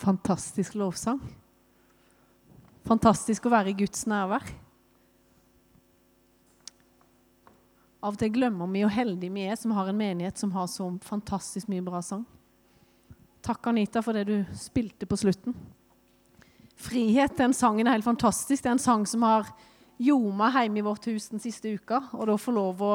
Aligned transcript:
Fantastisk 0.00 0.74
lovsang. 0.80 1.20
Fantastisk 2.88 3.46
å 3.46 3.52
være 3.52 3.72
i 3.72 3.78
Guds 3.82 4.06
nærvær. 4.08 4.46
Av 8.00 8.14
og 8.14 8.20
til 8.20 8.32
glemmer 8.32 8.70
vi 8.72 8.80
hvor 8.80 8.94
heldige 8.94 9.34
vi 9.34 9.44
er 9.44 9.58
som 9.60 9.74
har 9.76 9.90
en 9.90 9.98
menighet 9.98 10.40
som 10.40 10.54
har 10.54 10.70
så 10.72 10.86
fantastisk 11.04 11.68
mye 11.68 11.84
bra 11.84 12.00
sang. 12.04 12.22
Takk, 13.44 13.66
Anita, 13.68 14.00
for 14.04 14.16
det 14.16 14.24
du 14.28 14.56
spilte 14.56 15.08
på 15.08 15.18
slutten. 15.20 15.56
Frihet, 16.80 17.36
den 17.36 17.52
sangen 17.56 17.88
er 17.88 17.98
helt 17.98 18.08
fantastisk. 18.08 18.62
Det 18.62 18.70
er 18.70 18.78
en 18.78 18.80
sang 18.80 19.04
som 19.08 19.24
har 19.28 19.50
ljoma 20.00 20.48
hjemme 20.54 20.80
i 20.80 20.84
vårt 20.84 21.10
hus 21.12 21.28
den 21.32 21.42
siste 21.44 21.74
uka. 21.76 22.02
Og 22.16 22.28
da 22.30 22.38
få 22.40 22.54
lov 22.56 22.80
å 22.84 22.94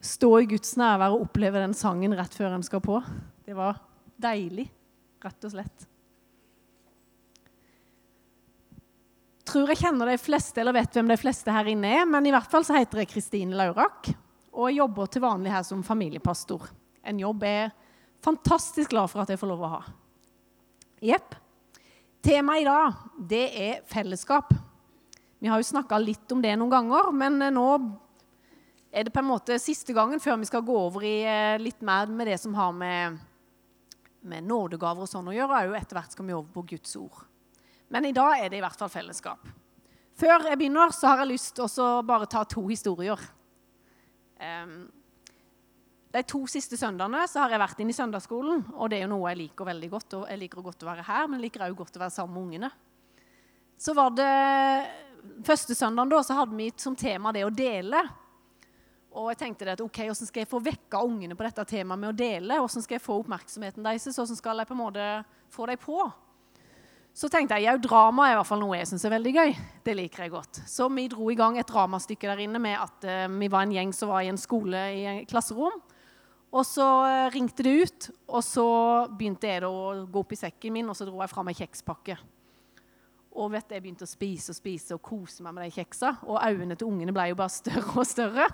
stå 0.00 0.30
i 0.40 0.48
Guds 0.48 0.76
nærvær 0.80 1.12
og 1.12 1.26
oppleve 1.26 1.60
den 1.60 1.76
sangen 1.76 2.16
rett 2.16 2.36
før 2.36 2.56
en 2.56 2.64
skal 2.64 2.84
på. 2.84 3.02
Det 3.44 3.56
var 3.56 3.82
deilig, 4.20 4.70
rett 5.24 5.48
og 5.48 5.52
slett. 5.52 5.88
Tror 9.46 9.70
jeg 9.72 9.84
kjenner 9.84 10.10
de 10.10 10.20
fleste, 10.20 10.60
eller 10.60 10.74
vet 10.76 10.96
hvem 10.96 11.10
de 11.10 11.18
fleste 11.20 11.52
her 11.54 11.68
inne 11.70 11.90
er, 12.00 12.06
men 12.08 12.26
i 12.26 12.32
hvert 12.34 12.50
fall 12.50 12.64
så 12.66 12.76
heter 12.76 13.02
jeg 13.02 13.12
Kristine 13.14 13.56
Laurak 13.56 14.10
og 14.56 14.70
jeg 14.70 14.80
jobber 14.80 15.10
til 15.12 15.24
vanlig 15.24 15.52
her 15.52 15.64
som 15.68 15.84
familiepastor. 15.84 16.70
En 17.06 17.18
jobb 17.20 17.44
jeg 17.44 17.66
er 17.66 17.74
fantastisk 18.24 18.94
glad 18.94 19.12
for 19.12 19.22
at 19.22 19.30
jeg 19.30 19.40
får 19.40 19.50
lov 19.52 19.66
å 19.66 19.72
ha. 19.74 19.82
Jepp. 21.04 21.36
Temaet 22.24 22.64
i 22.64 22.66
dag, 22.66 23.02
det 23.28 23.44
er 23.52 23.84
fellesskap. 23.86 24.54
Vi 25.38 25.50
har 25.52 25.60
jo 25.60 25.68
snakka 25.68 25.98
litt 26.00 26.32
om 26.32 26.40
det 26.42 26.54
noen 26.56 26.72
ganger, 26.72 27.12
men 27.14 27.36
eh, 27.44 27.52
nå 27.52 27.68
er 28.90 29.04
det 29.04 29.12
på 29.12 29.20
en 29.20 29.28
måte 29.28 29.60
siste 29.60 29.92
gangen 29.94 30.22
før 30.24 30.40
vi 30.40 30.48
skal 30.48 30.64
gå 30.64 30.78
over 30.86 31.04
i 31.04 31.18
eh, 31.28 31.60
litt 31.60 31.84
mer 31.84 32.08
med 32.08 32.32
det 32.32 32.40
som 32.40 32.56
har 32.56 32.72
med, 32.74 33.20
med 34.24 34.48
nådegaver 34.48 35.04
og 35.04 35.12
sånn 35.12 35.28
å 35.28 35.36
gjøre. 35.36 35.66
Og 35.68 35.76
etter 35.78 36.00
hvert 36.00 36.16
skal 36.16 36.26
vi 36.26 36.34
over 36.34 36.48
på 36.56 36.64
Guds 36.72 36.96
ord. 36.98 37.20
Men 37.88 38.08
i 38.08 38.14
dag 38.16 38.40
er 38.40 38.50
det 38.50 38.58
i 38.58 38.64
hvert 38.64 38.78
fall 38.78 38.90
fellesskap. 38.90 39.46
Før 40.16 40.48
jeg 40.48 40.58
begynner, 40.58 40.94
så 40.96 41.12
har 41.12 41.22
jeg 41.22 41.34
lyst 41.34 41.54
til 41.58 41.66
å 41.84 41.88
bare 42.06 42.28
ta 42.30 42.42
to 42.48 42.64
historier. 42.70 43.20
De 46.16 46.22
to 46.24 46.40
siste 46.48 46.78
søndagene 46.80 47.26
så 47.28 47.42
har 47.42 47.52
jeg 47.52 47.60
vært 47.60 47.80
inne 47.84 47.92
i 47.92 47.96
søndagsskolen, 47.96 48.62
og 48.74 48.88
det 48.90 48.98
er 48.98 49.04
jo 49.04 49.12
noe 49.12 49.32
jeg 49.32 49.42
liker 49.42 49.68
veldig 49.68 49.90
godt. 49.92 50.16
og 50.16 50.30
Jeg 50.32 50.40
liker 50.40 50.64
godt 50.64 50.84
å 50.86 50.88
være 50.88 51.04
her, 51.04 51.26
men 51.28 51.38
jeg 51.38 51.50
liker 51.50 51.66
også 51.66 51.80
godt 51.82 51.98
å 51.98 52.04
være 52.06 52.16
sammen 52.16 52.36
med 52.36 52.46
ungene. 52.46 52.70
Så 53.76 53.96
var 53.96 54.14
det 54.16 54.32
Første 55.42 55.74
søndagen 55.74 56.12
da, 56.12 56.20
så 56.22 56.36
hadde 56.38 56.54
vi 56.54 56.68
som 56.78 56.94
tema 56.94 57.32
det 57.34 57.42
å 57.42 57.50
dele. 57.50 57.98
Og 59.16 59.30
jeg 59.32 59.40
tenkte 59.40 59.72
at 59.72 59.80
ok, 59.82 60.04
Hvordan 60.04 60.28
skal 60.28 60.44
jeg 60.44 60.50
få 60.50 60.60
vekka 60.62 61.00
ungene 61.02 61.34
på 61.34 61.42
dette 61.42 61.64
temaet 61.66 61.98
med 61.98 62.12
å 62.12 62.16
dele? 62.16 62.60
Hvordan 62.62 62.84
skal 62.84 62.94
jeg 62.94 63.02
få 63.02 63.16
oppmerksomheten 63.24 63.82
deres? 63.82 64.06
Hvordan 64.06 64.38
skal 64.38 64.62
jeg 64.62 64.68
på 64.68 64.76
en 64.76 64.82
måte 64.84 65.08
få 65.50 65.66
dem 65.66 65.80
på? 65.82 65.98
Så 67.16 67.30
tenkte 67.32 67.56
jeg 67.56 67.64
jau, 67.64 67.78
drama 67.80 68.26
er 68.26 68.34
i 68.34 68.36
hvert 68.36 68.48
fall 68.50 68.60
noe 68.60 68.76
jeg 68.76 68.90
syns 68.90 69.06
er 69.08 69.14
veldig 69.14 69.30
gøy. 69.32 69.52
Det 69.86 69.94
liker 69.96 70.26
jeg 70.26 70.32
godt. 70.34 70.58
Så 70.68 70.84
vi 70.92 71.06
dro 71.08 71.30
i 71.32 71.36
gang 71.38 71.54
et 71.56 71.68
dramastykke 71.70 72.28
der 72.28 72.42
inne 72.44 72.60
med 72.60 72.76
at 72.76 73.06
uh, 73.08 73.22
vi 73.32 73.48
var 73.48 73.64
en 73.64 73.72
gjeng 73.72 73.94
som 73.96 74.10
var 74.12 74.26
i 74.26 74.28
en 74.28 74.40
skole 74.40 74.82
i 74.92 75.04
en 75.08 75.20
klasserom. 75.28 75.78
Og 76.52 76.66
så 76.68 76.84
uh, 76.84 77.28
ringte 77.32 77.64
det 77.64 77.72
ut, 77.80 78.08
og 78.28 78.44
så 78.44 78.66
begynte 79.08 79.48
jeg 79.48 79.64
å 79.64 80.04
gå 80.12 80.24
opp 80.26 80.34
i 80.36 80.38
sekken 80.42 80.76
min, 80.76 80.90
og 80.92 80.98
så 80.98 81.06
dro 81.08 81.22
jeg 81.24 81.32
fram 81.32 81.48
ei 81.48 81.56
kjekspakke. 81.56 82.18
Og 83.40 83.48
vet 83.54 83.64
du, 83.64 83.72
jeg 83.78 83.84
begynte 83.86 84.04
å 84.04 84.10
spise 84.10 84.52
og 84.52 84.58
spise 84.58 84.98
og 84.98 85.00
kose 85.08 85.44
meg 85.46 85.56
med 85.56 85.64
de 85.64 85.72
kjeksa. 85.78 86.18
Og 86.28 86.36
øynene 86.36 86.76
til 86.76 86.90
ungene 86.90 87.14
ble 87.16 87.30
jo 87.30 87.38
bare 87.40 87.54
større 87.54 87.96
og 87.96 88.04
større. 88.08 88.50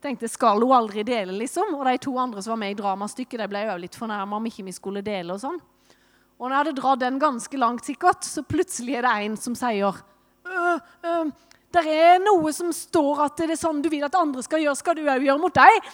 Tenkte, 0.00 0.28
Skal 0.32 0.64
hun 0.64 0.72
aldri 0.72 1.04
dele, 1.04 1.36
liksom? 1.36 1.76
Og 1.76 1.84
de 1.84 2.00
to 2.00 2.16
andre 2.16 2.40
som 2.40 2.56
var 2.56 2.62
med 2.64 2.72
i 2.72 2.80
dramastykket, 2.80 3.42
de 3.44 3.50
ble 3.52 3.66
jo 3.66 3.76
litt 3.84 4.00
fornærma 4.00 4.40
om 4.40 4.48
ikke 4.48 4.64
vi 4.70 4.76
skulle 4.76 5.04
dele. 5.04 5.36
og 5.36 5.44
sånn. 5.44 5.60
Og 6.40 6.48
når 6.48 6.54
jeg 6.54 6.60
hadde 6.62 6.80
dratt 6.80 7.00
den 7.02 7.18
ganske 7.20 7.58
langt, 7.60 7.84
sikkert, 7.84 8.24
så 8.24 8.42
plutselig 8.48 8.96
er 8.96 9.04
det 9.04 9.12
en 9.26 9.36
som 9.36 9.56
sier 9.58 9.98
øh, 10.48 10.78
øh, 11.04 11.32
Det 11.68 11.82
er 11.84 12.22
noe 12.24 12.52
som 12.56 12.70
står 12.72 13.26
at 13.26 13.42
det 13.42 13.50
er 13.52 13.60
sånn 13.60 13.82
du 13.84 13.90
vil 13.92 14.06
at 14.06 14.16
andre 14.16 14.42
skal 14.46 14.64
gjøre, 14.64 14.78
skal 14.80 14.96
du 14.96 15.04
òg 15.04 15.26
gjøre 15.26 15.42
mot 15.42 15.58
deg. 15.58 15.90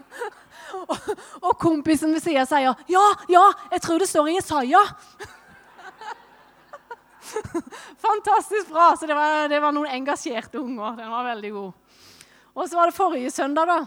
og, 0.82 1.08
og, 1.40 1.54
kompisen 1.62 2.12
ved 2.12 2.20
sida 2.22 2.44
sier 2.48 2.76
ja, 2.92 3.04
ja, 3.32 3.46
jeg 3.72 3.82
tror 3.86 4.04
det 4.04 4.08
står 4.10 4.28
i 4.28 4.34
Jesaja. 4.36 4.82
Fantastisk 8.04 8.68
bra. 8.68 8.90
Så 9.00 9.08
det 9.08 9.16
var, 9.16 9.48
det 9.48 9.62
var, 9.64 9.72
noen 9.72 9.94
engasjerte 9.96 10.60
unger. 10.60 10.98
Den 10.98 11.08
var 11.08 11.24
veldig 11.30 11.52
god. 11.54 11.72
Og 12.52 12.68
så 12.68 12.76
var 12.76 12.90
det 12.90 12.98
forrige 12.98 13.30
søndag, 13.32 13.70
da. 13.70 13.80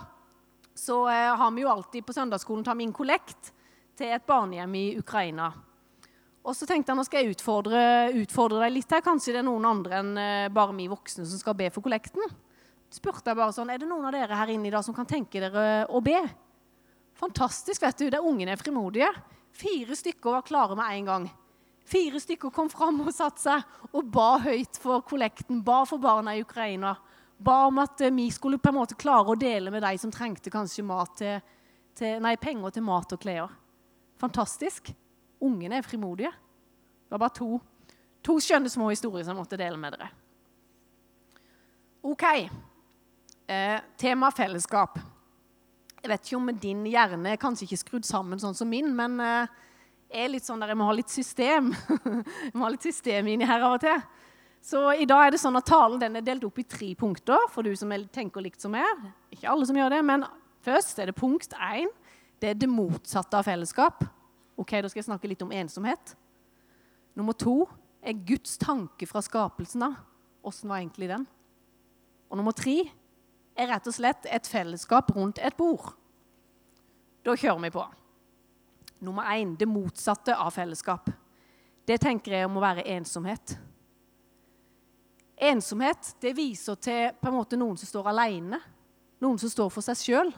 Så 0.74 1.04
eh, 1.12 1.36
har 1.38 1.52
vi 1.54 1.62
jo 1.62 1.70
alltid 1.70 2.06
på 2.08 2.16
søndagsskolen 2.16 2.66
tatt 2.66 2.80
min 2.80 2.96
kollekt 2.96 3.52
til 4.00 4.10
et 4.16 4.26
barnehjem 4.26 4.74
i 4.80 4.86
Ukraina. 4.98 5.52
Og 6.44 6.56
så 6.58 6.68
tenkte 6.68 6.92
jeg 6.92 7.00
nå 7.00 7.04
skal 7.08 7.24
jeg 7.24 7.38
utfordre, 7.38 7.82
utfordre, 8.20 8.66
deg 8.66 8.74
litt 8.76 8.92
her. 8.92 9.04
Kanskje 9.04 9.32
det 9.32 9.40
er 9.40 9.48
noen 9.48 9.64
andre 9.68 10.00
enn 10.02 10.16
uh, 10.20 10.48
bare 10.52 10.76
vi 10.76 10.90
voksne 10.92 11.24
som 11.28 11.40
skal 11.40 11.56
be 11.56 11.70
for 11.72 11.86
kollekten. 11.86 12.24
spurte 12.92 13.32
jeg 13.32 13.40
bare 13.40 13.56
sånn, 13.56 13.72
Er 13.72 13.80
det 13.80 13.88
noen 13.88 14.10
av 14.10 14.16
dere 14.16 14.36
her 14.36 14.52
inne 14.52 14.68
i 14.68 14.74
dag 14.74 14.84
som 14.84 14.96
kan 14.96 15.08
tenke 15.08 15.40
dere 15.40 15.86
å 15.88 16.02
be? 16.04 16.20
Fantastisk, 17.16 17.80
vet 17.82 18.02
du. 18.02 18.10
Der 18.12 18.26
ungene 18.26 18.52
er 18.54 18.60
frimodige. 18.60 19.08
Fire 19.56 19.96
stykker 19.96 20.36
var 20.36 20.44
klare 20.44 20.76
med 20.76 20.92
en 20.92 21.08
gang. 21.08 21.30
Fire 21.88 22.20
stykker 22.20 22.52
kom 22.52 22.68
fram 22.72 23.00
og 23.06 23.14
satte 23.16 23.44
seg 23.44 23.94
og 23.94 24.10
ba 24.12 24.36
høyt 24.44 24.80
for 24.82 25.04
kollekten. 25.08 25.62
Ba 25.64 25.84
for 25.88 26.02
barna 26.04 26.36
i 26.36 26.44
Ukraina. 26.44 26.98
Ba 27.40 27.70
om 27.70 27.80
at 27.86 28.04
uh, 28.04 28.12
vi 28.12 28.28
skulle 28.36 28.60
på 28.60 28.74
en 28.74 28.82
måte 28.82 29.00
klare 29.00 29.32
å 29.32 29.40
dele 29.40 29.72
med 29.72 29.86
de 29.86 29.96
som 30.02 30.12
trengte 30.12 30.52
kanskje 30.52 30.84
til, 31.16 31.40
til, 31.96 32.20
nei, 32.20 32.36
penger 32.36 32.76
til 32.76 32.84
mat 32.84 33.16
og 33.16 33.24
klær. 33.24 33.56
Fantastisk. 34.20 34.92
Ungene 35.44 35.80
er 35.80 35.86
frimodige. 35.86 36.32
Det 36.34 37.16
var 37.16 37.24
bare 37.26 37.38
to, 37.38 37.58
to 38.24 38.38
skjønne 38.42 38.72
små 38.72 38.90
historier 38.94 39.26
som 39.26 39.36
jeg 39.36 39.42
måtte 39.44 39.60
dele 39.60 39.80
med 39.80 39.98
dere. 39.98 40.10
OK. 42.04 42.24
Eh, 43.48 43.80
tema 44.00 44.32
fellesskap. 44.32 44.98
Jeg 46.04 46.12
vet 46.12 46.26
ikke 46.26 46.40
om 46.40 46.50
din 46.60 46.82
hjerne 46.88 47.32
er 47.32 47.40
kanskje 47.40 47.68
ikke 47.68 47.80
skrudd 47.80 48.08
sammen 48.08 48.42
sånn 48.42 48.56
som 48.58 48.68
min, 48.68 48.90
men 48.96 49.20
eh, 49.24 49.54
er 50.14 50.32
litt 50.32 50.46
sånn 50.48 50.60
der 50.60 50.74
jeg 50.74 50.80
må 50.80 50.88
ha 50.90 50.96
litt 50.96 51.12
system. 51.12 51.72
jeg 52.48 52.54
må 52.56 52.66
ha 52.66 52.72
litt 52.74 52.86
system 52.86 53.30
inni 53.32 53.48
her 53.48 53.64
av 53.64 53.78
og 53.78 53.84
til. 53.84 54.04
Så 54.64 54.82
i 54.96 55.08
dag 55.08 55.26
er 55.26 55.36
det 55.36 55.42
sånn 55.42 55.60
at 55.60 55.68
talen 55.68 56.00
den 56.00 56.16
er 56.20 56.24
delt 56.24 56.46
opp 56.48 56.60
i 56.62 56.68
tre 56.68 56.94
punkter 56.96 57.50
for 57.52 57.68
du 57.68 57.74
som 57.76 57.92
tenker 58.16 58.44
likt 58.44 58.64
som 58.64 58.72
meg. 58.72 59.08
Ikke 59.34 59.50
alle 59.52 59.68
som 59.68 59.80
gjør 59.80 59.98
det, 59.98 60.02
men 60.08 60.24
først 60.64 61.02
er 61.04 61.12
det 61.12 61.18
punkt 61.20 61.56
én. 61.60 61.92
Det 62.40 62.54
er 62.54 62.60
det 62.60 62.70
motsatte 62.72 63.40
av 63.40 63.48
fellesskap. 63.48 64.06
Ok, 64.58 64.72
Da 64.82 64.90
skal 64.90 65.02
jeg 65.02 65.10
snakke 65.10 65.28
litt 65.28 65.42
om 65.42 65.52
ensomhet. 65.52 66.16
Nummer 67.16 67.34
to 67.34 67.64
er 68.02 68.14
Guds 68.14 68.58
tanke 68.58 69.08
fra 69.10 69.22
skapelsen 69.22 69.84
av. 69.84 69.98
Åssen 70.44 70.70
var 70.70 70.82
egentlig 70.82 71.10
den? 71.10 71.26
Og 72.30 72.38
nummer 72.38 72.52
tre 72.52 72.84
er 73.56 73.70
rett 73.70 73.88
og 73.88 73.96
slett 73.96 74.26
et 74.26 74.48
fellesskap 74.50 75.12
rundt 75.16 75.40
et 75.40 75.56
bord. 75.58 75.94
Da 77.24 77.36
kjører 77.38 77.62
vi 77.64 77.74
på. 77.74 77.84
Nummer 79.04 79.30
én 79.36 79.56
det 79.60 79.68
motsatte 79.68 80.36
av 80.36 80.52
fellesskap. 80.56 81.10
Det 81.86 82.00
tenker 82.02 82.38
jeg 82.38 82.48
om 82.48 82.58
å 82.58 82.64
være 82.64 82.86
ensomhet. 82.96 83.58
Ensomhet 85.44 86.14
det 86.24 86.36
viser 86.38 86.80
til 86.80 87.12
på 87.20 87.30
en 87.30 87.38
måte 87.38 87.60
noen 87.60 87.78
som 87.80 87.90
står 87.90 88.10
alene. 88.14 88.60
Noen 89.24 89.40
som 89.40 89.52
står 89.52 89.72
for 89.74 89.86
seg 89.86 90.00
sjøl. 90.00 90.34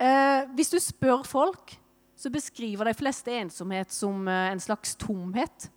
Eh, 0.00 0.46
hvis 0.56 0.72
du 0.72 0.78
spør 0.82 1.24
folk 1.28 1.74
så 2.20 2.30
beskriver 2.30 2.84
de 2.84 2.92
fleste 2.94 3.32
ensomhet 3.32 3.92
som 3.92 4.28
eh, 4.28 4.50
en 4.52 4.60
slags 4.60 4.92
tomhet. 5.00 5.70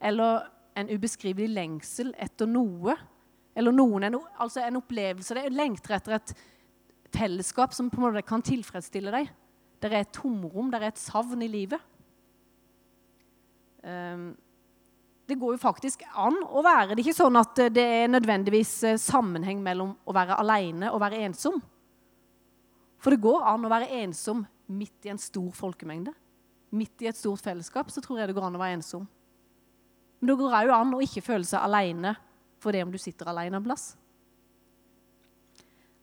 Eller 0.00 0.46
en 0.74 0.88
ubeskrivelig 0.88 1.50
lengsel 1.52 2.14
etter 2.16 2.48
noe. 2.48 2.94
Eller 3.54 3.74
noen, 3.76 4.06
en, 4.08 4.16
altså 4.40 4.62
en 4.64 4.80
opplevelse. 4.80 5.36
De 5.36 5.52
lengter 5.52 5.98
etter 5.98 6.16
et 6.16 6.32
fellesskap 7.12 7.76
som 7.76 7.90
på 7.92 8.00
en 8.00 8.06
måte 8.06 8.24
kan 8.24 8.44
tilfredsstille 8.44 9.12
deg. 9.12 9.28
Det 9.82 9.90
er 9.90 10.06
et 10.06 10.14
tomrom, 10.16 10.70
det 10.72 10.80
er 10.80 10.88
et 10.88 11.02
savn 11.02 11.44
i 11.44 11.50
livet. 11.52 11.84
Um, 13.82 14.30
det 15.28 15.36
går 15.40 15.58
jo 15.58 15.60
faktisk 15.60 16.06
an 16.08 16.38
å 16.46 16.62
være. 16.64 16.94
Det 16.94 17.02
er 17.02 17.04
ikke 17.04 17.18
sånn 17.18 17.36
at 17.40 17.62
det 17.74 17.84
er 17.98 18.10
nødvendigvis 18.10 18.72
eh, 18.88 18.98
sammenheng 19.00 19.60
mellom 19.62 19.92
å 20.08 20.16
være 20.16 20.40
alene 20.40 20.88
og 20.94 21.02
være 21.04 21.20
ensom. 21.26 21.60
For 23.02 23.12
det 23.12 23.22
går 23.22 23.44
an 23.52 23.66
å 23.66 23.70
være 23.72 23.92
ensom 24.00 24.44
midt 24.76 25.06
i 25.06 25.12
en 25.12 25.20
stor 25.20 25.50
folkemengde, 25.56 26.12
midt 26.72 27.04
i 27.04 27.10
et 27.10 27.18
stort 27.18 27.42
fellesskap, 27.44 27.90
så 27.92 28.00
tror 28.02 28.20
jeg 28.20 28.30
det 28.30 28.36
går 28.36 28.46
an 28.48 28.56
å 28.56 28.62
være 28.62 28.78
ensom. 28.78 29.06
Men 30.20 30.30
det 30.30 30.38
går 30.38 30.54
òg 30.60 30.72
an 30.76 30.94
å 30.96 31.02
ikke 31.02 31.24
føle 31.24 31.48
seg 31.48 31.64
alene 31.66 32.14
for 32.62 32.74
det 32.74 32.84
om 32.84 32.92
du 32.92 32.98
sitter 33.00 33.28
alene 33.28 33.58
en 33.58 33.66
plass. 33.66 33.92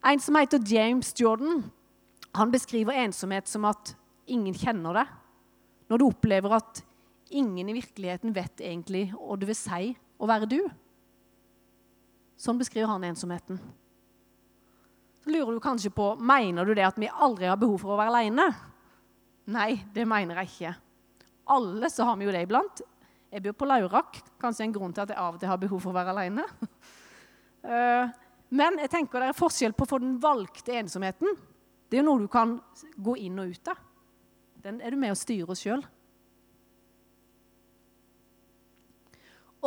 En 0.05 0.19
som 0.23 0.35
heter 0.39 0.63
James 0.67 1.11
Jordan, 1.15 1.63
han 2.35 2.51
beskriver 2.51 2.99
ensomhet 2.99 3.49
som 3.49 3.65
at 3.67 3.93
ingen 4.29 4.55
kjenner 4.55 5.01
deg. 5.01 5.15
Når 5.89 5.99
du 5.99 6.05
opplever 6.05 6.53
at 6.59 6.83
ingen 7.29 7.69
i 7.69 7.75
virkeligheten 7.79 8.35
vet 8.35 8.61
egentlig 8.61 9.09
hva 9.15 9.37
det 9.39 9.49
vil 9.49 9.57
si 9.57 9.91
å 10.19 10.29
være 10.29 10.49
du. 10.49 10.59
Sånn 12.39 12.59
beskriver 12.59 12.91
han 12.91 13.07
ensomheten. 13.07 13.59
Lurer 15.29 15.53
du 15.53 15.59
kanskje 15.61 15.91
på 15.93 16.13
mener 16.15 16.65
du 16.65 16.73
det 16.73 16.87
at 16.87 16.97
vi 16.97 17.09
aldri 17.09 17.49
har 17.49 17.59
behov 17.59 17.77
for 17.81 17.93
å 17.93 17.99
være 17.99 18.13
alene. 18.13 18.47
Nei, 19.49 19.73
det 19.93 20.05
mener 20.09 20.41
jeg 20.41 20.49
ikke. 20.53 20.75
alle 21.49 21.89
så 21.89 22.05
har 22.05 22.17
vi 22.17 22.25
jo 22.25 22.31
det 22.33 22.43
iblant. 22.45 22.81
Jeg 23.29 23.43
bor 23.45 23.53
på 23.57 23.67
Laurak. 23.69 24.19
Kanskje 24.41 24.65
en 24.65 24.73
grunn 24.73 24.93
til 24.93 25.03
at 25.03 25.13
jeg 25.13 25.21
av 25.21 25.35
og 25.35 25.39
til 25.41 25.49
har 25.49 25.61
behov 25.61 25.81
for 25.81 25.93
å 25.93 25.99
være 25.99 26.15
alene. 26.15 26.47
Eh, 27.59 28.11
men 28.55 28.77
jeg 28.79 28.87
tenker 28.87 29.19
det 29.19 29.33
er 29.33 29.35
forskjell 29.35 29.73
på 29.75 29.83
å 29.83 29.89
få 29.89 29.97
den 29.99 30.13
valgte 30.23 30.77
ensomheten. 30.79 31.33
Det 31.91 31.97
er 31.97 31.99
jo 31.99 32.05
noe 32.07 32.21
du 32.23 32.29
kan 32.31 32.53
gå 32.95 33.17
inn 33.19 33.35
og 33.43 33.51
ut 33.51 33.67
av. 33.73 33.81
Den 34.63 34.77
er 34.79 34.95
du 34.95 34.99
med 35.01 35.11
å 35.11 35.17
styre 35.19 35.57
sjøl. 35.59 35.83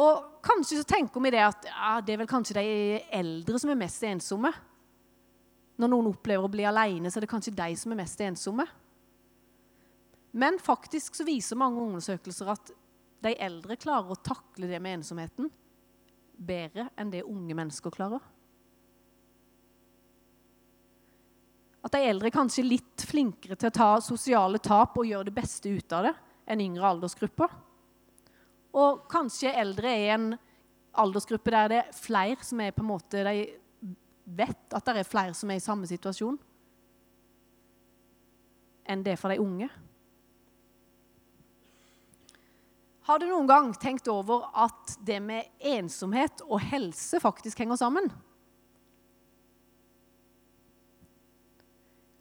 Og 0.01 0.41
kanskje 0.41 0.81
så 0.81 0.89
tenker 0.89 1.21
vi 1.21 1.35
det 1.35 1.45
at 1.45 1.69
ja, 1.69 1.93
det 2.01 2.15
er 2.15 2.23
vel 2.23 2.31
kanskje 2.33 2.57
de 2.63 3.03
eldre 3.13 3.61
som 3.61 3.75
er 3.75 3.81
mest 3.85 4.09
ensomme. 4.09 4.55
Når 5.83 5.91
noen 5.91 6.13
opplever 6.13 6.47
å 6.47 6.53
bli 6.53 6.67
alene, 6.69 7.11
så 7.11 7.19
er 7.19 7.27
det 7.27 7.33
kanskje 7.33 7.57
de 7.59 7.73
som 7.79 7.93
er 7.93 7.99
mest 7.99 8.21
ensomme. 8.23 8.67
Men 10.33 10.61
faktisk 10.63 11.19
så 11.19 11.27
viser 11.27 11.59
mange 11.59 11.83
undersøkelser 11.83 12.53
at 12.55 12.71
de 13.23 13.33
eldre 13.43 13.77
klarer 13.79 14.15
å 14.15 14.23
takle 14.23 14.71
det 14.71 14.79
med 14.83 15.01
ensomheten 15.01 15.51
bedre 16.43 16.89
enn 16.99 17.11
det 17.13 17.25
unge 17.29 17.55
mennesker 17.55 17.93
klarer. 17.95 18.23
At 21.83 21.95
de 21.97 22.05
eldre 22.07 22.31
er 22.31 22.35
kanskje 22.35 22.65
litt 22.65 23.05
flinkere 23.07 23.59
til 23.59 23.69
å 23.69 23.75
ta 23.75 23.91
sosiale 24.03 24.61
tap 24.63 24.97
og 24.99 25.09
gjøre 25.09 25.29
det 25.29 25.37
beste 25.37 25.71
ut 25.71 25.95
av 25.99 26.07
det 26.07 26.15
enn 26.51 26.63
yngre 26.63 26.89
aldersgrupper. 26.95 27.51
Og 28.79 29.03
kanskje 29.11 29.53
eldre 29.53 29.91
er 29.91 30.15
en 30.15 30.29
aldersgruppe 31.03 31.53
der 31.53 31.73
det 31.73 31.81
er 31.83 31.97
flere 31.97 32.47
som 32.47 32.61
er 32.63 32.75
på 32.75 32.85
en 32.85 32.91
måte 32.93 33.25
De 33.27 33.35
vet 34.25 34.75
at 34.75 34.87
det 34.87 35.03
er 35.03 35.09
flere 35.09 35.35
som 35.37 35.51
er 35.51 35.61
i 35.61 35.65
samme 35.65 35.89
situasjon 35.89 36.39
enn 38.93 39.03
det 39.07 39.15
for 39.21 39.31
de 39.31 39.39
unge. 39.39 39.69
Har 43.07 43.19
du 43.19 43.27
noen 43.27 43.49
gang 43.51 43.71
tenkt 43.83 44.07
over 44.11 44.47
at 44.55 44.95
det 45.03 45.19
med 45.23 45.49
ensomhet 45.73 46.43
og 46.47 46.63
helse 46.71 47.19
faktisk 47.23 47.63
henger 47.63 47.79
sammen? 47.81 48.07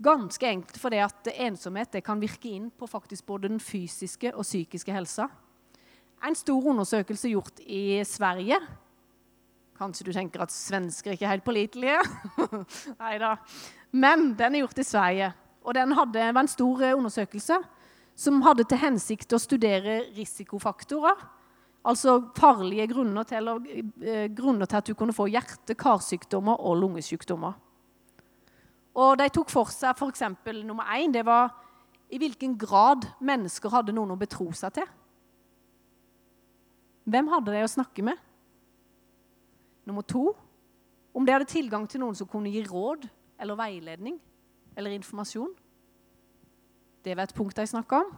Ganske 0.01 0.47
enkelt 0.49 0.79
fordi 0.81 1.01
at 1.05 1.29
ensomhet 1.35 1.99
kan 2.05 2.21
virke 2.21 2.49
inn 2.49 2.71
på 2.73 2.89
faktisk 2.89 3.27
både 3.29 3.51
den 3.51 3.61
fysiske 3.61 4.33
og 4.33 4.45
psykiske 4.45 4.93
helsa. 4.93 5.27
En 6.25 6.37
stor 6.37 6.65
undersøkelse 6.73 7.29
gjort 7.29 7.61
i 7.61 8.01
Sverige 8.05 8.57
Kanskje 9.81 10.05
du 10.05 10.13
tenker 10.13 10.43
at 10.43 10.53
svensker 10.53 11.15
ikke 11.15 11.25
er 11.25 11.33
helt 11.33 11.45
pålitelige? 11.45 12.01
Nei 13.01 13.15
da. 13.21 13.33
Men 13.97 14.35
den 14.37 14.55
er 14.55 14.61
gjort 14.61 14.81
i 14.83 14.85
Sverige. 14.85 15.31
Og 15.65 15.73
den 15.73 15.95
hadde, 15.97 16.27
var 16.35 16.43
en 16.43 16.51
stor 16.51 16.83
undersøkelse 16.91 17.57
som 18.21 18.41
hadde 18.45 18.67
til 18.69 18.81
hensikt 18.81 19.33
å 19.33 19.41
studere 19.41 20.03
risikofaktorer. 20.13 21.25
Altså 21.89 22.19
farlige 22.37 22.85
grunner 22.91 23.25
til, 23.25 23.49
eh, 24.05 24.27
grunner 24.29 24.69
til 24.69 24.77
at 24.77 24.85
du 24.85 24.93
kunne 24.93 25.17
få 25.17 25.25
hjerte-, 25.33 25.73
karsykdommer 25.73 26.61
og 26.61 26.77
lungesykdommer. 26.77 27.57
Og 29.01 29.17
De 29.17 29.29
tok 29.29 29.49
for 29.49 29.71
seg 29.73 29.97
f.eks. 29.97 30.21
nummer 30.63 30.85
én 30.93 31.13
det 31.13 31.25
var 31.25 31.55
i 32.11 32.19
hvilken 32.19 32.57
grad 32.59 33.07
mennesker 33.19 33.71
hadde 33.71 33.95
noen 33.95 34.11
å 34.13 34.19
betro 34.19 34.51
seg 34.51 34.73
til. 34.73 34.89
Hvem 37.09 37.31
hadde 37.31 37.55
de 37.55 37.63
å 37.63 37.71
snakke 37.71 38.03
med? 38.03 38.19
Nummer 39.85 40.05
to 40.05 40.31
om 41.13 41.25
de 41.25 41.33
hadde 41.33 41.49
tilgang 41.49 41.87
til 41.89 42.03
noen 42.03 42.15
som 42.15 42.29
kunne 42.29 42.51
gi 42.53 42.63
råd 42.67 43.07
eller 43.41 43.59
veiledning 43.59 44.19
eller 44.77 44.95
informasjon. 44.95 45.51
Det 47.03 47.15
var 47.17 47.27
et 47.27 47.35
punkt 47.35 47.57
de 47.57 47.65
snakka 47.67 48.03
om. 48.05 48.11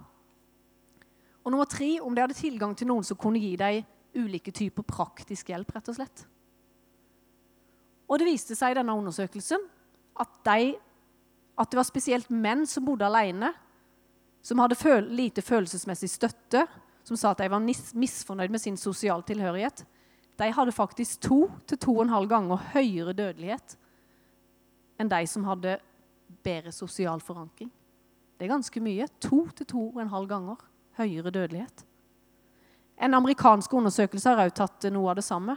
Og 1.44 1.51
nummer 1.51 1.68
tre 1.68 1.98
om 2.01 2.15
de 2.15 2.21
hadde 2.24 2.38
tilgang 2.38 2.75
til 2.77 2.88
noen 2.88 3.04
som 3.07 3.19
kunne 3.19 3.42
gi 3.42 3.56
dem 3.60 3.83
ulike 4.13 4.51
typer 4.54 4.86
praktisk 4.86 5.50
hjelp. 5.50 5.71
rett 5.75 5.89
og 5.89 5.95
slett. 5.95 6.25
Og 8.07 8.19
det 8.19 8.27
viste 8.27 8.56
seg 8.56 8.74
i 8.74 8.77
denne 8.77 8.94
undersøkelsen 8.94 9.63
at, 10.21 10.30
de, 10.45 10.75
at 11.57 11.71
det 11.71 11.80
var 11.80 11.88
spesielt 11.88 12.30
menn 12.30 12.68
som 12.69 12.86
bodde 12.86 13.07
alene, 13.07 13.54
som 14.44 14.59
hadde 14.59 14.77
føl 14.77 15.07
lite 15.16 15.42
følelsesmessig 15.42 16.12
støtte, 16.12 16.68
som 17.04 17.18
sa 17.18 17.31
at 17.31 17.42
de 17.42 17.50
var 17.50 17.63
misfornøyd 17.63 18.51
med 18.51 18.62
sin 18.62 18.77
sosiale 18.77 19.24
tilhørighet, 19.25 19.86
de 20.39 20.50
hadde 20.51 20.74
faktisk 20.74 21.21
to 21.21 21.45
til 21.68 21.77
to 21.77 21.95
og 21.97 22.06
en 22.06 22.13
halv 22.13 22.30
ganger 22.31 22.62
høyere 22.74 23.13
dødelighet 23.13 23.77
enn 25.01 25.09
de 25.09 25.25
som 25.27 25.45
hadde 25.47 25.77
bedre 26.45 26.71
sosial 26.71 27.21
forankring. 27.21 27.69
Det 28.38 28.45
er 28.45 28.53
ganske 28.53 28.81
mye. 28.83 29.07
To 29.25 29.45
til 29.57 29.68
to 29.69 29.88
og 29.89 30.01
en 30.01 30.12
halv 30.12 30.30
ganger 30.30 30.62
høyere 31.00 31.31
dødelighet. 31.33 31.85
En 33.01 33.13
amerikansk 33.13 33.74
undersøkelse 33.74 34.30
har 34.30 34.45
også 34.45 34.59
tatt 34.62 34.88
noe 34.94 35.09
av 35.12 35.18
det 35.18 35.25
samme. 35.25 35.56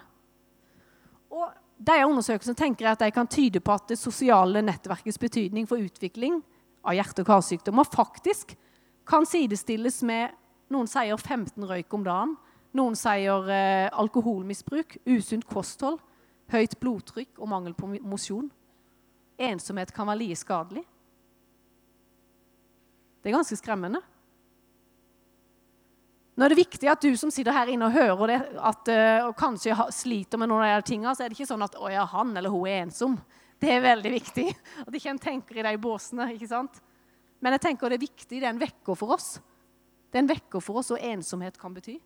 Og 1.30 1.50
de 1.76 1.96
undersøkelsene 2.06 2.56
tenker 2.56 2.86
jeg 2.86 2.96
at 2.96 3.04
de 3.04 3.10
kan 3.12 3.28
tyde 3.28 3.60
på 3.60 3.74
at 3.74 3.88
det 3.90 3.98
sosiale 4.00 4.62
nettverkets 4.64 5.20
betydning 5.20 5.68
for 5.68 5.82
utvikling 5.82 6.40
av 6.86 6.96
hjerte- 6.96 7.22
og 7.22 7.28
karsykdommer 7.28 7.88
faktisk 7.92 8.56
kan 9.06 9.26
sidestilles 9.28 10.00
med 10.06 10.32
noen 10.72 10.88
sier 10.90 11.16
15 11.20 11.62
røyk 11.68 11.94
om 11.94 12.06
dagen, 12.06 12.34
noen 12.76 12.96
sier 12.98 13.48
eh, 13.52 13.86
alkoholmisbruk, 13.96 14.98
usunt 15.08 15.46
kosthold, 15.50 15.98
høyt 16.52 16.76
blodtrykk 16.80 17.40
og 17.40 17.50
mangel 17.50 17.74
på 17.76 17.88
mosjon. 18.06 18.50
Ensomhet 19.36 19.92
kan 19.94 20.08
være 20.08 20.22
like 20.22 20.38
skadelig. 20.40 20.84
Det 23.20 23.32
er 23.32 23.36
ganske 23.36 23.58
skremmende. 23.58 24.00
Nå 26.36 26.44
er 26.44 26.52
det 26.52 26.60
viktig 26.60 26.88
at 26.92 27.00
du 27.00 27.16
som 27.16 27.32
sitter 27.32 27.54
her 27.56 27.70
inne 27.72 27.88
og 27.88 27.96
hører 27.96 28.30
det, 28.30 28.36
at, 28.60 28.90
uh, 28.92 29.28
og 29.30 29.38
kanskje 29.40 29.74
sliter 29.96 30.38
med 30.38 30.50
noen 30.50 30.66
av 30.66 30.82
de 30.82 30.90
tingene, 30.92 31.14
så 31.16 31.24
er 31.24 31.32
det 31.32 31.38
ikke 31.38 31.48
sånn 31.48 31.64
at 31.64 31.78
å 31.80 31.88
ja, 31.88 32.04
han 32.12 32.34
eller 32.36 32.52
hun 32.52 32.68
er 32.68 32.82
ensom. 32.84 33.16
Det 33.58 33.70
er 33.72 33.80
veldig 33.80 34.12
viktig. 34.12 34.44
At 34.84 34.92
ikke 34.98 35.14
en 35.14 35.22
tenker 35.22 35.56
i 35.56 35.64
de 35.64 35.72
båsene. 35.80 36.28
ikke 36.34 36.50
sant? 36.50 36.76
Men 37.40 37.56
jeg 37.56 37.64
tenker 37.64 37.88
det 37.88 37.96
er 37.96 38.04
viktig, 38.04 38.36
det 38.36 38.44
er 38.44 38.52
en 38.52 38.60
vekker 38.60 38.98
for 39.00 39.16
oss. 39.16 39.38
Det 40.12 40.20
er 40.20 40.26
en 40.26 40.28
vekker 40.28 40.60
for 40.64 40.82
oss 40.82 40.92
hva 40.92 41.00
ensomhet 41.08 41.56
kan 41.60 41.72
bety. 41.72 41.96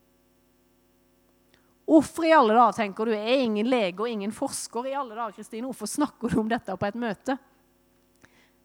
Hvorfor 1.90 2.22
i 2.22 2.30
alle 2.30 2.54
dager 2.54 2.76
tenker 2.76 3.08
du, 3.08 3.16
er 3.16 3.40
ingen 3.42 3.66
lege 3.66 3.98
og 3.98 4.06
ingen 4.06 4.30
forsker 4.30 4.86
i 4.86 4.94
alle 4.94 5.16
dager, 5.16 5.34
Kristine, 5.34 5.66
hvorfor 5.66 5.90
snakker 5.90 6.30
du 6.30 6.36
om 6.38 6.50
dette 6.50 6.76
på 6.78 6.86
et 6.86 6.98
møte? 7.02 7.34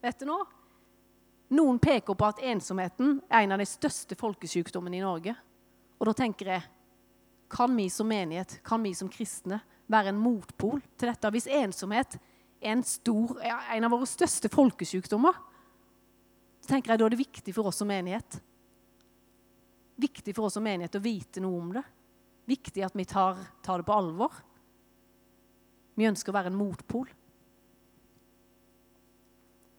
Vet 0.06 0.19
du 0.22 0.27
nå? 0.30 0.36
Noen 1.57 1.80
peker 1.81 2.13
på 2.13 2.27
at 2.27 2.44
ensomheten 2.45 3.16
er 3.25 3.48
en 3.48 3.56
av 3.56 3.63
de 3.63 3.66
største 3.69 4.18
folkesykdommene 4.19 5.00
i 5.00 5.01
Norge. 5.01 5.33
Og 5.98 6.09
da 6.09 6.14
tenker 6.21 6.52
jeg 6.54 6.68
kan 7.50 7.73
vi 7.78 7.88
som 7.90 8.09
menighet, 8.09 8.59
kan 8.66 8.85
vi 8.85 8.94
som 8.97 9.09
kristne, 9.09 9.57
være 9.90 10.14
en 10.14 10.21
motpol 10.21 10.78
til 10.94 11.09
dette? 11.09 11.33
Hvis 11.33 11.50
ensomhet 11.50 12.19
er 12.61 12.76
en, 12.76 12.85
stor, 12.85 13.38
en 13.42 13.90
av 13.90 13.94
våre 13.94 14.09
største 14.09 14.54
folkesykdommer, 14.54 15.42
så 16.61 16.76
tenker 16.76 16.94
jeg 16.94 17.02
da 17.02 17.09
er 17.09 17.18
det 17.18 17.23
viktig 17.26 17.57
for 17.57 17.73
oss 17.73 17.81
som 17.81 17.90
menighet. 17.90 18.38
Viktig 20.02 20.38
for 20.38 20.45
oss 20.45 20.57
som 20.59 20.66
menighet 20.66 21.02
å 21.02 21.06
vite 21.09 21.42
noe 21.42 21.61
om 21.66 21.76
det. 21.78 21.88
Viktig 22.45 22.83
at 22.85 22.95
vi 22.95 23.06
tar, 23.09 23.40
tar 23.66 23.81
det 23.81 23.87
på 23.87 23.95
alvor. 23.95 24.33
Vi 25.95 26.07
ønsker 26.07 26.31
å 26.31 26.35
være 26.35 26.52
en 26.52 26.59
motpol. 26.59 27.07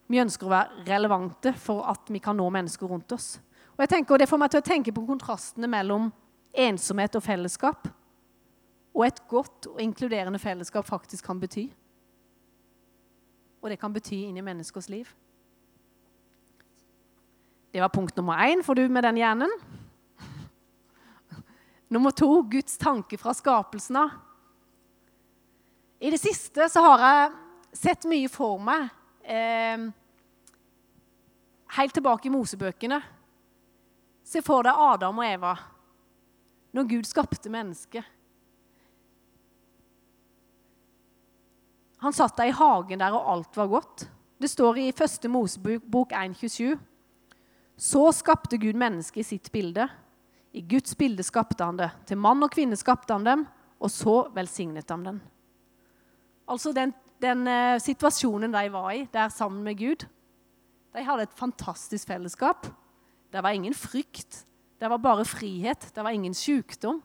Vi 0.06 0.23
ønsker 0.23 0.46
å 0.46 0.52
være 0.52 0.87
relevante 0.87 1.52
for 1.58 1.87
at 1.90 2.11
vi 2.14 2.23
kan 2.23 2.38
nå 2.38 2.46
mennesker 2.54 2.88
rundt 2.90 3.12
oss. 3.14 3.37
Og 3.76 3.85
jeg 3.85 3.92
tenker, 3.92 4.14
og 4.14 4.20
Det 4.20 4.28
får 4.28 4.40
meg 4.40 4.50
til 4.50 4.62
å 4.62 4.66
tenke 4.66 4.94
på 4.94 5.06
kontrastene 5.06 5.68
mellom 5.68 6.08
ensomhet 6.56 7.18
og 7.18 7.23
fellesskap. 7.23 7.88
Og 8.96 9.04
et 9.04 9.20
godt 9.28 9.68
og 9.68 9.80
inkluderende 9.82 10.40
fellesskap 10.40 10.87
faktisk 10.88 11.26
kan 11.26 11.40
bety. 11.40 11.66
Og 13.61 13.70
det 13.70 13.78
kan 13.80 13.92
bety 13.92 14.23
inn 14.25 14.38
i 14.38 14.44
menneskers 14.46 14.88
liv. 14.88 15.11
Det 17.75 17.82
var 17.82 17.92
punkt 17.92 18.16
nummer 18.16 18.40
én. 18.40 18.62
Får 18.64 18.75
du 18.75 18.88
med 18.88 19.04
den 19.04 19.18
hjernen? 19.20 19.52
Nummer 21.88 22.11
to 22.11 22.43
Guds 22.43 22.78
tanke 22.78 23.19
fra 23.19 23.35
skapelsen 23.35 23.97
av. 23.97 24.11
I 25.99 26.11
det 26.11 26.19
siste 26.21 26.69
så 26.69 26.83
har 26.83 27.05
jeg 27.05 27.31
sett 27.76 28.09
mye 28.11 28.28
for 28.33 28.59
meg 28.61 28.88
eh, 29.23 29.87
helt 31.78 31.95
tilbake 31.97 32.28
i 32.28 32.35
Mosebøkene. 32.35 32.99
Se 34.26 34.43
for 34.45 34.66
deg 34.66 34.83
Adam 34.90 35.23
og 35.23 35.28
Eva 35.28 35.55
når 36.76 36.88
Gud 36.90 37.09
skapte 37.09 37.49
mennesket. 37.52 38.05
Han 42.05 42.12
satt 42.12 42.37
der 42.37 42.50
i 42.50 42.57
hagen 42.57 43.00
der, 43.00 43.14
og 43.16 43.31
alt 43.33 43.57
var 43.57 43.71
godt. 43.71 44.05
Det 44.37 44.50
står 44.52 44.83
i 44.83 44.93
første 44.93 45.31
Mosebok 45.33 46.12
1,27. 46.12 46.75
Så 47.76 48.02
skapte 48.12 48.59
Gud 48.61 48.76
mennesket 48.76 49.23
i 49.23 49.28
sitt 49.31 49.49
bilde. 49.52 49.88
I 50.56 50.62
Guds 50.64 50.96
bilde 50.96 51.25
skapte 51.26 51.64
han 51.64 51.76
det. 51.76 51.90
Til 52.08 52.18
mann 52.20 52.40
og 52.44 52.52
kvinne 52.54 52.78
skapte 52.80 53.12
han 53.12 53.26
dem, 53.26 53.42
og 53.76 53.92
så 53.92 54.22
velsignet 54.34 54.88
han 54.90 55.04
dem. 55.04 55.18
Altså 56.48 56.72
den 56.72 56.94
den 57.22 57.46
eh, 57.48 57.78
situasjonen 57.80 58.52
de 58.52 58.66
var 58.72 58.90
i 58.92 59.06
der 59.12 59.32
sammen 59.32 59.64
med 59.64 59.78
Gud. 59.80 60.04
De 60.92 61.04
hadde 61.04 61.26
et 61.26 61.38
fantastisk 61.38 62.08
fellesskap. 62.08 62.68
Det 63.32 63.42
var 63.42 63.56
ingen 63.56 63.75
frykt. 63.75 64.44
Det 64.80 64.90
var 64.90 65.00
bare 65.00 65.25
frihet. 65.25 65.90
Det 65.94 66.04
var 66.04 66.12
ingen 66.12 66.34
sykdom. 66.34 67.02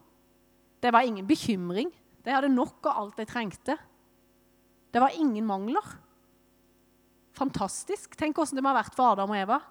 Det 0.83 0.91
var 0.93 1.01
ingen 1.07 1.27
bekymring. 1.27 1.91
De 2.25 2.31
hadde 2.31 2.51
nok 2.51 2.85
av 2.85 3.01
alt 3.01 3.17
de 3.17 3.25
trengte. 3.25 3.77
Det 4.91 5.01
var 5.01 5.15
ingen 5.15 5.45
mangler. 5.47 5.85
Fantastisk. 7.37 8.15
Tenk 8.19 8.35
hvordan 8.35 8.59
det 8.59 8.63
må 8.63 8.73
ha 8.73 8.81
vært 8.81 8.95
for 8.95 9.13
Adam 9.13 9.31
og 9.31 9.39
Eva. 9.39 9.61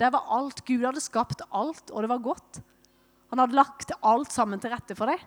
Det 0.00 0.12
var 0.12 0.28
alt. 0.34 0.64
Gud 0.66 0.84
hadde 0.84 1.02
skapt 1.02 1.44
alt, 1.50 1.90
og 1.90 2.02
det 2.02 2.10
var 2.10 2.24
godt. 2.24 2.62
Han 3.32 3.40
hadde 3.40 3.56
lagt 3.56 3.92
alt 4.02 4.32
sammen 4.32 4.60
til 4.60 4.72
rette 4.72 4.96
for 4.98 5.08
deg. 5.08 5.20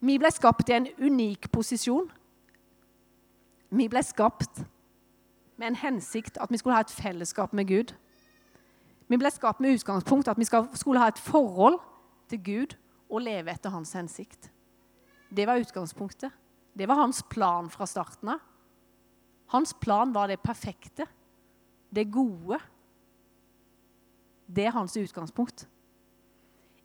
Vi 0.00 0.18
ble 0.20 0.30
skapt 0.30 0.68
i 0.70 0.76
en 0.76 0.86
unik 1.02 1.50
posisjon. 1.50 2.06
Vi 3.74 3.88
ble 3.90 4.02
skapt 4.06 4.62
med 5.58 5.72
en 5.72 5.80
hensikt 5.80 6.38
at 6.38 6.52
vi 6.52 6.60
skulle 6.60 6.76
ha 6.78 6.84
et 6.86 6.94
fellesskap 6.94 7.52
med 7.56 7.66
Gud. 7.68 7.94
Vi 9.08 9.18
ble 9.18 9.30
skapt 9.34 9.60
med 9.64 9.74
utgangspunkt 9.78 10.30
at 10.30 10.38
vi 10.38 10.46
skulle 10.46 11.02
ha 11.02 11.08
et 11.10 11.18
forhold 11.18 11.80
til 12.30 12.42
Gud 12.44 12.76
og 13.08 13.24
leve 13.24 13.50
etter 13.50 13.72
hans 13.72 13.94
hensikt. 13.96 14.50
Det 15.34 15.46
var 15.48 15.60
utgangspunktet. 15.60 16.30
Det 16.78 16.86
var 16.88 17.00
hans 17.00 17.22
plan 17.26 17.66
fra 17.72 17.88
starten 17.88 18.30
av. 18.36 18.42
Hans 19.50 19.72
plan 19.80 20.12
var 20.14 20.28
det 20.28 20.42
perfekte, 20.44 21.06
det 21.90 22.10
gode. 22.12 22.60
Det 24.48 24.64
er 24.66 24.74
hans 24.74 24.96
utgangspunkt. 24.96 25.66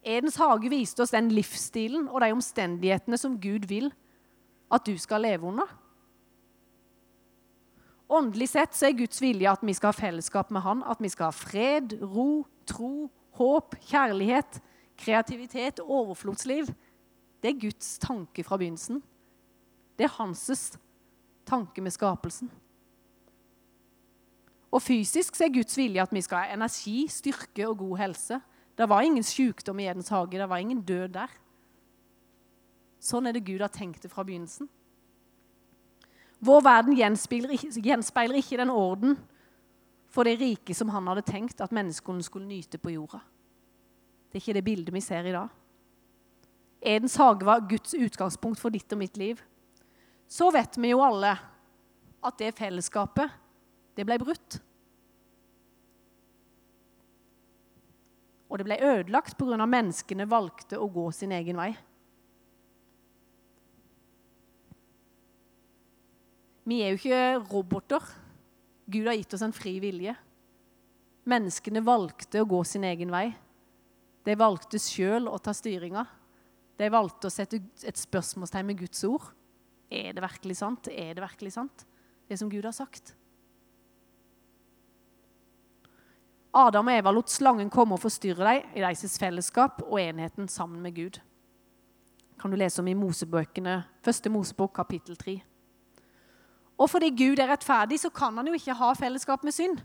Edens 0.04 0.36
hage 0.36 0.70
viste 0.70 1.04
oss 1.04 1.14
den 1.16 1.32
livsstilen 1.32 2.10
og 2.10 2.20
de 2.22 2.34
omstendighetene 2.36 3.18
som 3.20 3.40
Gud 3.40 3.70
vil 3.70 3.92
at 4.74 4.84
du 4.86 4.98
skal 5.00 5.24
leve 5.24 5.48
under. 5.48 5.70
Åndelig 8.14 8.50
sett 8.52 8.76
så 8.76 8.90
er 8.90 8.98
Guds 8.98 9.22
vilje 9.24 9.50
at 9.50 9.64
vi 9.64 9.74
skal 9.74 9.94
ha 9.94 9.98
fellesskap 9.98 10.52
med 10.52 10.62
Han, 10.66 10.84
at 10.84 11.00
vi 11.02 11.10
skal 11.10 11.32
ha 11.32 11.36
fred, 11.36 11.96
ro, 12.02 12.44
tro, 12.68 13.10
håp, 13.40 13.78
kjærlighet, 13.90 14.60
kreativitet, 15.00 15.80
overflodsliv. 15.80 16.68
Det 17.42 17.54
er 17.54 17.62
Guds 17.62 17.98
tanke 18.04 18.44
fra 18.44 18.60
begynnelsen. 18.60 19.02
Det 19.98 20.06
er 20.06 20.18
hans 20.20 20.78
tanke 21.48 21.82
med 21.82 21.92
skapelsen. 21.92 22.52
Og 24.74 24.82
fysisk 24.82 25.38
så 25.38 25.46
er 25.46 25.54
Guds 25.54 25.78
vilje 25.78 26.02
at 26.02 26.14
vi 26.14 26.22
skal 26.26 26.48
ha 26.48 26.56
energi, 26.56 27.06
styrke 27.12 27.68
og 27.70 27.78
god 27.84 27.98
helse. 28.02 28.40
Det 28.74 28.88
var 28.90 29.06
ingen 29.06 29.24
sykdom 29.24 29.80
i 29.80 29.86
Edens 29.86 30.10
hage, 30.10 30.40
det 30.40 30.50
var 30.50 30.62
ingen 30.62 30.82
død 30.82 31.14
der. 31.14 31.34
Sånn 33.04 33.28
er 33.28 33.36
det 33.36 33.46
Gud 33.46 33.62
har 33.62 33.70
tenkt 33.70 34.02
det 34.02 34.10
fra 34.10 34.24
begynnelsen. 34.26 34.70
Vår 36.44 36.64
verden 36.66 36.98
gjenspeiler 36.98 37.54
gjenspeiler 37.86 38.40
ikke 38.40 38.60
den 38.60 38.72
orden 38.74 39.18
for 40.12 40.28
det 40.28 40.40
rike 40.42 40.76
som 40.76 40.90
han 40.92 41.06
hadde 41.12 41.26
tenkt 41.28 41.62
at 41.64 41.74
menneskene 41.76 42.26
skulle 42.26 42.50
nyte 42.50 42.80
på 42.82 42.96
jorda. 42.96 43.22
Det 44.32 44.40
er 44.40 44.44
ikke 44.44 44.58
det 44.58 44.66
bildet 44.66 44.96
vi 44.96 45.04
ser 45.04 45.30
i 45.30 45.36
dag. 45.36 45.52
Edens 46.84 47.16
hage 47.22 47.46
var 47.48 47.64
Guds 47.70 47.94
utgangspunkt 47.94 48.60
for 48.60 48.74
ditt 48.74 48.92
og 48.92 49.00
mitt 49.00 49.18
liv. 49.22 49.40
Så 50.28 50.50
vet 50.52 50.76
vi 50.82 50.92
jo 50.92 51.04
alle 51.06 51.36
at 52.24 52.40
det 52.40 52.56
fellesskapet, 52.58 53.30
det 53.98 54.06
ble 54.08 54.18
brutt. 54.22 54.60
Og 58.50 58.60
det 58.62 58.68
ble 58.68 58.78
ødelagt 58.86 59.38
pga. 59.38 59.66
menneskene 59.66 60.30
valgte 60.30 60.78
å 60.78 60.90
gå 60.90 61.08
sin 61.12 61.32
egen 61.34 61.58
vei. 61.58 61.72
Vi 66.64 66.80
er 66.82 66.94
jo 66.94 67.00
ikke 67.02 67.24
roboter. 67.50 68.04
Gud 68.86 69.08
har 69.08 69.18
gitt 69.18 69.34
oss 69.34 69.44
en 69.44 69.56
fri 69.56 69.80
vilje. 69.84 70.14
Menneskene 71.26 71.82
valgte 71.84 72.44
å 72.44 72.48
gå 72.48 72.62
sin 72.68 72.86
egen 72.88 73.12
vei. 73.12 73.32
De 74.24 74.36
valgte 74.40 74.80
sjøl 74.80 75.28
å 75.28 75.40
ta 75.42 75.52
styringa. 75.56 76.06
De 76.78 76.90
valgte 76.92 77.28
å 77.28 77.34
sette 77.34 77.60
et 77.84 78.00
spørsmålstegn 78.00 78.70
med 78.70 78.80
Guds 78.80 79.04
ord. 79.08 79.34
Er 79.92 80.14
det 80.16 80.24
virkelig 80.24 80.58
sant? 80.62 80.88
Er 80.88 81.14
det 81.18 81.24
virkelig 81.24 81.54
sant, 81.58 81.86
det 82.30 82.40
som 82.40 82.50
Gud 82.50 82.66
har 82.66 82.76
sagt? 82.76 83.14
Adam 86.54 86.88
og 86.88 86.94
Eva 86.94 87.12
lot 87.12 87.32
slangen 87.34 87.70
komme 87.74 87.96
og 87.96 88.04
forstyrre 88.04 88.46
dem 88.46 88.76
i 88.78 88.82
deres 88.84 89.18
fellesskap 89.18 89.82
og 89.88 89.98
enheten 90.02 90.48
sammen 90.48 90.82
med 90.82 90.96
Gud. 90.96 91.20
kan 92.40 92.52
du 92.52 92.58
lese 92.58 92.82
om 92.82 92.88
i 92.88 92.94
Mosebøkene, 92.94 93.84
første 94.04 94.30
Mosebok, 94.30 94.74
kapittel 94.76 95.16
3. 95.16 95.42
Og 96.78 96.90
fordi 96.90 97.10
Gud 97.10 97.40
er 97.40 97.48
rettferdig, 97.48 98.00
så 98.00 98.10
kan 98.10 98.38
han 98.38 98.48
jo 98.48 98.54
ikke 98.54 98.74
ha 98.74 98.94
fellesskap 98.94 99.44
med 99.44 99.52
synd. 99.52 99.80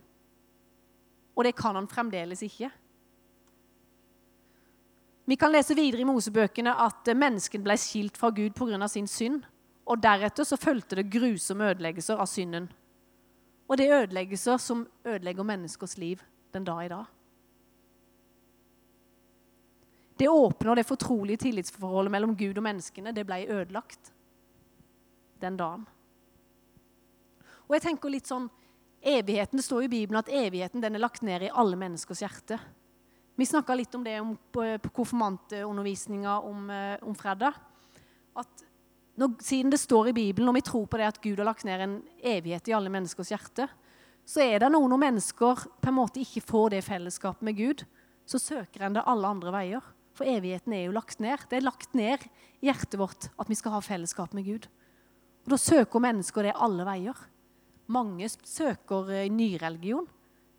Og 1.36 1.44
det 1.44 1.54
kan 1.56 1.74
han 1.74 1.88
fremdeles 1.88 2.42
ikke. 2.42 2.70
Vi 5.26 5.34
kan 5.34 5.52
lese 5.52 5.74
videre 5.74 6.00
i 6.00 6.04
Mosebøkene 6.04 6.74
at 6.74 7.16
mennesken 7.16 7.62
ble 7.62 7.76
skilt 7.76 8.16
fra 8.16 8.30
Gud 8.30 8.50
pga. 8.50 8.88
sin 8.88 9.06
synd. 9.06 9.44
Og 9.86 10.02
deretter 10.02 10.44
så 10.44 10.56
fulgte 10.56 10.96
det 10.96 11.10
grusomme 11.12 11.70
ødeleggelser 11.70 12.16
av 12.16 12.26
synden. 12.26 12.72
Og 13.68 13.78
det 13.78 13.86
er 13.86 14.02
ødeleggelser 14.02 14.56
som 14.56 14.88
ødelegger 15.06 15.42
menneskers 15.42 15.98
liv 15.98 16.18
den 16.52 16.66
dag 16.66 16.84
i 16.84 16.90
dag. 16.92 17.06
Det 20.18 20.28
åpne 20.28 20.72
og 20.72 20.78
det 20.80 20.86
fortrolige 20.88 21.44
tillitsforholdet 21.44 22.10
mellom 22.10 22.34
Gud 22.36 22.58
og 22.58 22.64
menneskene 22.66 23.14
det 23.14 23.26
ble 23.26 23.44
ødelagt 23.46 24.10
den 25.38 25.58
dagen. 25.58 25.84
Og 27.68 27.76
jeg 27.76 27.84
tenker 27.84 28.10
litt 28.10 28.26
sånn, 28.26 28.48
Evigheten, 28.98 29.56
Det 29.56 29.64
står 29.64 29.84
i 29.84 29.88
Bibelen 29.88 30.18
at 30.18 30.28
evigheten 30.28 30.82
den 30.82 30.96
er 30.96 30.98
lagt 30.98 31.22
ned 31.22 31.42
i 31.46 31.52
alle 31.54 31.76
menneskers 31.78 32.22
hjerte. 32.24 32.58
Vi 33.38 33.46
snakka 33.46 33.76
litt 33.78 33.94
om 33.94 34.02
det 34.02 34.16
om, 34.20 34.32
på, 34.50 34.64
på 34.82 34.90
konfirmantundervisninga 34.90 36.40
om, 36.42 36.70
eh, 36.70 36.96
om, 37.06 37.14
fredag. 37.14 37.54
At 38.34 38.64
når, 39.14 39.36
siden 39.38 39.70
det 39.70 39.78
står 39.78 40.10
i 40.10 40.16
Bibelen, 40.16 40.48
og 40.50 40.56
vi 40.58 40.64
tror 40.66 40.88
på 40.90 40.98
det 40.98 41.06
at 41.06 41.20
Gud 41.22 41.38
har 41.38 41.46
lagt 41.46 41.64
ned 41.64 41.80
en 41.80 41.94
evighet 42.18 42.68
i 42.68 42.74
alle 42.74 42.90
menneskers 42.90 43.30
hjerte, 43.30 43.68
så 44.28 44.44
er 44.44 44.60
det 44.60 44.68
noen 44.74 44.90
når 44.92 45.00
mennesker 45.06 45.62
på 45.80 45.88
en 45.88 45.96
måte 45.96 46.20
ikke 46.20 46.44
får 46.44 46.74
det 46.74 46.82
fellesskapet 46.84 47.46
med 47.48 47.56
Gud, 47.56 47.84
så 48.28 48.40
søker 48.40 48.84
en 48.84 48.98
det 48.98 49.06
alle 49.08 49.30
andre 49.30 49.54
veier. 49.54 49.86
For 50.18 50.28
evigheten 50.28 50.74
er 50.76 50.84
jo 50.84 50.96
lagt 50.96 51.22
ned. 51.22 51.46
Det 51.48 51.56
er 51.56 51.64
lagt 51.64 51.94
ned 51.96 52.26
i 52.60 52.68
hjertet 52.68 52.98
vårt 53.00 53.30
at 53.38 53.48
vi 53.48 53.56
skal 53.56 53.76
ha 53.76 53.80
fellesskap 53.84 54.34
med 54.36 54.44
Gud. 54.44 54.68
Og 55.46 55.54
Da 55.54 55.58
søker 55.62 56.02
mennesker 56.04 56.44
det 56.44 56.56
alle 56.60 56.84
veier. 56.84 57.16
Mange 57.88 58.28
søker 58.28 59.08
eh, 59.14 59.30
nyreligion. 59.32 60.10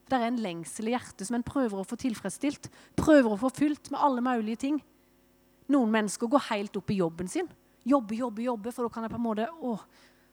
Det 0.09 0.17
er 0.17 0.31
en 0.31 0.41
lengsel 0.41 0.89
i 0.89 0.95
hjertet 0.95 1.27
som 1.27 1.37
en 1.37 1.45
prøver 1.45 1.77
å 1.77 1.85
få 1.85 1.99
tilfredsstilt. 2.01 2.71
Prøver 2.97 3.35
å 3.35 3.37
få 3.37 3.53
fylt 3.53 3.91
med 3.93 4.01
alle 4.01 4.23
mulige 4.25 4.63
ting. 4.65 4.81
Noen 5.69 5.93
mennesker 5.93 6.31
går 6.31 6.47
helt 6.49 6.79
opp 6.79 6.89
i 6.89 6.97
jobben 7.03 7.29
sin. 7.29 7.51
Jobbe, 7.85 8.17
jobbe, 8.17 8.41
jobbe, 8.47 8.73
for 8.73 8.87
da 8.87 8.95
kan 8.95 9.05
jeg 9.05 9.13
på 9.13 9.19
en 9.19 9.27
måte, 9.27 9.45
å, 9.61 9.75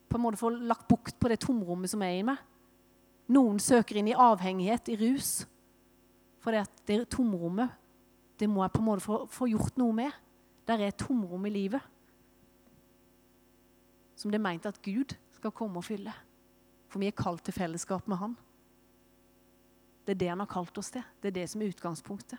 på 0.09 0.17
en 0.17 0.25
måte 0.25 0.41
få 0.41 0.55
lagt 0.57 0.89
bukt 0.89 1.19
på 1.21 1.29
det 1.29 1.43
tomrommet 1.45 1.93
som 1.93 2.01
er 2.07 2.17
i 2.17 2.25
meg. 2.25 2.41
Noen 3.33 3.59
søker 3.63 3.99
inn 3.99 4.11
i 4.11 4.15
avhengighet, 4.15 4.93
i 4.93 4.97
rus. 5.01 5.41
For 6.43 6.55
det, 6.55 6.67
det 6.87 7.03
tomrommet 7.11 7.75
det 8.37 8.49
må 8.53 8.61
jeg 8.63 8.75
på 8.75 8.83
en 8.83 8.87
måte 8.87 9.03
få, 9.03 9.19
få 9.33 9.49
gjort 9.49 9.79
noe 9.81 9.95
med. 9.97 10.17
Der 10.69 10.83
er 10.83 10.93
et 10.93 10.99
tomrom 11.01 11.47
i 11.49 11.55
livet 11.55 11.93
som 14.17 14.33
det 14.33 14.39
er 14.39 14.47
meint 14.47 14.67
at 14.69 14.81
Gud 14.83 15.13
skal 15.37 15.53
komme 15.55 15.77
og 15.81 15.85
fylle. 15.85 16.13
For 16.89 17.03
vi 17.03 17.11
er 17.11 17.17
kalt 17.17 17.45
til 17.45 17.55
fellesskap 17.55 18.07
med 18.09 18.17
Han. 18.17 18.37
Det 20.07 20.15
er 20.15 20.21
det 20.23 20.29
han 20.31 20.41
har 20.41 20.49
kalt 20.49 20.79
oss 20.79 20.93
til. 20.95 21.03
Det 21.21 21.29
er 21.29 21.35
det 21.41 21.49
som 21.51 21.63
er 21.63 21.73
utgangspunktet. 21.75 22.39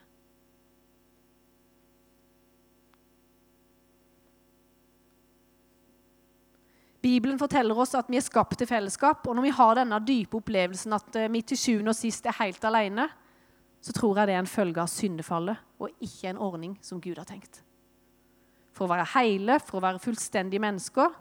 Bibelen 7.08 7.40
forteller 7.40 7.78
oss 7.80 7.94
at 7.96 8.10
vi 8.12 8.18
er 8.20 8.26
skapt 8.26 8.58
til 8.60 8.68
fellesskap. 8.68 9.28
Og 9.28 9.38
når 9.38 9.46
vi 9.46 9.54
har 9.56 9.78
denne 9.80 10.00
dype 10.04 10.42
opplevelsen 10.42 10.96
at 10.98 11.16
eh, 11.16 11.30
vi 11.32 11.44
til 11.48 11.60
sjuende 11.60 11.94
og 11.94 12.00
sist 12.00 12.28
er 12.28 12.36
helt 12.42 12.66
alene, 12.68 13.08
så 13.80 13.94
tror 13.96 14.20
jeg 14.20 14.28
det 14.28 14.36
er 14.36 14.44
en 14.44 14.50
følge 14.50 14.82
av 14.84 14.90
syndefallet 14.92 15.62
og 15.80 16.04
ikke 16.04 16.32
en 16.32 16.42
ordning 16.42 16.74
som 16.84 17.00
Gud 17.00 17.20
har 17.22 17.30
tenkt. 17.30 17.62
For 18.76 18.88
å 18.88 18.92
være 18.92 19.08
hele, 19.14 19.60
for 19.64 19.80
å 19.80 19.86
være 19.86 20.02
fullstendige 20.04 20.62
mennesker, 20.62 21.14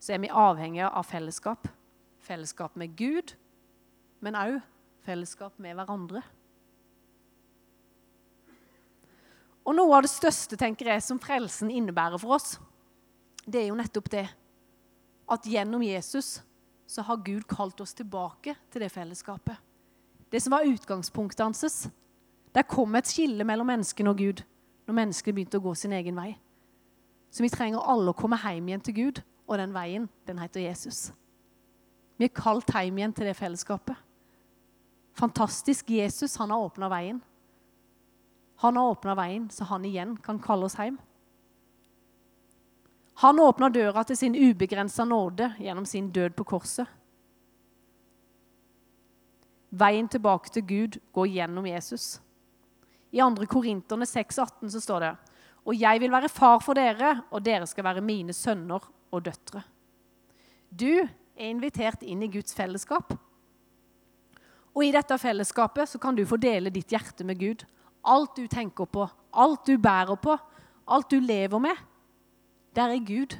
så 0.00 0.16
er 0.16 0.24
vi 0.24 0.32
avhengige 0.32 0.88
av 0.88 1.06
fellesskap. 1.06 1.68
Fellesskap 2.24 2.74
med 2.80 2.96
Gud, 2.98 3.36
men 4.24 4.36
òg 4.36 4.58
fellesskap 5.06 5.54
med 5.62 5.78
hverandre. 5.78 6.24
Og 9.68 9.76
Noe 9.76 9.94
av 9.94 10.04
det 10.08 10.10
største 10.10 10.58
tenker 10.58 10.90
jeg, 10.90 11.04
som 11.04 11.20
frelsen 11.22 11.70
innebærer 11.70 12.18
for 12.20 12.40
oss, 12.40 12.56
det 13.46 13.62
er 13.62 13.70
jo 13.70 13.78
nettopp 13.78 14.10
det 14.12 14.26
at 15.30 15.46
gjennom 15.46 15.82
Jesus 15.82 16.40
så 16.90 17.02
har 17.06 17.22
Gud 17.24 17.46
kalt 17.48 17.80
oss 17.80 17.94
tilbake 17.94 18.56
til 18.70 18.82
det 18.82 18.90
fellesskapet. 18.90 19.56
Det 20.30 20.40
som 20.42 20.54
var 20.54 20.66
utgangspunktet 20.66 21.44
hans. 21.44 21.90
Der 22.54 22.66
kom 22.66 22.94
et 22.98 23.06
skille 23.06 23.44
mellom 23.46 23.70
menneskene 23.70 24.10
og 24.10 24.18
Gud 24.18 24.42
når 24.86 24.96
menneskene 24.98 25.36
begynte 25.36 25.60
å 25.60 25.64
gå 25.64 25.74
sin 25.78 25.94
egen 25.94 26.18
vei. 26.18 26.32
Så 27.30 27.44
vi 27.44 27.50
trenger 27.52 27.86
alle 27.86 28.10
å 28.10 28.18
komme 28.18 28.38
hjem 28.42 28.68
igjen 28.68 28.82
til 28.82 28.96
Gud, 28.96 29.20
og 29.46 29.58
den 29.58 29.74
veien, 29.74 30.08
den 30.26 30.38
heter 30.42 30.62
Jesus. 30.62 31.12
Vi 32.18 32.26
er 32.26 32.34
kalt 32.34 32.70
hjem 32.74 32.98
igjen 32.98 33.14
til 33.14 33.30
det 33.30 33.36
fellesskapet. 33.38 33.94
Fantastisk. 35.18 35.90
Jesus 35.90 36.36
han 36.38 36.50
har 36.50 36.66
åpna 36.66 36.90
veien. 36.90 37.20
Han 38.62 38.76
har 38.76 38.90
åpna 38.92 39.14
veien, 39.18 39.46
så 39.50 39.66
han 39.70 39.86
igjen 39.86 40.16
kan 40.22 40.42
kalle 40.42 40.66
oss 40.66 40.76
hjem. 40.78 40.98
Han 43.14 43.40
åpna 43.40 43.68
døra 43.68 44.04
til 44.04 44.16
sin 44.16 44.36
ubegrensa 44.36 45.04
nåde 45.04 45.52
gjennom 45.58 45.86
sin 45.86 46.10
død 46.12 46.36
på 46.38 46.44
korset. 46.44 46.86
Veien 49.70 50.08
tilbake 50.08 50.50
til 50.50 50.66
Gud 50.66 50.98
går 51.14 51.26
gjennom 51.26 51.66
Jesus. 51.66 52.20
I 53.10 53.20
2. 53.20 53.46
Korinterne 53.50 54.06
6,18 54.06 54.70
så 54.70 54.80
står 54.80 55.00
det 55.00 55.10
Og 55.64 55.74
jeg 55.76 56.00
vil 56.00 56.12
være 56.12 56.28
far 56.28 56.60
for 56.62 56.74
dere, 56.74 57.22
og 57.30 57.44
dere 57.44 57.66
skal 57.66 57.84
være 57.84 58.00
mine 58.00 58.32
sønner 58.32 58.80
og 59.10 59.24
døtre. 59.24 59.62
Du 60.70 61.02
er 61.02 61.50
invitert 61.50 62.02
inn 62.02 62.22
i 62.22 62.30
Guds 62.30 62.54
fellesskap. 62.54 63.12
Og 64.74 64.84
i 64.86 64.92
dette 64.94 65.18
fellesskapet 65.18 65.90
så 65.90 65.98
kan 65.98 66.14
du 66.14 66.24
få 66.26 66.38
dele 66.38 66.70
ditt 66.70 66.90
hjerte 66.94 67.26
med 67.26 67.38
Gud. 67.38 67.64
Alt 68.06 68.36
du 68.38 68.46
tenker 68.46 68.86
på, 68.86 69.06
alt 69.32 69.66
du 69.66 69.76
bærer 69.78 70.16
på, 70.16 70.36
alt 70.86 71.10
du 71.10 71.18
lever 71.20 71.58
med. 71.62 71.76
Der 72.76 72.92
er 72.94 73.02
Gud. 73.02 73.36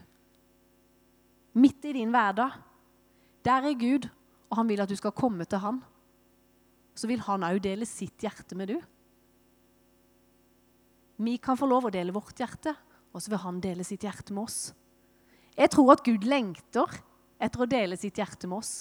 Midt 1.55 1.85
i 1.85 1.93
din 1.95 2.11
hverdag. 2.11 2.57
Der 3.45 3.67
er 3.67 3.79
Gud, 3.79 4.09
og 4.51 4.57
han 4.61 4.69
vil 4.69 4.83
at 4.83 4.91
du 4.91 4.97
skal 4.99 5.15
komme 5.17 5.45
til 5.45 5.63
han. 5.63 5.81
Så 6.95 7.07
vil 7.07 7.23
han 7.25 7.47
òg 7.47 7.61
dele 7.63 7.87
sitt 7.89 8.21
hjerte 8.21 8.59
med 8.59 8.73
du. 8.73 8.79
Vi 11.21 11.37
kan 11.37 11.59
få 11.59 11.69
lov 11.69 11.89
å 11.89 11.93
dele 11.95 12.15
vårt 12.15 12.39
hjerte, 12.41 12.75
og 13.13 13.23
så 13.23 13.33
vil 13.33 13.43
han 13.43 13.61
dele 13.63 13.85
sitt 13.85 14.05
hjerte 14.05 14.35
med 14.35 14.49
oss. 14.49 14.73
Jeg 15.57 15.71
tror 15.75 15.93
at 15.95 16.05
Gud 16.07 16.25
lengter 16.25 16.89
etter 17.41 17.63
å 17.63 17.69
dele 17.69 17.99
sitt 18.01 18.19
hjerte 18.19 18.49
med 18.49 18.61
oss. 18.61 18.81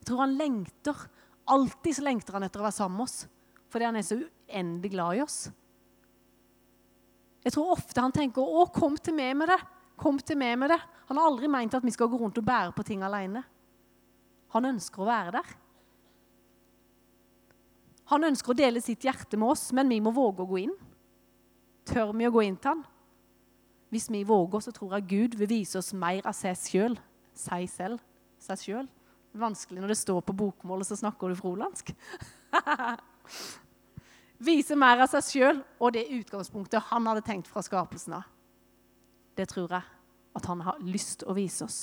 Jeg 0.00 0.08
tror 0.08 0.24
han 0.24 0.36
lengter. 0.38 1.06
Alltid 1.46 1.98
så 1.98 2.04
lengter 2.04 2.36
han 2.36 2.46
etter 2.46 2.62
å 2.62 2.66
være 2.66 2.78
sammen 2.80 3.00
med 3.00 3.08
oss 3.08 3.26
fordi 3.66 3.84
han 3.84 3.96
er 3.98 4.04
så 4.06 4.16
uendelig 4.16 4.90
glad 4.92 5.18
i 5.18 5.20
oss. 5.24 5.36
Jeg 7.44 7.52
tror 7.52 7.74
ofte 7.74 8.00
han 8.00 8.14
tenker 8.14 8.40
'Å, 8.40 8.72
kom 8.72 8.96
til 8.96 9.14
meg 9.14 9.36
med 9.36 9.48
det'. 9.48 9.75
Kom 9.96 10.18
til 10.20 10.38
meg 10.38 10.56
med 10.60 10.72
det. 10.72 10.80
Han 11.08 11.18
har 11.18 11.28
aldri 11.30 11.48
meint 11.50 11.74
at 11.76 11.84
vi 11.84 11.94
skal 11.94 12.10
gå 12.12 12.18
rundt 12.20 12.38
og 12.40 12.46
bære 12.46 12.74
på 12.76 12.84
ting 12.86 13.04
alene. 13.06 13.42
Han 14.54 14.68
ønsker 14.68 15.02
å 15.02 15.08
være 15.08 15.38
der. 15.38 15.54
Han 18.12 18.26
ønsker 18.28 18.52
å 18.52 18.58
dele 18.58 18.82
sitt 18.84 19.02
hjerte 19.06 19.38
med 19.40 19.50
oss, 19.54 19.70
men 19.74 19.88
vi 19.90 19.98
må 20.02 20.12
våge 20.14 20.44
å 20.44 20.50
gå 20.50 20.60
inn. 20.62 20.76
Tør 21.86 22.12
vi 22.14 22.28
å 22.28 22.34
gå 22.34 22.44
inn 22.46 22.58
til 22.58 22.74
han? 22.74 22.84
Hvis 23.90 24.08
vi 24.10 24.22
våger, 24.26 24.62
så 24.62 24.74
tror 24.74 24.96
jeg 24.96 25.08
Gud 25.10 25.34
vil 25.40 25.50
vise 25.50 25.78
oss 25.78 25.92
mer 25.94 26.26
av 26.26 26.34
seg 26.36 26.58
sjøl. 26.58 26.96
Seg 27.36 27.66
selv. 27.70 28.02
Seg 28.42 28.62
sjøl. 28.62 28.88
Vanskelig 29.36 29.82
når 29.82 29.92
det 29.92 29.98
står 30.00 30.22
på 30.26 30.36
bokmålet, 30.36 30.88
så 30.88 30.98
snakker 30.98 31.30
du 31.30 31.38
frolandsk. 31.38 31.92
Vise 34.46 34.76
mer 34.76 35.00
av 35.00 35.10
seg 35.10 35.24
sjøl 35.24 35.60
og 35.80 35.94
det 35.96 36.06
utgangspunktet 36.12 36.90
han 36.90 37.06
hadde 37.08 37.24
tenkt 37.26 37.48
fra 37.50 37.62
skapelsen 37.64 38.18
av. 38.18 38.26
Det 39.36 39.48
tror 39.50 39.72
jeg 39.76 39.84
at 40.36 40.48
han 40.50 40.62
har 40.66 40.80
lyst 40.84 41.20
til 41.20 41.32
å 41.32 41.36
vise 41.36 41.64
oss. 41.64 41.78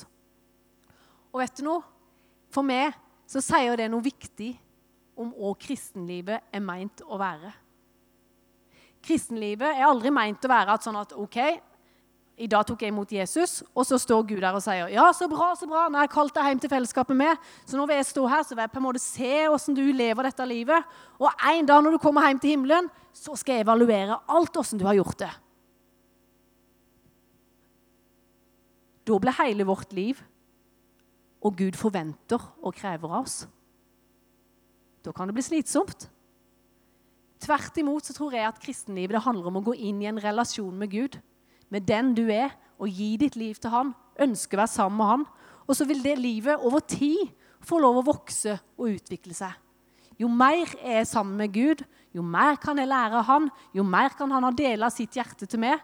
Og 1.33 1.41
vet 1.41 1.57
du 1.57 1.65
noe? 1.65 1.81
For 2.53 2.65
meg 2.65 2.93
så 3.29 3.41
sier 3.41 3.77
det 3.79 3.89
noe 3.89 4.05
viktig 4.05 4.51
om 5.17 5.31
hva 5.33 5.53
kristenlivet 5.57 6.53
er 6.53 6.63
meint 6.63 7.01
å 7.05 7.17
være. 7.21 7.51
Kristenlivet 9.03 9.73
er 9.73 9.87
aldri 9.87 10.13
meint 10.13 10.45
å 10.45 10.51
være 10.51 10.77
sånn 10.81 10.99
at 11.01 11.15
OK, 11.17 11.39
i 12.33 12.47
dag 12.49 12.65
tok 12.65 12.81
jeg 12.81 12.89
imot 12.89 13.11
Jesus, 13.13 13.59
og 13.77 13.85
så 13.85 13.99
står 14.01 14.23
Gud 14.31 14.39
der 14.41 14.55
og 14.57 14.63
sier 14.63 14.89
ja, 14.89 15.05
så 15.13 15.27
bra, 15.29 15.51
så 15.57 15.67
bra, 15.69 15.85
nå 15.85 15.99
har 15.99 16.07
jeg 16.07 16.13
kalt 16.15 16.33
deg 16.33 16.47
hjem 16.49 16.61
til 16.63 16.71
fellesskapet 16.71 17.17
med, 17.17 17.49
så 17.69 17.77
nå 17.77 17.85
vil 17.89 17.99
jeg 17.99 18.09
stå 18.09 18.23
her 18.31 18.45
så 18.47 18.55
vil 18.55 18.63
jeg 18.65 18.73
på 18.73 18.81
en 18.81 18.87
måte 18.87 19.03
se 19.03 19.31
hvordan 19.43 19.77
du 19.77 19.83
lever 19.93 20.29
dette 20.29 20.47
livet. 20.49 20.95
Og 21.21 21.45
en 21.53 21.69
dag 21.69 21.85
når 21.85 21.95
du 21.95 22.01
kommer 22.01 22.25
hjem 22.25 22.41
til 22.41 22.55
himmelen, 22.55 22.89
så 23.13 23.37
skal 23.37 23.59
jeg 23.59 23.67
evaluere 23.67 24.17
alt 24.33 24.57
hvordan 24.57 24.81
du 24.81 24.87
har 24.89 24.97
gjort 24.97 25.19
det. 25.21 25.33
Da 29.03 29.17
blir 29.19 29.35
hele 29.39 29.67
vårt 29.67 29.91
liv 29.93 30.21
og 31.43 31.57
Gud 31.59 31.75
forventer 31.75 32.41
og 32.63 32.75
krever 32.77 33.11
av 33.11 33.25
oss. 33.25 33.43
Da 35.03 35.11
kan 35.11 35.27
det 35.27 35.35
bli 35.35 35.43
slitsomt. 35.43 36.07
Tvert 37.43 37.77
imot 37.81 38.07
så 38.07 38.15
tror 38.15 38.35
jeg 38.35 38.47
at 38.47 38.61
kristenlivet 38.63 39.17
det 39.17 39.25
handler 39.25 39.49
om 39.51 39.59
å 39.59 39.65
gå 39.65 39.75
inn 39.75 39.99
i 39.99 40.07
en 40.07 40.21
relasjon 40.23 40.75
med 40.79 40.93
Gud 40.93 41.19
med 41.73 41.87
den 41.89 42.13
du 42.15 42.27
er, 42.31 42.53
og 42.77 42.91
gi 42.91 43.15
ditt 43.17 43.35
liv 43.39 43.57
til 43.57 43.71
han, 43.73 43.93
ønske 44.21 44.55
å 44.55 44.61
være 44.61 44.71
sammen 44.71 44.99
med 44.99 45.09
han. 45.09 45.23
Og 45.65 45.77
så 45.77 45.87
vil 45.89 46.03
det 46.03 46.19
livet 46.19 46.61
over 46.61 46.83
tid 46.85 47.31
få 47.63 47.79
lov 47.81 48.01
å 48.01 48.07
vokse 48.11 48.57
og 48.77 48.91
utvikle 48.91 49.33
seg. 49.35 49.55
Jo 50.19 50.29
mer 50.29 50.59
jeg 50.61 50.99
er 51.01 51.07
sammen 51.09 51.39
med 51.39 51.53
Gud, 51.55 51.81
jo 52.13 52.21
mer 52.21 52.59
kan 52.61 52.77
jeg 52.77 52.91
lære 52.91 53.23
av 53.23 53.25
han, 53.25 53.49
jo 53.73 53.85
mer 53.87 54.13
kan 54.17 54.31
han 54.31 54.45
ha 54.45 54.51
del 54.53 54.85
av 54.85 54.93
sitt 54.93 55.17
hjerte 55.17 55.47
til 55.49 55.63
meg, 55.63 55.81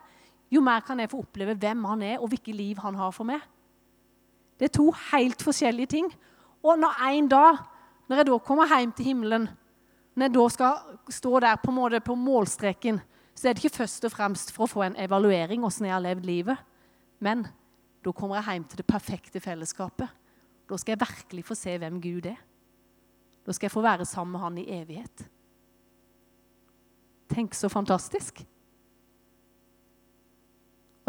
jo 0.49 0.61
mer 0.65 0.81
kan 0.85 0.99
jeg 0.99 1.11
få 1.11 1.21
oppleve 1.21 1.53
hvem 1.59 1.83
han 1.85 2.01
er, 2.01 2.17
og 2.19 2.31
hvilket 2.31 2.55
liv 2.55 2.79
han 2.81 2.97
har 2.97 3.11
for 3.13 3.27
meg. 3.29 3.41
Det 4.59 4.69
er 4.69 4.75
to 4.75 4.89
helt 5.11 5.43
forskjellige 5.45 5.93
ting. 5.93 6.09
Og 6.65 6.79
når 6.79 7.03
en 7.07 7.27
dag, 7.31 7.59
når 8.09 8.17
jeg 8.17 8.27
da 8.27 8.37
kommer 8.43 8.77
hjem 8.77 8.91
til 8.91 9.05
himmelen, 9.05 9.47
når 10.15 10.25
jeg 10.25 10.35
da 10.35 10.47
skal 10.49 11.13
stå 11.13 11.39
der 11.39 11.61
på, 11.63 11.71
måte 11.71 12.01
på 12.03 12.15
målstreken, 12.15 12.99
så 13.35 13.47
er 13.47 13.53
det 13.53 13.63
ikke 13.63 13.77
først 13.77 14.05
og 14.05 14.11
fremst 14.11 14.51
for 14.51 14.65
å 14.65 14.71
få 14.71 14.83
en 14.83 14.97
evaluering 14.99 15.61
hvordan 15.63 15.87
jeg 15.87 15.95
har 15.95 16.03
levd 16.03 16.25
livet. 16.27 16.57
Men 17.23 17.45
da 18.03 18.11
kommer 18.11 18.39
jeg 18.39 18.57
hjem 18.57 18.65
til 18.67 18.81
det 18.81 18.87
perfekte 18.89 19.39
fellesskapet. 19.39 20.09
Da 20.69 20.77
skal 20.77 20.95
jeg 20.95 21.05
virkelig 21.05 21.45
få 21.47 21.55
se 21.55 21.77
hvem 21.79 22.01
Gud 22.03 22.27
er. 22.27 22.39
Da 23.45 23.55
skal 23.55 23.69
jeg 23.69 23.73
få 23.77 23.81
være 23.85 24.05
sammen 24.05 24.35
med 24.35 24.43
Han 24.43 24.57
i 24.57 24.67
evighet. 24.81 25.23
Tenk 27.29 27.53
så 27.53 27.69
fantastisk. 27.69 28.43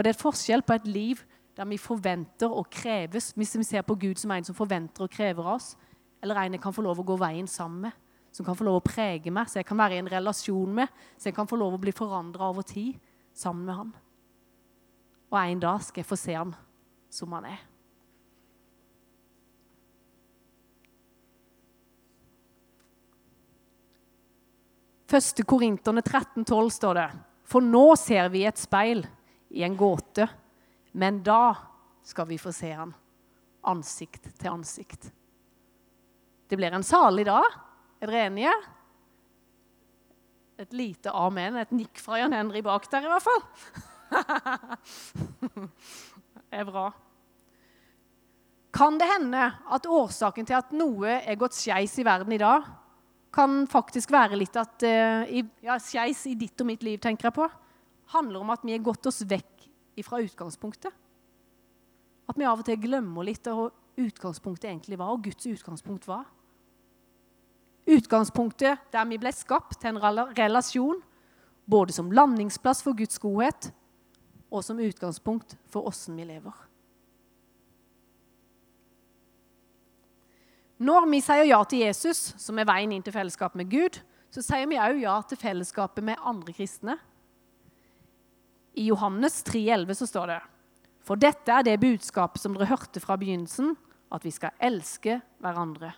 Og 0.00 0.04
det 0.04 0.14
er 0.14 0.16
et 0.16 0.22
forskjell 0.24 0.64
på 0.64 0.78
et 0.80 0.86
liv 0.88 1.18
der 1.58 1.68
vi 1.68 1.76
forventer 1.76 2.48
og 2.48 2.70
kreves, 2.72 3.34
hvis 3.36 3.58
vi 3.58 3.66
ser 3.68 3.84
på 3.84 3.98
Gud 4.00 4.16
som 4.16 4.32
en 4.32 4.46
som 4.48 4.56
forventer 4.56 5.04
og 5.04 5.12
krever 5.12 5.44
oss, 5.44 5.74
eller 6.24 6.38
en 6.40 6.56
jeg 6.56 6.62
kan 6.64 6.72
få 6.72 6.84
lov 6.86 7.02
å 7.02 7.04
gå 7.04 7.18
veien 7.20 7.50
sammen 7.50 7.84
med 7.84 7.98
som 8.32 8.46
kan 8.46 8.56
få 8.56 8.66
lov 8.66 8.78
å 8.78 8.84
prege 8.86 9.32
meg, 9.34 9.48
så 9.50 9.58
jeg 9.60 9.66
kan 9.68 9.78
være 9.80 9.98
i 9.98 10.02
en 10.04 10.10
relasjon 10.10 10.74
med, 10.74 10.90
så 11.18 11.30
jeg 11.30 11.36
kan 11.36 11.48
få 11.50 11.58
lov 11.58 11.76
å 11.76 11.82
bli 11.82 11.92
forandra 11.94 12.50
over 12.50 12.66
tid 12.66 12.94
sammen 13.36 13.66
med 13.66 13.74
han. 13.74 13.90
Og 15.30 15.38
en 15.40 15.62
dag 15.62 15.82
skal 15.82 16.02
jeg 16.02 16.10
få 16.10 16.18
se 16.18 16.36
han 16.38 16.54
som 17.10 17.34
han 17.36 17.50
er. 17.50 17.60
Første 25.10 25.42
Korinterne 25.42 26.04
13,12 26.06 26.68
står 26.70 27.00
det. 27.00 27.08
For 27.50 27.66
nå 27.66 27.96
ser 27.98 28.28
vi 28.30 28.44
et 28.46 28.58
speil 28.62 29.02
i 29.50 29.62
en 29.66 29.76
gåte, 29.76 30.28
men 30.92 31.22
da 31.26 31.56
skal 32.06 32.26
vi 32.26 32.38
få 32.38 32.52
se 32.54 32.72
han 32.72 32.94
ansikt 33.66 34.30
til 34.38 34.52
ansikt. 34.52 35.10
Det 36.48 36.58
blir 36.58 36.72
en 36.74 36.86
salig 36.86 37.26
dag. 37.28 37.46
Er 38.00 38.10
dere 38.10 38.26
enige? 38.30 38.54
Et 40.60 40.72
lite 40.76 41.12
amen, 41.16 41.60
et 41.60 41.70
nikk 41.72 42.00
fra 42.02 42.18
Jan 42.20 42.34
Henry 42.36 42.62
bak 42.64 42.88
der, 42.90 43.06
i 43.06 43.12
hvert 43.12 43.26
fall. 43.26 43.44
det 46.50 46.58
er 46.62 46.66
bra. 46.68 46.88
Kan 48.74 48.98
det 49.00 49.08
hende 49.10 49.46
at 49.50 49.86
årsaken 49.86 50.46
til 50.46 50.58
at 50.58 50.74
noe 50.76 51.20
er 51.20 51.38
gått 51.40 51.56
skeis 51.58 51.96
i 51.98 52.06
verden 52.06 52.34
i 52.34 52.40
dag, 52.40 52.66
kan 53.34 53.64
faktisk 53.70 54.10
være 54.14 54.38
litt 54.38 54.56
at 54.58 54.84
uh, 54.86 55.40
ja, 55.62 55.78
Skeis 55.78 56.24
i 56.26 56.36
ditt 56.38 56.60
og 56.62 56.66
mitt 56.70 56.82
liv, 56.82 56.98
tenker 57.02 57.28
jeg 57.28 57.36
på, 57.36 57.46
handler 58.14 58.42
om 58.42 58.52
at 58.54 58.64
vi 58.66 58.74
har 58.74 58.84
gått 58.84 59.06
oss 59.06 59.22
vekk 59.28 59.68
fra 60.06 60.20
utgangspunktet. 60.24 60.94
At 62.30 62.38
vi 62.38 62.46
av 62.48 62.62
og 62.62 62.64
til 62.64 62.78
glemmer 62.80 63.26
litt 63.26 63.44
hva 63.44 63.68
utgangspunktet 64.00 64.70
egentlig 64.70 64.96
var, 65.00 65.12
og 65.12 65.26
Guds 65.26 65.44
utgangspunkt 65.50 66.06
var. 66.08 66.24
Utgangspunktet 67.90 68.86
der 68.94 69.08
vi 69.10 69.18
ble 69.20 69.32
skapt 69.34 69.80
til 69.82 69.92
en 69.92 70.30
relasjon, 70.38 71.02
både 71.70 71.94
som 71.94 72.10
landingsplass 72.14 72.82
for 72.86 72.96
Guds 72.96 73.20
godhet 73.22 73.70
og 74.50 74.64
som 74.66 74.80
utgangspunkt 74.82 75.54
for 75.70 75.86
åssen 75.90 76.16
vi 76.18 76.26
lever. 76.26 76.54
Når 80.80 81.06
vi 81.12 81.20
sier 81.20 81.44
ja 81.44 81.60
til 81.68 81.84
Jesus, 81.84 82.30
som 82.40 82.58
er 82.58 82.66
veien 82.68 82.94
inn 82.94 83.04
til 83.04 83.12
fellesskap 83.12 83.54
med 83.58 83.68
Gud, 83.68 83.98
så 84.32 84.42
sier 84.42 84.64
vi 84.70 84.78
òg 84.80 85.02
ja 85.02 85.18
til 85.28 85.38
fellesskapet 85.38 86.06
med 86.06 86.22
andre 86.24 86.54
kristne. 86.56 86.96
I 88.74 88.86
Johannes 88.90 89.40
3,11 89.46 89.94
så 89.98 90.06
står 90.06 90.32
det 90.32 90.40
For 91.06 91.20
dette 91.20 91.54
er 91.54 91.66
det 91.66 91.80
budskapet 91.82 92.42
som 92.42 92.54
dere 92.54 92.70
hørte 92.70 93.02
fra 93.02 93.16
begynnelsen, 93.20 93.74
at 94.10 94.24
vi 94.26 94.32
skal 94.34 94.54
elske 94.62 95.20
hverandre. 95.42 95.92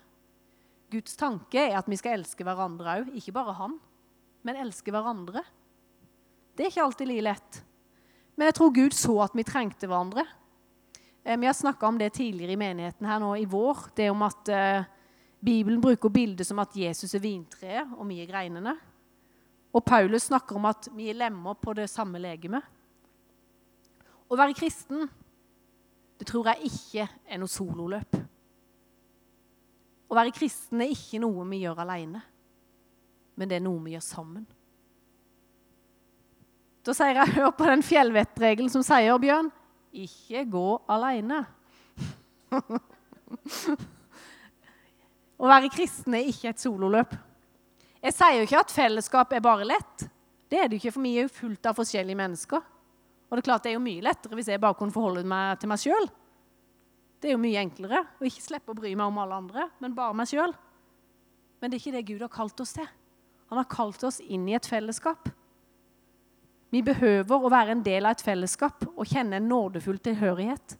Guds 0.92 1.16
tanke 1.16 1.60
er 1.70 1.78
at 1.78 1.88
vi 1.88 1.96
skal 1.96 2.18
elske 2.18 2.44
hverandre 2.44 2.98
òg. 3.00 3.12
Ikke 3.16 3.32
bare 3.32 3.56
han, 3.56 3.78
men 4.44 4.60
elske 4.60 4.92
hverandre. 4.92 5.44
Det 6.52 6.66
er 6.66 6.72
ikke 6.72 6.84
alltid 6.84 7.08
like 7.08 7.24
lett. 7.24 7.60
Men 8.36 8.50
jeg 8.50 8.56
tror 8.58 8.74
Gud 8.76 8.96
så 8.96 9.16
at 9.24 9.36
vi 9.36 9.44
trengte 9.48 9.88
hverandre. 9.88 10.26
Eh, 11.24 11.38
vi 11.40 11.48
har 11.48 11.56
snakka 11.56 11.88
om 11.88 11.98
det 12.00 12.12
tidligere 12.18 12.52
i 12.52 12.60
menigheten 12.60 13.08
her 13.08 13.20
nå 13.22 13.34
i 13.40 13.48
vår. 13.48 13.88
Det 13.96 14.10
om 14.12 14.24
at 14.26 14.52
eh, 14.52 14.88
Bibelen 15.40 15.80
bruker 15.80 16.12
bildet 16.12 16.46
som 16.46 16.60
at 16.62 16.76
Jesus 16.76 17.14
er 17.16 17.24
vintreet, 17.24 17.96
og 17.96 18.06
vi 18.08 18.20
er 18.22 18.28
greinene. 18.30 18.76
Og 19.72 19.84
Paulus 19.84 20.28
snakker 20.28 20.56
om 20.58 20.68
at 20.68 20.88
vi 20.92 21.08
er 21.10 21.16
lemmer 21.16 21.56
på 21.56 21.72
det 21.76 21.88
samme 21.90 22.20
legemet. 22.20 22.62
Å 24.28 24.36
være 24.36 24.56
kristen, 24.56 25.08
det 26.20 26.28
tror 26.28 26.52
jeg 26.52 26.68
ikke 26.68 27.06
er 27.08 27.40
noe 27.40 27.50
sololøp. 27.50 28.18
Å 30.12 30.16
være 30.16 30.34
kristen 30.36 30.84
er 30.84 30.92
ikke 30.92 31.20
noe 31.22 31.46
vi 31.48 31.62
gjør 31.62 31.80
alene, 31.86 32.20
men 33.36 33.48
det 33.48 33.56
er 33.58 33.64
noe 33.64 33.80
vi 33.84 33.94
gjør 33.94 34.04
sammen. 34.04 34.44
Da 36.84 36.92
sier 36.96 37.16
jeg 37.16 37.36
hør 37.38 37.52
på 37.56 37.64
den 37.68 37.84
fjellvettregelen 37.86 38.70
som 38.72 38.82
sier, 38.84 39.16
Bjørn, 39.22 39.48
ikke 39.92 40.44
gå 40.52 40.68
alene. 40.90 41.44
Å 45.42 45.48
være 45.48 45.70
kristen 45.72 46.14
er 46.18 46.28
ikke 46.28 46.50
et 46.50 46.60
sololøp. 46.62 47.14
Jeg 48.02 48.16
sier 48.16 48.40
jo 48.40 48.46
ikke 48.48 48.62
at 48.64 48.74
fellesskap 48.74 49.32
er 49.36 49.44
bare 49.44 49.66
lett. 49.68 50.08
Det 50.50 50.58
er 50.58 50.68
det 50.68 50.76
jo 50.76 50.82
ikke, 50.82 50.94
for 50.96 51.06
vi 51.06 51.12
er 51.16 51.28
jo 51.28 51.36
fullt 51.36 51.68
av 51.70 51.76
forskjellige 51.78 52.18
mennesker. 52.18 52.64
Og 53.30 53.38
det 53.38 53.44
er 53.44 53.46
klart 53.46 53.64
det 53.64 53.70
er 53.70 53.78
jo 53.78 53.84
mye 53.84 54.02
lettere 54.04 54.36
hvis 54.36 54.50
jeg 54.50 54.60
bare 54.60 54.76
kunne 54.76 54.92
forholde 54.92 55.22
meg 55.24 55.60
til 55.62 55.70
meg 55.70 55.80
sjøl. 55.80 56.08
Det 57.22 57.30
er 57.30 57.36
jo 57.36 57.40
mye 57.44 57.62
enklere 57.62 58.02
å 58.18 58.26
ikke 58.26 58.42
slippe 58.42 58.74
å 58.74 58.76
bry 58.76 58.90
meg 58.98 59.06
om 59.06 59.20
alle 59.22 59.38
andre, 59.38 59.68
men 59.80 59.94
bare 59.94 60.16
meg 60.18 60.28
sjøl. 60.28 60.52
Men 61.62 61.70
det 61.70 61.78
er 61.78 61.84
ikke 61.84 61.94
det 61.94 62.02
Gud 62.10 62.24
har 62.26 62.32
kalt 62.34 62.60
oss 62.64 62.74
til. 62.74 62.90
Han 63.52 63.60
har 63.60 63.70
kalt 63.70 64.02
oss 64.08 64.18
inn 64.20 64.48
i 64.50 64.56
et 64.58 64.66
fellesskap. 64.66 65.30
Vi 66.74 66.82
behøver 66.82 67.38
å 67.38 67.52
være 67.52 67.76
en 67.76 67.84
del 67.86 68.08
av 68.08 68.16
et 68.16 68.24
fellesskap 68.26 68.82
og 68.90 69.06
kjenne 69.06 69.38
en 69.38 69.48
nådefull 69.48 70.02
tilhørighet. 70.02 70.74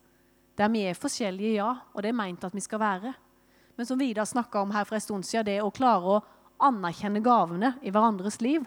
Der 0.58 0.70
vi 0.72 0.82
er 0.88 0.98
forskjellige, 0.98 1.54
ja, 1.60 1.70
og 1.94 2.02
det 2.02 2.10
er 2.10 2.18
meint 2.18 2.44
at 2.44 2.56
vi 2.56 2.64
skal 2.64 2.82
være. 2.82 3.14
Men 3.78 3.88
som 3.88 4.00
Vidar 4.00 4.26
snakka 4.28 4.64
om 4.64 4.72
her 4.74 4.88
for 4.88 4.98
en 4.98 5.04
stund 5.04 5.28
siden, 5.28 5.46
det 5.46 5.60
å 5.62 5.70
klare 5.72 6.16
å 6.18 6.22
anerkjenne 6.62 7.22
gavene 7.24 7.74
i 7.82 7.92
hverandres 7.92 8.40
liv. 8.44 8.64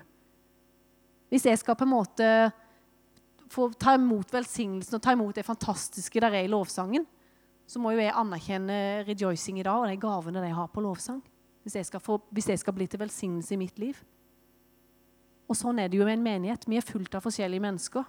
Hvis 1.32 1.48
jeg 1.48 1.60
skal 1.62 1.78
på 1.78 1.88
en 1.88 1.94
måte 1.94 2.30
få 3.52 3.70
ta 3.80 3.96
imot 3.98 4.34
velsignelsen 4.34 4.98
og 4.98 5.04
ta 5.04 5.14
imot 5.16 5.38
det 5.38 5.46
fantastiske 5.46 6.22
der 6.22 6.34
er 6.34 6.46
i 6.46 6.52
lovsangen, 6.52 7.06
så 7.66 7.82
må 7.82 7.96
jo 7.96 8.04
jeg 8.04 8.14
anerkjenne 8.14 8.78
rejoicing 9.08 9.60
i 9.60 9.66
dag 9.66 9.82
og 9.82 9.90
de 9.90 9.98
gavene 10.02 10.44
de 10.44 10.52
har 10.54 10.70
på 10.74 10.84
lovsang. 10.86 11.22
Hvis 11.66 11.80
jeg, 11.80 12.02
få, 12.02 12.20
hvis 12.30 12.52
jeg 12.52 12.62
skal 12.62 12.76
bli 12.78 12.86
til 12.86 13.02
velsignelse 13.02 13.56
i 13.56 13.58
mitt 13.58 13.80
liv. 13.82 13.98
Og 15.50 15.58
sånn 15.58 15.80
er 15.82 15.90
det 15.90 15.98
jo 15.98 16.06
med 16.06 16.20
en 16.20 16.26
menighet. 16.26 16.68
Vi 16.70 16.78
er 16.78 16.86
fullt 16.86 17.18
av 17.18 17.26
forskjellige 17.26 17.64
mennesker. 17.64 18.06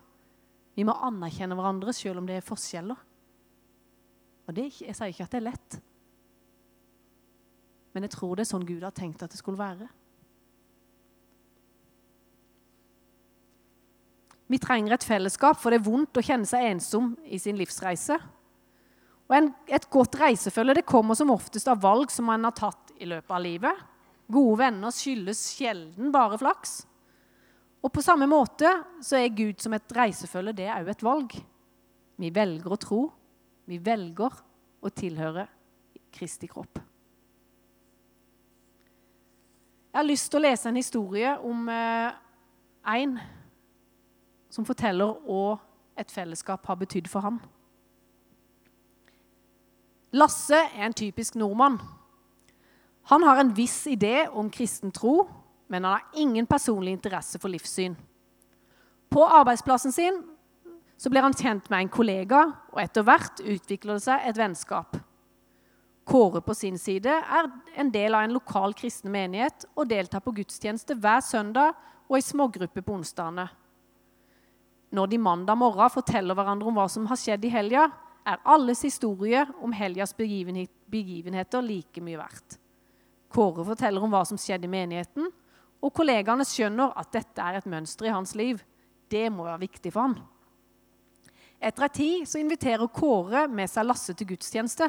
Vi 0.77 0.85
må 0.85 0.92
anerkjenne 1.07 1.57
hverandre 1.57 1.94
selv 1.96 2.20
om 2.20 2.29
det 2.29 2.37
er 2.37 2.44
forskjeller. 2.44 3.01
Og 4.46 4.57
det, 4.57 4.68
Jeg 4.81 4.94
sier 4.94 5.12
ikke 5.12 5.25
at 5.25 5.33
det 5.33 5.40
er 5.40 5.49
lett, 5.49 5.79
men 7.96 8.04
jeg 8.04 8.12
tror 8.12 8.37
det 8.37 8.44
er 8.44 8.50
sånn 8.50 8.66
Gud 8.68 8.82
har 8.85 8.92
tenkt 8.92 9.22
at 9.24 9.32
det 9.32 9.38
skulle 9.40 9.56
være. 9.56 9.87
Vi 14.52 14.59
trenger 14.61 14.94
et 14.94 15.06
fellesskap, 15.06 15.56
for 15.59 15.72
det 15.72 15.80
er 15.80 15.87
vondt 15.88 16.20
å 16.20 16.22
kjenne 16.22 16.46
seg 16.46 16.68
ensom 16.68 17.14
i 17.24 17.38
sin 17.40 17.56
livsreise. 17.56 18.18
Og 19.26 19.35
en, 19.35 19.48
Et 19.66 19.88
godt 19.90 20.18
reisefølge 20.20 20.76
det 20.76 20.85
kommer 20.87 21.16
som 21.18 21.32
oftest 21.32 21.66
av 21.72 21.80
valg 21.82 22.12
som 22.12 22.28
man 22.28 22.44
har 22.44 22.54
tatt 22.54 22.92
i 23.00 23.09
løpet 23.09 23.32
av 23.32 23.42
livet. 23.42 23.80
Gode 24.28 24.59
venner 24.61 24.92
skyldes 24.94 25.40
sjelden 25.56 26.12
bare 26.12 26.38
flaks. 26.38 26.85
Og 27.80 27.92
på 27.94 28.04
samme 28.04 28.28
måte 28.28 28.68
så 29.00 29.16
er 29.22 29.35
Gud 29.35 29.62
som 29.62 29.72
et 29.72 29.96
reisefølge 29.96 30.54
det 30.61 30.68
òg 30.68 30.92
et 30.92 31.06
valg. 31.06 31.38
Vi 32.20 32.30
velger 32.30 32.76
å 32.76 32.78
tro. 32.82 33.00
Vi 33.66 33.80
velger 33.82 34.37
å 34.85 34.92
tilhøre 34.92 35.48
Kristi 36.12 36.46
kropp. 36.50 36.78
Jeg 39.96 40.02
har 40.02 40.11
lyst 40.12 40.26
til 40.28 40.37
å 40.37 40.44
lese 40.44 40.68
en 40.68 40.76
historie 40.76 41.30
om 41.48 41.70
eh, 41.72 42.16
en 43.00 43.14
som 44.52 44.66
forteller 44.68 45.14
hva 45.24 45.54
et 45.96 46.12
fellesskap 46.12 46.68
har 46.68 46.76
betydd 46.76 47.09
for 47.09 47.24
ham. 47.24 47.38
Lasse 50.12 50.61
er 50.66 50.85
en 50.85 50.96
typisk 51.00 51.38
nordmann. 51.40 51.78
Han 53.09 53.24
har 53.24 53.40
en 53.40 53.54
viss 53.56 53.78
idé 53.88 54.26
om 54.28 54.52
kristen 54.52 54.92
tro, 54.92 55.30
men 55.72 55.88
han 55.88 55.96
har 55.96 56.20
ingen 56.26 56.44
personlig 56.44 56.92
interesse 56.98 57.40
for 57.40 57.48
livssyn. 57.48 57.96
På 59.09 59.24
arbeidsplassen 59.24 59.96
sin 59.96 60.20
så 61.00 61.09
blir 61.09 61.24
han 61.24 61.40
kjent 61.40 61.72
med 61.72 61.87
en 61.87 61.94
kollega, 61.96 62.44
og 62.68 62.85
etter 62.85 63.09
hvert 63.09 63.40
utvikler 63.40 63.96
det 63.96 64.11
seg 64.11 64.28
et 64.28 64.44
vennskap. 64.44 65.00
Kåre 66.06 66.40
på 66.40 66.54
sin 66.54 66.78
side 66.78 67.10
er 67.10 67.48
en 67.74 67.90
del 67.90 68.14
av 68.14 68.22
en 68.22 68.36
lokal 68.36 68.74
kristen 68.78 69.10
menighet 69.10 69.64
og 69.74 69.88
deltar 69.90 70.22
på 70.22 70.36
gudstjeneste 70.36 70.94
hver 71.02 71.22
søndag 71.24 71.74
og 72.06 72.18
i 72.18 72.22
smågrupper 72.22 72.84
på 72.86 72.94
onsdagene. 72.94 73.48
Når 74.94 75.10
de 75.10 75.18
mandag 75.18 75.58
morgen 75.58 75.90
forteller 75.90 76.38
hverandre 76.38 76.70
om 76.70 76.78
hva 76.78 76.86
som 76.90 77.08
har 77.10 77.18
skjedd 77.18 77.44
i 77.48 77.50
helga, 77.50 77.88
er 78.26 78.38
alles 78.46 78.84
historie 78.86 79.42
om 79.62 79.74
helgas 79.74 80.14
begivenheter 80.16 81.66
like 81.66 82.02
mye 82.02 82.20
verdt. 82.20 82.56
Kåre 83.30 83.66
forteller 83.66 84.02
om 84.02 84.14
hva 84.14 84.22
som 84.26 84.38
skjedde 84.38 84.68
i 84.68 84.70
menigheten, 84.70 85.26
og 85.82 85.94
kollegaene 85.94 86.46
skjønner 86.46 86.94
at 86.98 87.10
dette 87.14 87.42
er 87.42 87.58
et 87.58 87.68
mønster 87.68 88.06
i 88.08 88.14
hans 88.14 88.34
liv. 88.38 88.62
Det 89.10 89.26
må 89.30 89.44
være 89.46 89.64
viktig 89.66 89.90
for 89.90 90.06
han. 90.06 90.16
Etter 91.58 91.86
ei 91.86 91.92
tid 91.98 92.38
inviterer 92.38 92.90
Kåre 92.94 93.46
med 93.50 93.70
seg 93.70 93.86
Lasse 93.86 94.14
til 94.14 94.30
gudstjeneste. 94.30 94.88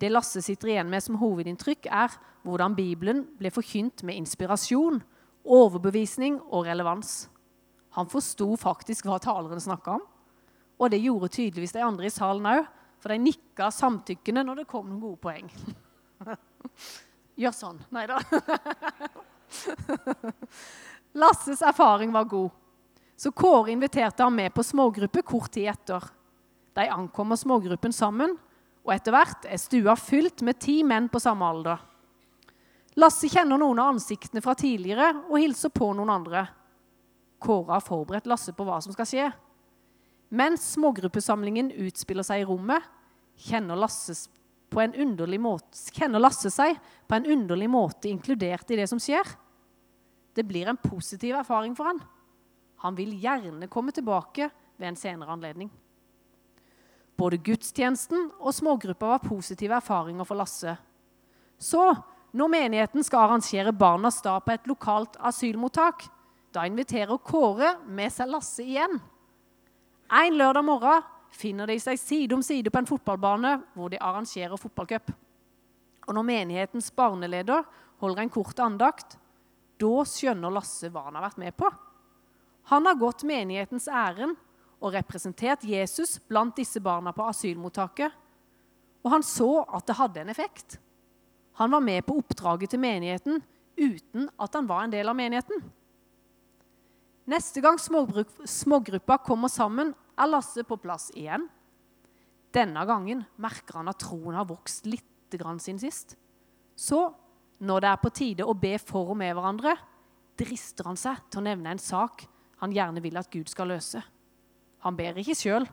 Det 0.00 0.10
Lasse 0.12 0.42
sitter 0.44 0.74
igjen 0.74 0.90
med 0.92 1.04
som 1.04 1.16
hovedinntrykk, 1.20 1.88
er 1.88 2.12
hvordan 2.46 2.76
Bibelen 2.76 3.24
ble 3.38 3.52
forkynt 3.52 4.04
med 4.06 4.18
inspirasjon, 4.20 5.00
overbevisning 5.46 6.38
og 6.50 6.66
relevans. 6.68 7.26
Han 7.96 8.10
forsto 8.12 8.50
faktisk 8.60 9.08
hva 9.08 9.16
taleren 9.22 9.62
snakka 9.62 9.96
om. 9.96 10.04
Og 10.76 10.92
det 10.92 11.00
gjorde 11.00 11.32
tydeligvis 11.32 11.72
de 11.72 11.84
andre 11.84 12.10
i 12.10 12.12
salen 12.12 12.48
òg, 12.50 12.66
for 13.00 13.12
de 13.12 13.22
nikka 13.22 13.70
samtykkende 13.72 14.42
når 14.44 14.60
det 14.60 14.68
kom 14.68 14.88
noen 14.88 15.00
gode 15.00 15.20
poeng. 15.22 15.48
Gjør 17.40 17.54
sånn. 17.56 17.80
Nei 17.92 18.04
da. 18.10 18.20
Lasses 21.22 21.62
erfaring 21.64 22.12
var 22.12 22.28
god, 22.28 22.50
så 23.16 23.32
Kåre 23.32 23.72
inviterte 23.72 24.24
ham 24.24 24.34
med 24.36 24.52
på 24.52 24.64
smågruppe 24.64 25.22
kort 25.24 25.54
tid 25.54 25.70
etter. 25.72 26.04
De 26.76 26.84
ankommer 26.92 27.40
smågruppen 27.40 27.94
sammen, 27.96 28.36
og 28.86 28.94
etter 28.94 29.14
hvert 29.14 29.46
er 29.50 29.58
stua 29.58 29.96
fylt 29.98 30.44
med 30.46 30.60
ti 30.62 30.78
menn 30.86 31.08
på 31.10 31.20
samme 31.22 31.46
alder. 31.46 31.80
Lasse 32.96 33.28
kjenner 33.28 33.58
noen 33.60 33.80
av 33.82 33.96
ansiktene 33.96 34.40
fra 34.44 34.54
tidligere 34.56 35.10
og 35.26 35.40
hilser 35.42 35.72
på 35.74 35.90
noen 35.98 36.12
andre. 36.14 36.46
Kåre 37.42 37.74
har 37.74 37.84
forberedt 37.84 38.28
Lasse 38.30 38.54
på 38.56 38.64
hva 38.64 38.78
som 38.80 38.94
skal 38.94 39.08
skje. 39.10 39.26
Mens 40.32 40.64
smågruppesamlingen 40.74 41.68
utspiller 41.84 42.24
seg 42.26 42.42
i 42.42 42.46
rommet, 42.48 42.82
kjenner 43.36 43.76
Lasse, 43.78 44.14
måte, 44.72 45.82
kjenner 45.92 46.22
Lasse 46.22 46.50
seg 46.54 46.78
på 47.06 47.18
en 47.18 47.28
underlig 47.36 47.68
måte 47.70 48.08
inkludert 48.08 48.70
i 48.70 48.78
det 48.80 48.88
som 48.90 49.02
skjer. 49.02 49.28
Det 50.36 50.46
blir 50.46 50.70
en 50.70 50.80
positiv 50.80 51.36
erfaring 51.36 51.76
for 51.76 51.90
han. 51.90 52.00
Han 52.84 52.96
vil 52.96 53.12
gjerne 53.20 53.68
komme 53.72 53.92
tilbake 53.92 54.48
ved 54.76 54.88
en 54.88 54.98
senere 55.00 55.32
anledning. 55.32 55.70
Både 57.16 57.38
gudstjenesten 57.40 58.28
og 58.36 58.52
smågruppa 58.52 59.14
var 59.14 59.24
positive 59.24 59.78
erfaringer 59.78 60.28
for 60.28 60.36
Lasse. 60.36 60.76
Så, 61.56 61.82
når 62.36 62.52
menigheten 62.52 63.04
skal 63.04 63.24
arrangere 63.24 63.72
Barnas 63.72 64.20
dag 64.24 64.42
på 64.44 64.52
et 64.52 64.68
lokalt 64.68 65.16
asylmottak, 65.24 66.04
da 66.52 66.66
inviterer 66.68 67.20
Kåre 67.24 67.76
med 67.88 68.12
seg 68.12 68.28
Lasse 68.28 68.64
igjen. 68.64 68.98
En 70.12 70.36
lørdag 70.36 70.64
morgen 70.64 71.06
finner 71.32 71.68
de 71.68 71.78
seg 71.80 71.98
side 72.00 72.36
om 72.36 72.44
side 72.44 72.70
på 72.72 72.80
en 72.80 72.88
fotballbane 72.88 73.56
hvor 73.74 73.90
de 73.92 74.00
arrangerer 74.00 74.60
fotballcup. 74.60 75.10
Og 76.06 76.14
når 76.14 76.28
menighetens 76.28 76.92
barneleder 76.94 77.64
holder 78.00 78.22
en 78.22 78.32
kort 78.32 78.60
andakt, 78.62 79.16
da 79.80 80.04
skjønner 80.08 80.52
Lasse 80.52 80.92
hva 80.92 81.08
han 81.08 81.16
har 81.18 81.26
vært 81.26 81.40
med 81.40 81.56
på. 81.56 81.70
Han 82.70 82.86
har 82.88 83.00
gått 83.00 83.24
menighetens 83.26 83.88
ærend 83.88 84.36
og 84.80 84.92
representert 84.94 85.64
Jesus 85.64 86.18
blant 86.28 86.56
disse 86.58 86.80
barna 86.84 87.12
på 87.16 87.26
asylmottaket. 87.30 88.12
Og 89.04 89.12
han 89.12 89.24
så 89.24 89.64
at 89.64 89.86
det 89.88 89.96
hadde 89.98 90.22
en 90.22 90.32
effekt. 90.32 90.78
Han 91.56 91.72
var 91.72 91.84
med 91.84 92.04
på 92.04 92.18
oppdraget 92.20 92.74
til 92.74 92.82
menigheten 92.82 93.40
uten 93.76 94.28
at 94.40 94.56
han 94.56 94.68
var 94.68 94.84
en 94.84 94.92
del 94.92 95.08
av 95.08 95.16
menigheten. 95.16 95.62
Neste 97.26 97.60
gang 97.60 97.78
smågruppa 97.80 99.18
kommer 99.24 99.50
sammen, 99.50 99.92
er 100.16 100.30
Lasse 100.30 100.62
på 100.64 100.78
plass 100.80 101.10
igjen. 101.16 101.48
Denne 102.54 102.84
gangen 102.88 103.24
merker 103.42 103.80
han 103.80 103.90
at 103.90 104.00
troen 104.00 104.36
har 104.38 104.46
vokst 104.48 104.86
litt 104.88 105.04
siden 105.26 105.80
sist. 105.82 106.14
Så, 106.76 107.10
når 107.58 107.82
det 107.82 107.88
er 107.90 108.00
på 108.00 108.12
tide 108.14 108.46
å 108.46 108.54
be 108.54 108.76
for 108.78 109.10
og 109.10 109.18
med 109.18 109.34
hverandre, 109.34 109.74
drister 110.38 110.86
han 110.86 110.96
seg 110.96 111.24
til 111.28 111.40
å 111.42 111.46
nevne 111.48 111.74
en 111.74 111.82
sak 111.82 112.24
han 112.62 112.72
gjerne 112.72 113.02
vil 113.04 113.18
at 113.18 113.28
Gud 113.32 113.50
skal 113.50 113.68
løse. 113.74 114.00
Han 114.86 114.96
ber 114.98 115.18
ikke 115.18 115.34
sjøl, 115.34 115.66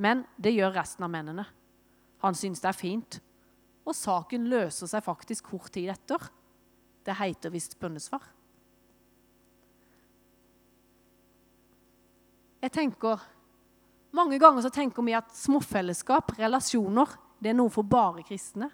men 0.00 0.24
det 0.40 0.54
gjør 0.56 0.72
resten 0.78 1.04
av 1.04 1.12
mennene. 1.12 1.44
Han 2.24 2.36
syns 2.36 2.62
det 2.62 2.70
er 2.70 2.76
fint, 2.76 3.18
og 3.84 3.96
saken 3.96 4.48
løser 4.48 4.88
seg 4.88 5.04
faktisk 5.04 5.50
kort 5.52 5.72
tid 5.74 5.90
etter. 5.92 6.24
Det 7.04 7.16
heter 7.20 7.52
visst 7.52 7.76
bønnesvar. 7.80 8.24
Jeg 12.60 12.72
tenker, 12.76 13.20
Mange 14.10 14.40
ganger 14.42 14.64
så 14.64 14.72
tenker 14.74 15.04
vi 15.06 15.14
at 15.14 15.30
småfellesskap, 15.38 16.32
relasjoner, 16.34 17.12
det 17.38 17.52
er 17.52 17.56
noe 17.56 17.70
for 17.70 17.86
bare 17.86 18.24
kristne. 18.26 18.66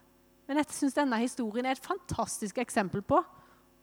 Men 0.48 0.62
jeg 0.62 0.72
syns 0.72 0.96
denne 0.96 1.18
historien 1.20 1.66
er 1.66 1.76
et 1.76 1.84
fantastisk 1.84 2.56
eksempel 2.62 3.02
på 3.04 3.20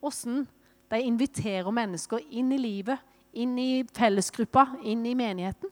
hvordan 0.02 0.48
de 0.92 1.00
inviterer 1.06 1.70
mennesker 1.72 2.26
inn 2.34 2.50
i 2.56 2.60
livet, 2.60 2.98
inn 3.38 3.54
i 3.62 3.84
fellesgruppa, 3.96 4.66
inn 4.82 5.06
i 5.06 5.14
menigheten. 5.18 5.70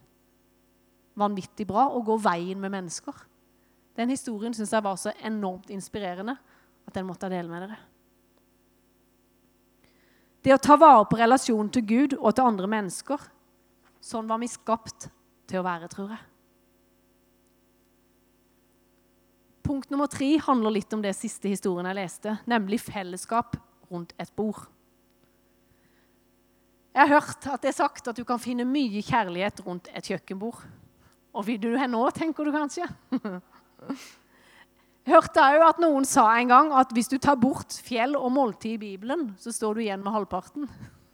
Vanvittig 1.19 1.67
bra 1.67 1.89
og 1.91 2.05
gå 2.07 2.17
veien 2.23 2.59
med 2.61 2.71
mennesker. 2.73 3.15
Den 3.97 4.13
historien 4.13 4.53
syns 4.55 4.71
jeg 4.71 4.85
var 4.85 4.99
så 4.99 5.11
enormt 5.19 5.71
inspirerende 5.73 6.37
at 6.87 6.95
den 6.95 7.07
måtte 7.07 7.27
jeg 7.27 7.35
dele 7.35 7.51
med 7.51 7.65
dere. 7.65 7.79
Det 10.41 10.55
å 10.55 10.61
ta 10.61 10.77
vare 10.79 11.05
på 11.05 11.19
relasjonen 11.19 11.69
til 11.73 11.85
Gud 11.85 12.17
og 12.17 12.33
til 12.33 12.47
andre 12.47 12.69
mennesker, 12.71 13.21
sånn 14.01 14.29
var 14.29 14.41
vi 14.41 14.49
skapt 14.49 15.11
til 15.49 15.61
å 15.61 15.65
være, 15.67 15.89
tror 15.91 16.15
jeg. 16.15 16.23
Punkt 19.61 19.91
nummer 19.93 20.09
tre 20.09 20.33
handler 20.41 20.73
litt 20.73 20.93
om 20.95 21.03
det 21.03 21.13
siste 21.13 21.51
historien 21.51 21.85
jeg 21.91 21.99
leste, 21.99 22.33
nemlig 22.49 22.81
fellesskap 22.81 23.59
rundt 23.91 24.15
et 24.17 24.31
bord. 24.35 24.65
Jeg 26.91 27.05
har 27.05 27.21
hørt 27.21 27.45
at 27.47 27.61
det 27.63 27.69
er 27.71 27.77
sagt 27.77 28.09
at 28.09 28.17
du 28.17 28.25
kan 28.27 28.41
finne 28.41 28.65
mye 28.67 29.03
kjærlighet 29.05 29.61
rundt 29.63 29.87
et 29.95 30.09
kjøkkenbord. 30.09 30.65
Og 31.31 31.45
vil 31.47 31.59
du 31.61 31.69
her 31.79 31.89
nå, 31.91 32.03
tenker 32.15 32.47
du 32.47 32.51
kanskje? 32.55 32.87
Jeg 35.01 35.15
hørte 35.15 35.43
at 35.65 35.79
noen 35.81 36.05
sa 36.05 36.27
en 36.37 36.51
gang 36.51 36.67
at 36.77 36.91
hvis 36.93 37.09
du 37.09 37.17
tar 37.17 37.39
bort 37.41 37.73
fjell 37.81 38.13
og 38.19 38.29
måltid 38.35 38.75
i 38.75 38.81
Bibelen, 38.83 39.31
så 39.41 39.49
står 39.53 39.75
du 39.75 39.81
igjen 39.81 40.03
med 40.03 40.13
halvparten. 40.13 40.67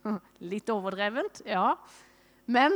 Litt 0.52 0.68
overdrevent, 0.74 1.40
ja. 1.48 1.72
Men 2.52 2.76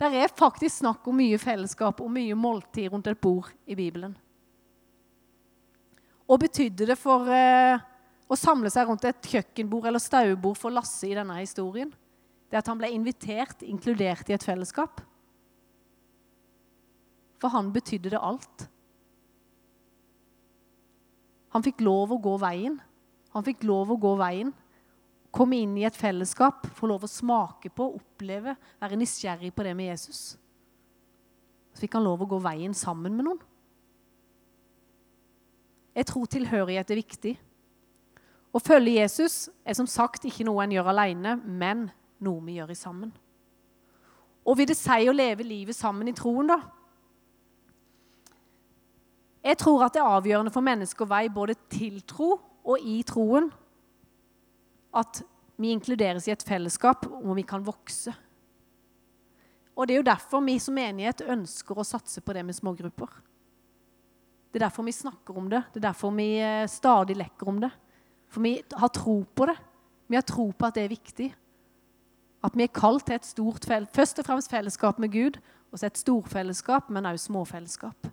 det 0.00 0.10
er 0.16 0.32
faktisk 0.34 0.80
snakk 0.80 1.06
om 1.06 1.20
mye 1.20 1.38
fellesskap 1.38 2.02
og 2.02 2.10
mye 2.12 2.34
måltid 2.34 2.90
rundt 2.90 3.10
et 3.12 3.20
bord 3.22 3.52
i 3.70 3.76
Bibelen. 3.78 4.16
Og 6.30 6.42
betydde 6.42 6.88
det 6.90 6.98
for 6.98 7.30
eh, 7.34 7.78
å 8.30 8.38
samle 8.38 8.70
seg 8.72 8.88
rundt 8.88 9.06
et 9.06 9.30
kjøkkenbord 9.32 9.88
eller 9.90 10.02
staubord 10.02 10.58
for 10.58 10.74
Lasse 10.74 11.08
i 11.08 11.16
denne 11.18 11.38
historien? 11.40 11.90
Det 12.50 12.58
at 12.58 12.70
han 12.70 12.78
ble 12.78 12.90
invitert, 12.94 13.62
inkludert 13.66 14.30
i 14.30 14.34
et 14.34 14.46
fellesskap? 14.46 15.02
For 17.40 17.52
han 17.54 17.72
betydde 17.72 18.12
det 18.12 18.20
alt. 18.20 18.66
Han 21.54 21.64
fikk 21.66 21.82
lov 21.82 22.12
å 22.14 22.20
gå 22.22 22.36
veien. 22.42 22.76
Han 23.34 23.46
fikk 23.46 23.64
lov 23.66 23.94
å 23.94 23.98
gå 24.00 24.12
veien. 24.20 24.52
Komme 25.34 25.60
inn 25.62 25.76
i 25.78 25.86
et 25.86 25.96
fellesskap, 25.96 26.66
få 26.74 26.88
lov 26.90 27.06
å 27.06 27.10
smake 27.10 27.70
på, 27.70 27.86
oppleve, 28.00 28.56
være 28.82 28.98
nysgjerrig 28.98 29.52
på 29.54 29.66
det 29.66 29.74
med 29.78 29.92
Jesus. 29.92 30.22
Så 31.70 31.84
fikk 31.84 31.94
han 31.96 32.06
lov 32.06 32.24
å 32.24 32.28
gå 32.32 32.40
veien 32.42 32.74
sammen 32.74 33.14
med 33.14 33.28
noen. 33.28 33.44
Jeg 35.94 36.06
tror 36.10 36.26
tilhørighet 36.30 36.90
er 36.90 36.98
viktig. 36.98 37.32
Å 38.50 38.62
følge 38.62 38.98
Jesus 38.98 39.48
er 39.62 39.76
som 39.78 39.86
sagt 39.90 40.26
ikke 40.26 40.46
noe 40.46 40.64
en 40.64 40.74
gjør 40.74 40.90
alene, 40.90 41.36
men 41.38 41.88
noe 42.22 42.42
vi 42.46 42.58
gjør 42.58 42.74
i 42.74 42.78
sammen. 42.78 43.12
Og 44.46 44.58
vil 44.58 44.70
det 44.70 44.78
si 44.78 45.06
å 45.06 45.14
leve 45.14 45.46
livet 45.46 45.78
sammen 45.78 46.10
i 46.10 46.14
troen, 46.16 46.50
da? 46.50 46.58
Jeg 49.44 49.56
tror 49.60 49.86
at 49.86 49.94
det 49.96 50.02
er 50.02 50.16
avgjørende 50.18 50.52
for 50.52 50.64
mennesker 50.64 51.08
vei 51.08 51.24
både 51.32 51.56
til 51.72 52.02
tro 52.08 52.34
og 52.64 52.82
i 52.84 53.00
troen 53.08 53.48
at 54.96 55.22
vi 55.60 55.72
inkluderes 55.72 56.26
i 56.28 56.34
et 56.34 56.44
fellesskap 56.44 57.06
hvor 57.08 57.36
vi 57.36 57.44
kan 57.46 57.64
vokse. 57.64 58.12
Og 59.76 59.86
Det 59.86 59.94
er 59.94 60.00
jo 60.00 60.10
derfor 60.10 60.44
vi 60.44 60.58
som 60.60 60.76
menighet 60.76 61.22
ønsker 61.24 61.78
å 61.78 61.86
satse 61.86 62.20
på 62.20 62.34
det 62.36 62.44
med 62.44 62.56
smågrupper. 62.56 63.08
Det 64.50 64.58
er 64.58 64.66
derfor 64.66 64.84
vi 64.84 64.92
snakker 64.92 65.36
om 65.38 65.48
det, 65.48 65.62
det 65.72 65.80
er 65.80 65.88
derfor 65.88 66.12
vi 66.12 66.34
eh, 66.42 66.66
stadig 66.68 67.16
lekker 67.16 67.48
om 67.48 67.60
det. 67.62 67.70
For 68.28 68.44
vi 68.44 68.58
har 68.76 68.90
tro 68.92 69.22
på 69.24 69.46
det. 69.46 69.56
Vi 70.10 70.18
har 70.18 70.26
tro 70.26 70.50
på 70.52 70.66
at 70.66 70.74
det 70.76 70.84
er 70.84 70.92
viktig. 70.92 71.28
At 72.44 72.56
vi 72.56 72.66
er 72.66 72.74
kalt 72.74 73.06
til 73.06 73.16
et 73.16 73.26
stort 73.26 73.64
først 73.64 74.18
og 74.18 74.26
fremst 74.26 74.50
fellesskap 74.50 74.98
med 74.98 75.12
Gud, 75.12 75.38
og 75.70 75.78
så 75.78 75.86
et 75.86 75.98
storfellesskap, 75.98 76.90
men 76.90 77.06
også 77.06 77.30
småfellesskap. 77.30 78.10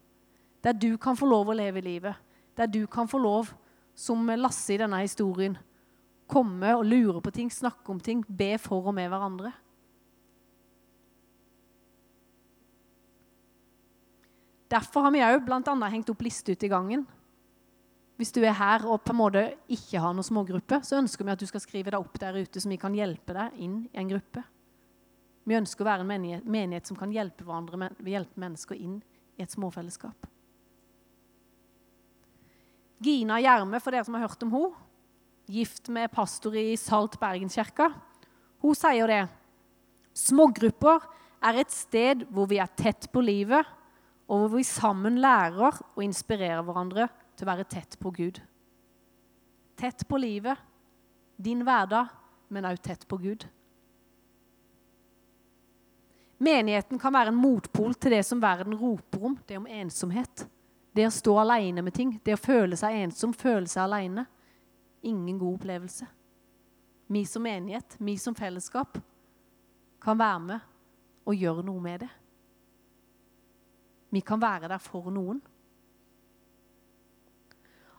Der 0.64 0.74
du 0.74 0.98
kan 0.98 1.18
få 1.18 1.30
lov 1.30 1.52
å 1.52 1.58
leve 1.58 1.82
livet. 1.82 2.16
Der 2.58 2.68
du 2.68 2.86
kan 2.88 3.08
få 3.08 3.20
lov, 3.22 3.54
som 3.98 4.28
Lasse 4.38 4.76
i 4.76 4.80
denne 4.82 5.00
historien, 5.02 5.58
komme 6.28 6.74
og 6.76 6.86
lure 6.86 7.22
på 7.24 7.32
ting, 7.34 7.50
snakke 7.54 7.90
om 7.92 8.00
ting, 8.04 8.24
be 8.28 8.58
for 8.62 8.90
og 8.90 8.96
med 8.98 9.10
hverandre. 9.10 9.54
Derfor 14.68 15.08
har 15.08 15.14
vi 15.16 15.24
òg 15.24 15.46
bl.a. 15.48 15.76
hengt 15.88 16.10
opp 16.12 16.26
liste 16.26 16.52
ute 16.52 16.68
i 16.68 16.72
gangen. 16.72 17.06
Hvis 18.18 18.34
du 18.34 18.42
er 18.42 18.56
her 18.58 18.84
og 18.90 19.04
på 19.06 19.14
en 19.14 19.20
måte 19.22 19.44
ikke 19.72 20.02
har 20.02 20.16
noen 20.18 20.26
smågruppe, 20.26 20.82
så 20.84 20.98
ønsker 21.00 21.24
vi 21.24 21.34
at 21.36 21.42
du 21.42 21.48
skal 21.48 21.64
skrive 21.64 21.94
deg 21.94 22.02
opp 22.02 22.18
der 22.20 22.40
ute, 22.42 22.60
så 22.60 22.70
vi 22.70 22.80
kan 22.82 22.96
hjelpe 22.98 23.36
deg 23.38 23.60
inn 23.64 23.84
i 23.88 24.02
en 24.02 24.10
gruppe. 24.12 24.44
Vi 25.48 25.56
ønsker 25.56 25.86
å 25.86 25.88
være 25.88 26.04
en 26.04 26.10
menighet, 26.10 26.48
menighet 26.50 26.90
som 26.90 26.98
kan 27.00 27.14
hjelpe 27.14 27.46
hverandre, 27.48 27.94
hjelpe 28.04 28.42
mennesker 28.42 28.76
inn 28.76 28.98
i 29.38 29.46
et 29.46 29.54
småfellesskap. 29.54 30.28
Gina 33.04 33.38
Gjerme, 33.42 33.80
for 33.82 33.94
dere 33.94 34.06
som 34.08 34.18
har 34.18 34.26
hørt 34.26 34.44
om 34.46 34.54
henne, 34.56 34.84
gift 35.48 35.88
med 35.94 36.12
pastor 36.12 36.58
i 36.60 36.74
Salt 36.80 37.16
Bergenskirka, 37.22 37.92
hun 38.64 38.76
sier 38.76 39.08
det. 39.08 39.22
Smågrupper 40.18 41.06
er 41.46 41.62
et 41.62 41.72
sted 41.72 42.26
hvor 42.34 42.50
vi 42.50 42.60
er 42.60 42.72
tett 42.76 43.08
på 43.14 43.22
livet, 43.24 43.64
og 44.28 44.42
hvor 44.42 44.58
vi 44.58 44.66
sammen 44.68 45.22
lærer 45.24 45.78
og 45.94 46.04
inspirerer 46.04 46.66
hverandre 46.66 47.08
til 47.38 47.46
å 47.46 47.52
være 47.52 47.68
tett 47.70 47.96
på 48.02 48.12
Gud. 48.18 48.42
Tett 49.78 50.04
på 50.10 50.20
livet, 50.20 50.58
din 51.38 51.62
hverdag, 51.64 52.10
men 52.50 52.66
også 52.66 52.90
tett 52.90 53.08
på 53.08 53.22
Gud. 53.22 53.46
Menigheten 56.44 57.00
kan 57.02 57.14
være 57.14 57.32
en 57.32 57.40
motpol 57.40 57.96
til 57.98 58.14
det 58.18 58.24
som 58.26 58.42
verden 58.42 58.76
roper 58.78 59.30
om, 59.30 59.38
det 59.48 59.58
om 59.58 59.70
ensomhet. 59.70 60.44
Det 60.98 61.06
å 61.06 61.14
stå 61.14 61.36
alene 61.44 61.84
med 61.86 61.94
ting, 61.94 62.16
det 62.26 62.34
å 62.34 62.42
føle 62.42 62.78
seg 62.80 62.96
ensom, 63.04 63.36
føle 63.38 63.70
seg 63.70 63.84
alene. 63.84 64.24
Ingen 65.06 65.38
god 65.38 65.60
opplevelse. 65.60 66.08
Vi 67.14 67.22
som 67.30 67.46
enighet, 67.46 67.96
vi 68.02 68.18
som 68.20 68.36
fellesskap, 68.36 68.98
kan 70.02 70.18
være 70.18 70.42
med 70.48 70.66
og 71.28 71.38
gjøre 71.38 71.66
noe 71.68 71.84
med 71.84 72.02
det. 72.02 72.10
Vi 74.10 74.24
kan 74.26 74.42
være 74.42 74.72
der 74.72 74.82
for 74.82 75.12
noen. 75.14 75.40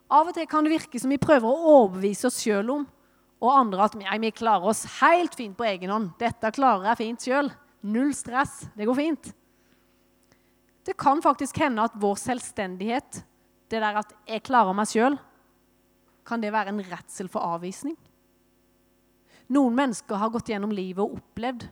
Av 0.09 0.27
og 0.27 0.35
til 0.35 0.49
kan 0.49 0.65
det 0.65 0.73
virke 0.73 0.99
som 1.01 1.13
vi 1.13 1.21
prøver 1.21 1.47
å 1.47 1.75
overbevise 1.79 2.31
oss 2.31 2.41
sjøl 2.43 2.73
om 2.73 2.87
og 3.39 3.55
andre 3.55 3.85
at 3.85 3.95
vi 3.95 4.31
klarer 4.35 4.73
oss 4.73 4.83
helt 4.99 5.37
fint 5.39 5.55
på 5.57 5.67
egen 5.69 5.93
hånd. 5.93 6.11
Dette 6.19 6.51
klarer 6.57 6.91
jeg 6.91 7.01
fint 7.05 7.27
sjøl. 7.29 7.51
Null 7.87 8.11
stress. 8.17 8.65
Det 8.75 8.89
går 8.89 8.99
fint. 8.99 9.29
Det 10.89 10.97
kan 10.97 11.21
faktisk 11.21 11.59
hende 11.61 11.85
at 11.85 11.97
vår 12.01 12.15
selvstendighet, 12.17 13.19
det 13.69 13.81
der 13.83 13.99
at 14.01 14.13
'jeg 14.27 14.43
klarer 14.43 14.73
meg 14.73 14.87
sjøl', 14.89 15.19
kan 16.25 16.41
det 16.41 16.53
være 16.53 16.69
en 16.69 16.81
redsel 16.81 17.29
for 17.29 17.41
avvisning. 17.41 17.97
Noen 19.49 19.75
mennesker 19.75 20.17
har 20.17 20.31
gått 20.31 20.49
gjennom 20.49 20.71
livet 20.71 21.05
og 21.05 21.19
opplevd 21.21 21.69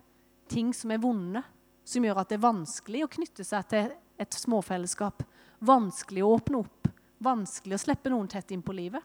ting 0.49 0.75
som 0.75 0.91
er 0.91 0.99
vonde, 0.99 1.43
som 1.85 2.05
gjør 2.05 2.21
at 2.21 2.29
det 2.29 2.37
er 2.37 2.53
vanskelig 2.53 3.05
å 3.05 3.09
knytte 3.09 3.45
seg 3.45 3.69
til 3.69 3.91
et 4.19 4.31
småfellesskap. 4.31 5.23
Vanskelig 5.61 6.23
å 6.23 6.37
åpne 6.37 6.59
opp, 6.59 6.89
vanskelig 7.19 7.75
å 7.75 7.85
slippe 7.87 8.11
noen 8.11 8.29
tett 8.29 8.51
inn 8.51 8.63
på 8.63 8.77
livet. 8.77 9.03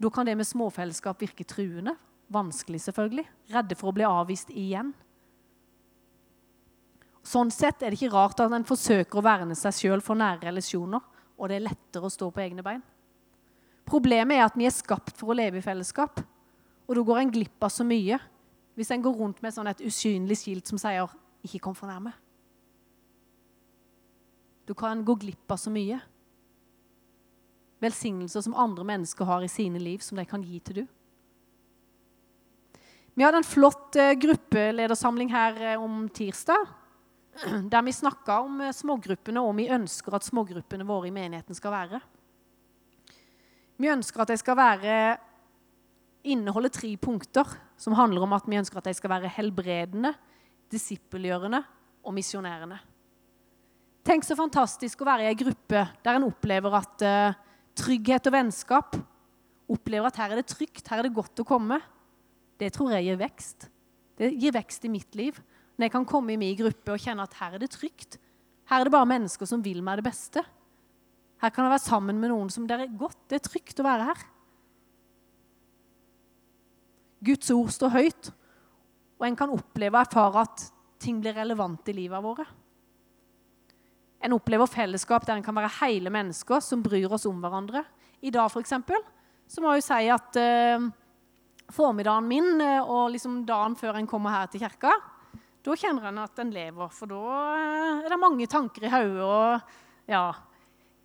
Da 0.00 0.10
kan 0.10 0.26
det 0.26 0.36
med 0.36 0.46
småfellesskap 0.46 1.20
virke 1.20 1.44
truende. 1.44 1.94
Vanskelig, 2.28 2.80
selvfølgelig. 2.80 3.26
Redde 3.52 3.76
for 3.76 3.92
å 3.92 3.94
bli 3.94 4.04
avvist 4.04 4.50
igjen. 4.50 4.92
Sånn 7.22 7.52
sett 7.54 7.82
er 7.82 7.92
det 7.92 8.00
ikke 8.00 8.14
rart 8.16 8.40
at 8.42 8.52
en 8.52 8.66
forsøker 8.66 9.20
å 9.20 9.24
verne 9.24 9.54
seg 9.58 9.76
sjøl 9.76 10.02
for 10.02 10.18
nære 10.18 10.48
relasjoner, 10.48 11.02
og 11.38 11.48
det 11.48 11.58
er 11.58 11.68
lettere 11.68 12.08
å 12.08 12.12
stå 12.12 12.28
på 12.34 12.42
egne 12.42 12.64
bein. 12.66 12.82
Problemet 13.86 14.38
er 14.38 14.46
at 14.46 14.58
vi 14.58 14.66
er 14.66 14.74
skapt 14.74 15.14
for 15.18 15.32
å 15.32 15.36
leve 15.38 15.60
i 15.60 15.64
fellesskap, 15.64 16.20
og 16.86 16.98
da 16.98 17.04
går 17.06 17.22
en 17.22 17.32
glipp 17.34 17.62
av 17.62 17.70
så 17.72 17.86
mye 17.86 18.18
hvis 18.74 18.90
en 18.94 19.02
går 19.04 19.16
rundt 19.18 19.42
med 19.44 19.52
sånn 19.54 19.68
et 19.68 19.82
usynlig 19.84 20.38
skilt 20.40 20.66
som 20.66 20.78
sier 20.80 21.08
'ikke 21.44 21.60
kom 21.60 21.74
for 21.74 21.86
nærme'. 21.86 22.12
Du 24.66 24.74
kan 24.74 25.04
gå 25.04 25.14
glipp 25.18 25.50
av 25.50 25.58
så 25.58 25.70
mye. 25.70 26.00
Velsignelser 27.80 28.40
som 28.40 28.54
andre 28.54 28.84
mennesker 28.84 29.24
har 29.24 29.42
i 29.42 29.48
sine 29.48 29.78
liv, 29.78 29.98
som 29.98 30.16
de 30.16 30.24
kan 30.24 30.42
gi 30.42 30.58
til 30.60 30.74
du. 30.74 30.86
Vi 33.14 33.24
hadde 33.24 33.38
en 33.38 33.44
flott 33.44 33.96
eh, 33.96 34.14
gruppeledersamling 34.14 35.30
her 35.30 35.52
eh, 35.60 35.82
om 35.82 36.08
tirsdag 36.08 36.66
der 37.72 37.84
vi 37.86 37.94
snakka 37.94 38.40
om 38.44 38.60
eh, 38.60 38.74
smågruppene, 38.76 39.42
og 39.42 39.56
vi 39.58 39.70
ønsker 39.72 40.16
at 40.16 40.26
smågruppene 40.26 40.86
våre 40.88 41.08
i 41.08 41.14
menigheten 41.14 41.56
skal 41.56 41.74
være. 41.74 42.00
Vi 43.80 43.90
ønsker 43.90 44.22
at 44.22 44.32
de 44.32 44.38
skal 44.38 44.58
være, 44.58 44.96
inneholde 46.22 46.70
tre 46.70 46.92
punkter 47.02 47.48
som 47.80 47.96
handler 47.98 48.22
om 48.22 48.34
at 48.36 48.44
vi 48.46 48.60
ønsker 48.60 48.78
at 48.78 48.86
de 48.86 48.94
skal 48.94 49.10
være 49.10 49.30
helbredende, 49.34 50.12
disippelgjørende 50.70 51.58
og 52.06 52.14
misjonerende. 52.14 52.78
Tenk 54.06 54.26
så 54.26 54.36
fantastisk 54.38 55.02
å 55.02 55.08
være 55.08 55.26
i 55.26 55.30
ei 55.32 55.38
gruppe 55.38 55.82
der 56.02 56.18
en 56.18 56.28
opplever 56.28 56.74
at 56.78 57.02
uh, 57.06 57.34
trygghet 57.78 58.30
og 58.30 58.34
vennskap 58.34 58.96
Opplever 59.72 60.10
at 60.10 60.18
her 60.20 60.32
er 60.34 60.40
det 60.40 60.50
trygt, 60.50 60.88
her 60.90 61.00
er 61.00 61.06
det 61.06 61.16
godt 61.16 61.40
å 61.40 61.46
komme. 61.48 61.78
Det 62.60 62.72
tror 62.74 62.92
jeg 62.92 63.06
gir 63.06 63.20
vekst. 63.20 63.68
Det 64.18 64.32
gir 64.34 64.54
vekst 64.54 64.84
i 64.84 64.90
mitt 64.92 65.16
liv. 65.16 65.38
Når 65.76 65.86
jeg 65.86 65.94
kan 65.94 66.08
komme 66.08 66.34
i 66.34 66.40
min 66.40 66.56
gruppe 66.58 66.94
og 66.94 67.00
kjenne 67.00 67.24
at 67.24 67.38
her 67.40 67.56
er 67.56 67.62
det 67.62 67.72
trygt. 67.74 68.18
Her 68.70 68.80
er 68.80 68.88
det 68.88 68.94
bare 68.94 69.08
mennesker 69.08 69.48
som 69.48 69.62
vil 69.64 69.82
meg 69.84 70.00
det 70.00 70.06
beste. 70.06 70.42
Her 71.42 71.50
kan 71.50 71.66
jeg 71.66 71.74
være 71.74 71.84
sammen 71.88 72.20
med 72.22 72.30
noen 72.30 72.50
som 72.52 72.68
det 72.68 72.78
er 72.78 72.94
godt. 72.98 73.18
Det 73.30 73.40
er 73.40 73.48
trygt 73.48 73.80
å 73.82 73.86
være 73.86 74.06
her. 74.12 74.24
Guds 77.22 77.50
ord 77.54 77.70
står 77.70 77.92
høyt, 77.94 78.30
og 79.20 79.26
en 79.28 79.38
kan 79.38 79.52
oppleve 79.54 79.94
og 79.94 80.06
erfare 80.08 80.42
at 80.42 80.64
ting 81.02 81.20
blir 81.22 81.36
relevant 81.36 81.86
i 81.90 81.94
livet 81.94 82.22
våre. 82.22 82.46
En 84.22 84.34
opplever 84.36 84.70
fellesskap 84.70 85.26
der 85.26 85.38
en 85.38 85.46
kan 85.46 85.56
være 85.56 85.70
hele 85.80 86.10
mennesker 86.14 86.62
som 86.62 86.82
bryr 86.82 87.10
oss 87.14 87.26
om 87.30 87.38
hverandre. 87.42 87.82
I 88.22 88.30
dag 88.34 88.50
for 88.50 88.62
eksempel, 88.62 88.98
så 89.50 89.62
må 89.62 89.72
jeg 89.72 89.82
jo 89.82 89.86
si 89.88 90.10
at 90.14 90.38
eh, 90.38 90.84
formiddagen 91.74 92.28
min 92.30 92.62
eh, 92.62 92.82
og 92.82 93.10
liksom 93.14 93.40
dagen 93.46 93.74
før 93.78 93.98
en 93.98 94.10
kommer 94.10 94.34
her 94.34 94.50
til 94.50 94.62
kirka, 94.62 94.94
da 95.62 95.76
kjenner 95.78 96.08
en 96.08 96.22
at 96.24 96.40
en 96.42 96.50
lever. 96.52 96.90
For 96.94 97.10
da 97.10 97.20
eh, 97.54 98.02
er 98.02 98.10
det 98.10 98.20
mange 98.20 98.48
tanker 98.50 98.86
i 98.86 98.90
hodet, 98.92 99.22
og 99.22 100.10
ja, 100.10 100.24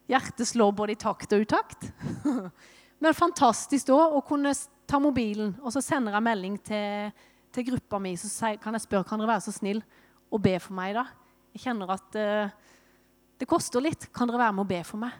hjertet 0.10 0.50
slår 0.50 0.74
både 0.78 0.96
i 0.96 1.00
takt 1.00 1.36
og 1.36 1.46
utakt. 1.46 1.89
Men 3.04 3.17
fantastisk 3.17 3.91
da 3.91 4.00
å 4.17 4.24
kunne 4.26 4.56
ta 4.88 5.00
mobilen 5.04 5.52
og 5.60 5.74
så 5.76 5.84
sender 5.84 6.15
jeg 6.15 6.26
melding 6.26 6.56
til, 6.65 7.12
til 7.54 7.67
gruppa 7.70 8.00
mi. 8.02 8.15
Så 8.17 8.56
kan 8.62 8.74
jeg 8.74 8.86
spørre 8.88 9.06
kan 9.08 9.22
dere 9.22 9.36
være 9.36 9.46
så 9.46 9.54
snill 9.54 9.84
å 10.34 10.39
be 10.41 10.56
for 10.63 10.78
meg. 10.78 10.96
da? 10.98 11.06
Jeg 11.54 11.67
kjenner 11.67 11.93
at 11.93 12.17
uh, 12.17 12.74
det 13.38 13.50
koster 13.50 13.84
litt. 13.84 14.10
Kan 14.15 14.32
dere 14.32 14.41
være 14.41 14.56
med 14.58 14.65
og 14.65 14.72
be 14.72 14.82
for 14.88 15.04
meg? 15.04 15.13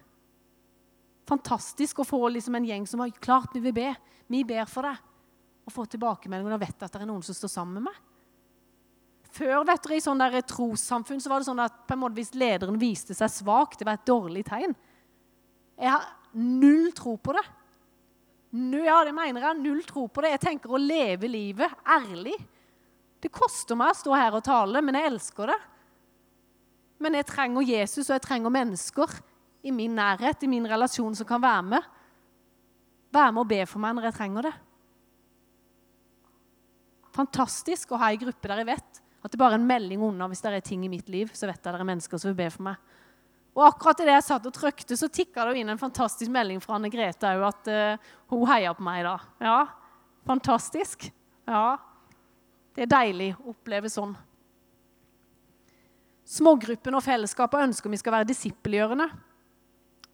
Fantastisk 1.28 2.02
å 2.02 2.08
få 2.08 2.22
liksom 2.32 2.56
en 2.58 2.66
gjeng 2.66 2.88
som 2.90 3.04
har 3.04 3.14
klart 3.22 3.54
vi 3.54 3.62
vil 3.68 3.76
be. 3.76 3.92
Vi 4.32 4.42
ber 4.48 4.66
for 4.72 4.88
deg. 4.88 5.04
Og 5.68 5.76
få 5.76 5.86
tilbakemeldinger. 5.92 6.56
og 6.56 6.64
vet 6.64 6.88
at 6.88 6.94
det 6.94 7.04
er 7.04 7.10
noen 7.10 7.26
som 7.28 7.36
står 7.36 7.52
sammen 7.52 7.82
med 7.82 7.92
meg. 7.92 8.04
Før 9.38 9.66
vet 9.68 9.84
dere, 9.84 9.98
i 10.00 10.04
sånn 10.04 10.22
der 10.22 10.40
trossamfunn 10.48 11.22
så 11.22 11.30
var 11.30 11.42
det 11.42 11.50
sånn 11.50 11.62
at 11.62 11.84
på 11.86 11.94
en 11.94 12.02
måte 12.02 12.18
hvis 12.18 12.34
lederen 12.38 12.80
viste 12.82 13.14
seg 13.18 13.30
svak, 13.30 13.78
det 13.78 13.86
var 13.86 14.00
et 14.00 14.10
dårlig 14.10 14.44
tegn. 14.48 14.74
Jeg 15.78 15.94
har 15.94 16.08
null 16.34 16.90
tro 16.98 17.16
på 17.22 17.36
det. 17.38 17.46
Ja, 18.88 19.02
det 19.06 19.14
mener 19.14 19.44
jeg. 19.44 19.60
Null 19.62 19.84
tro 19.86 20.08
på 20.10 20.24
det. 20.24 20.34
Jeg 20.34 20.44
tenker 20.48 20.74
å 20.74 20.82
leve 20.82 21.30
livet 21.30 21.74
ærlig. 21.86 22.38
Det 23.22 23.34
koster 23.34 23.78
meg 23.78 23.94
å 23.94 23.98
stå 24.00 24.16
her 24.16 24.38
og 24.38 24.46
tale, 24.46 24.82
men 24.82 24.98
jeg 24.98 25.12
elsker 25.12 25.52
det. 25.52 25.58
Men 27.04 27.18
jeg 27.20 27.28
trenger 27.30 27.68
Jesus, 27.68 28.08
og 28.08 28.16
jeg 28.16 28.26
trenger 28.26 28.54
mennesker 28.54 29.18
i 29.68 29.74
min 29.74 29.94
nærhet, 29.98 30.42
i 30.42 30.50
min 30.50 30.66
relasjon, 30.70 31.14
som 31.18 31.28
kan 31.30 31.44
være 31.44 31.66
med. 31.76 31.92
Være 33.14 33.34
med 33.36 33.44
og 33.44 33.52
be 33.52 33.66
for 33.70 33.84
meg 33.84 33.98
når 33.98 34.10
jeg 34.10 34.18
trenger 34.18 34.50
det. 34.50 34.56
Fantastisk 37.18 37.94
å 37.94 38.00
ha 38.02 38.10
ei 38.14 38.22
gruppe 38.22 38.50
der 38.50 38.64
jeg 38.64 38.72
vet 38.74 39.04
at 39.24 39.34
det 39.34 39.40
bare 39.40 39.58
er 39.58 39.62
en 39.62 39.68
melding 39.68 40.04
unna 40.04 40.28
hvis 40.30 40.44
det 40.44 40.54
er 40.54 40.66
ting 40.66 40.86
i 40.86 40.92
mitt 40.92 41.10
liv. 41.10 41.32
så 41.34 41.50
vet 41.50 41.58
jeg 41.58 41.74
det 41.74 41.80
er 41.82 41.90
mennesker 41.90 42.22
som 42.22 42.32
vil 42.32 42.40
be 42.40 42.50
for 42.54 42.68
meg. 42.70 42.78
Og 43.58 43.66
akkurat 43.66 44.04
idet 44.04 44.14
jeg 44.20 44.28
satt 44.28 44.46
og 44.46 44.54
trykte, 44.54 44.98
så 44.98 45.10
tikka 45.10 45.48
det 45.48 45.58
inn 45.58 45.74
en 45.74 45.82
fantastisk 45.82 46.30
melding 46.30 46.62
fra 46.62 46.76
Anne 46.78 46.92
Grete 46.94 47.32
òg, 47.34 47.48
at 47.48 47.70
uh, 47.74 48.12
hun 48.30 48.46
heia 48.52 48.76
på 48.78 48.86
meg 48.86 49.02
da. 49.08 49.16
Ja, 49.42 49.60
fantastisk. 50.30 51.08
Ja. 51.50 51.80
Det 52.78 52.86
er 52.86 52.92
deilig 52.92 53.32
å 53.40 53.56
oppleve 53.56 53.90
sånn. 53.90 54.14
Smågruppen 56.28 56.94
og 56.94 57.02
fellesskapet 57.02 57.66
ønsker 57.70 57.90
vi 57.90 57.98
skal 57.98 58.20
være 58.20 58.28
disippelgjørende. 58.30 59.08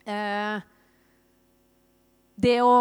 Eh, 0.06 0.62
det 2.46 2.60
å 2.62 2.76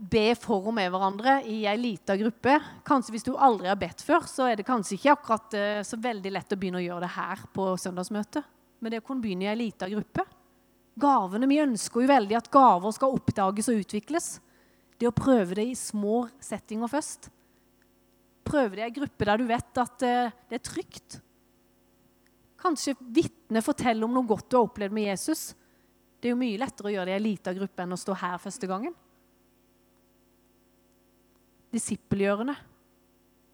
be 0.00 0.32
for 0.38 0.64
og 0.70 0.74
med 0.74 0.88
hverandre 0.92 1.40
i 1.44 1.58
ei 1.68 1.76
lita 1.76 2.14
gruppe 2.16 2.54
Kanskje 2.88 3.12
hvis 3.12 3.26
du 3.26 3.34
aldri 3.36 3.68
har 3.68 3.78
bedt 3.80 4.00
før, 4.04 4.24
så 4.24 4.46
er 4.48 4.56
det 4.56 4.64
kanskje 4.68 4.96
ikke 4.96 5.12
akkurat 5.12 5.56
eh, 5.58 5.80
så 5.84 5.98
veldig 6.00 6.32
lett 6.32 6.54
å 6.54 6.58
begynne 6.60 6.80
å 6.80 6.84
gjøre 6.84 7.04
det 7.04 7.14
her 7.18 7.42
på 7.52 7.66
søndagsmøtet. 7.82 8.46
Men 8.80 8.94
det 8.94 9.02
å 9.02 9.04
kunne 9.04 9.20
begynne 9.20 9.44
i 9.44 9.50
ei 9.52 9.58
lita 9.60 9.90
gruppe 9.90 10.24
Gavene, 11.00 11.46
Vi 11.48 11.60
ønsker 11.62 12.02
jo 12.02 12.10
veldig 12.10 12.36
at 12.36 12.48
gaver 12.52 12.92
skal 12.92 13.14
oppdages 13.14 13.68
og 13.72 13.78
utvikles. 13.80 14.26
Det 15.00 15.08
å 15.08 15.14
prøve 15.16 15.56
det 15.56 15.64
i 15.70 15.76
små 15.78 16.26
settinger 16.42 16.90
først. 16.90 17.30
Prøve 18.44 18.74
det 18.74 18.82
i 18.82 18.88
ei 18.88 18.96
gruppe 18.98 19.28
der 19.28 19.40
du 19.40 19.46
vet 19.48 19.80
at 19.80 20.04
eh, 20.04 20.32
det 20.48 20.60
er 20.60 20.64
trygt 20.66 21.20
Kanskje 22.60 22.92
vitne, 23.00 23.62
forteller 23.64 24.04
om 24.04 24.12
noe 24.12 24.28
godt 24.28 24.50
du 24.50 24.58
har 24.58 24.66
opplevd 24.66 24.92
med 24.92 25.06
Jesus. 25.06 25.54
Det 26.20 26.28
er 26.28 26.34
jo 26.34 26.40
mye 26.42 26.58
lettere 26.60 26.90
å 26.90 26.92
gjøre 26.92 27.08
det 27.08 27.14
i 27.14 27.16
en 27.16 27.24
lita 27.24 27.54
gruppe 27.56 27.86
enn 27.86 27.96
å 27.96 28.00
stå 28.00 28.16
her 28.20 28.34
første 28.42 28.68
gangen. 28.68 28.92
Disippelgjørende 31.70 32.56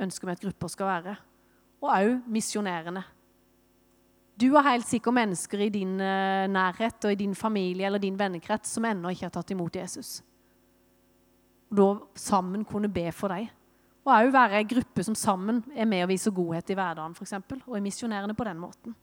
ønsker 0.03 0.29
vi 0.29 0.37
at 0.37 0.45
grupper 0.45 0.73
skal 0.73 0.91
være. 0.91 1.17
Og 1.85 1.93
òg 1.93 2.15
misjonerende. 2.33 3.03
Du 4.37 4.51
har 4.53 4.67
helt 4.69 4.89
sikkert 4.89 5.17
mennesker 5.17 5.63
i 5.65 5.73
din 5.73 5.95
eh, 6.01 6.45
nærhet 6.53 7.05
og 7.09 7.13
i 7.13 7.21
din 7.23 7.35
familie 7.35 7.87
eller 7.89 8.01
din 8.01 8.19
vennekrets 8.19 8.75
som 8.77 8.85
ennå 8.85 9.13
ikke 9.13 9.31
har 9.31 9.33
tatt 9.33 9.53
imot 9.55 9.77
Jesus. 9.77 10.19
Og 11.73 11.79
da 11.79 11.87
sammen 12.21 12.67
kunne 12.69 12.93
be 12.93 13.09
for 13.17 13.33
deg. 13.33 13.49
Og 14.07 14.13
òg 14.13 14.29
være 14.35 14.61
en 14.61 14.69
gruppe 14.71 15.03
som 15.03 15.17
sammen 15.19 15.65
er 15.75 15.89
med 15.89 16.05
og 16.05 16.13
viser 16.13 16.35
godhet 16.37 16.69
i 16.71 16.77
hverdagen, 16.79 17.17
f.eks. 17.17 17.33
Og 17.67 17.77
er 17.77 17.85
misjonerende 17.85 18.37
på 18.39 18.47
den 18.47 18.61
måten. 18.61 18.95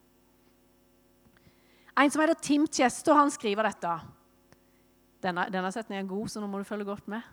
En 1.99 2.13
som 2.13 2.21
heter 2.23 2.39
Tim 2.41 2.65
Chester, 2.69 3.17
han 3.17 3.33
skriver 3.33 3.67
dette. 3.67 3.97
Denne, 5.23 5.47
denne 5.51 5.71
setningen 5.73 6.05
er 6.05 6.09
god, 6.09 6.29
så 6.31 6.41
nå 6.41 6.47
må 6.49 6.61
du 6.61 6.67
følge 6.67 6.87
godt 6.87 7.09
med. 7.11 7.25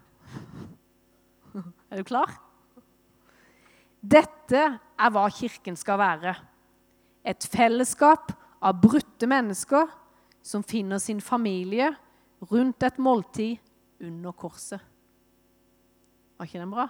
Er 1.91 2.01
du 2.01 2.07
klar? 2.07 2.37
Dette 4.01 4.63
er 4.81 5.13
hva 5.13 5.27
Kirken 5.35 5.77
skal 5.77 5.99
være. 6.01 6.35
Et 7.27 7.47
fellesskap 7.53 8.33
av 8.65 8.79
brutte 8.81 9.29
mennesker 9.29 9.91
som 10.43 10.65
finner 10.65 11.03
sin 11.03 11.21
familie 11.21 11.91
rundt 12.49 12.87
et 12.87 13.03
måltid 13.03 13.61
under 14.01 14.33
korset. 14.33 14.81
Var 16.39 16.49
ikke 16.49 16.63
den 16.63 16.73
bra? 16.73 16.89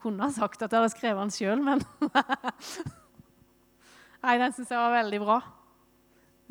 kunne 0.00 0.24
ha 0.24 0.32
sagt 0.32 0.62
at 0.64 0.72
jeg 0.72 0.80
hadde 0.80 0.94
skrevet 0.94 1.20
den 1.20 1.34
sjøl, 1.34 1.60
men 1.64 1.82
Nei, 4.24 4.36
den 4.40 4.52
syns 4.52 4.70
jeg 4.72 4.80
var 4.80 4.92
veldig 4.92 5.20
bra. 5.22 5.38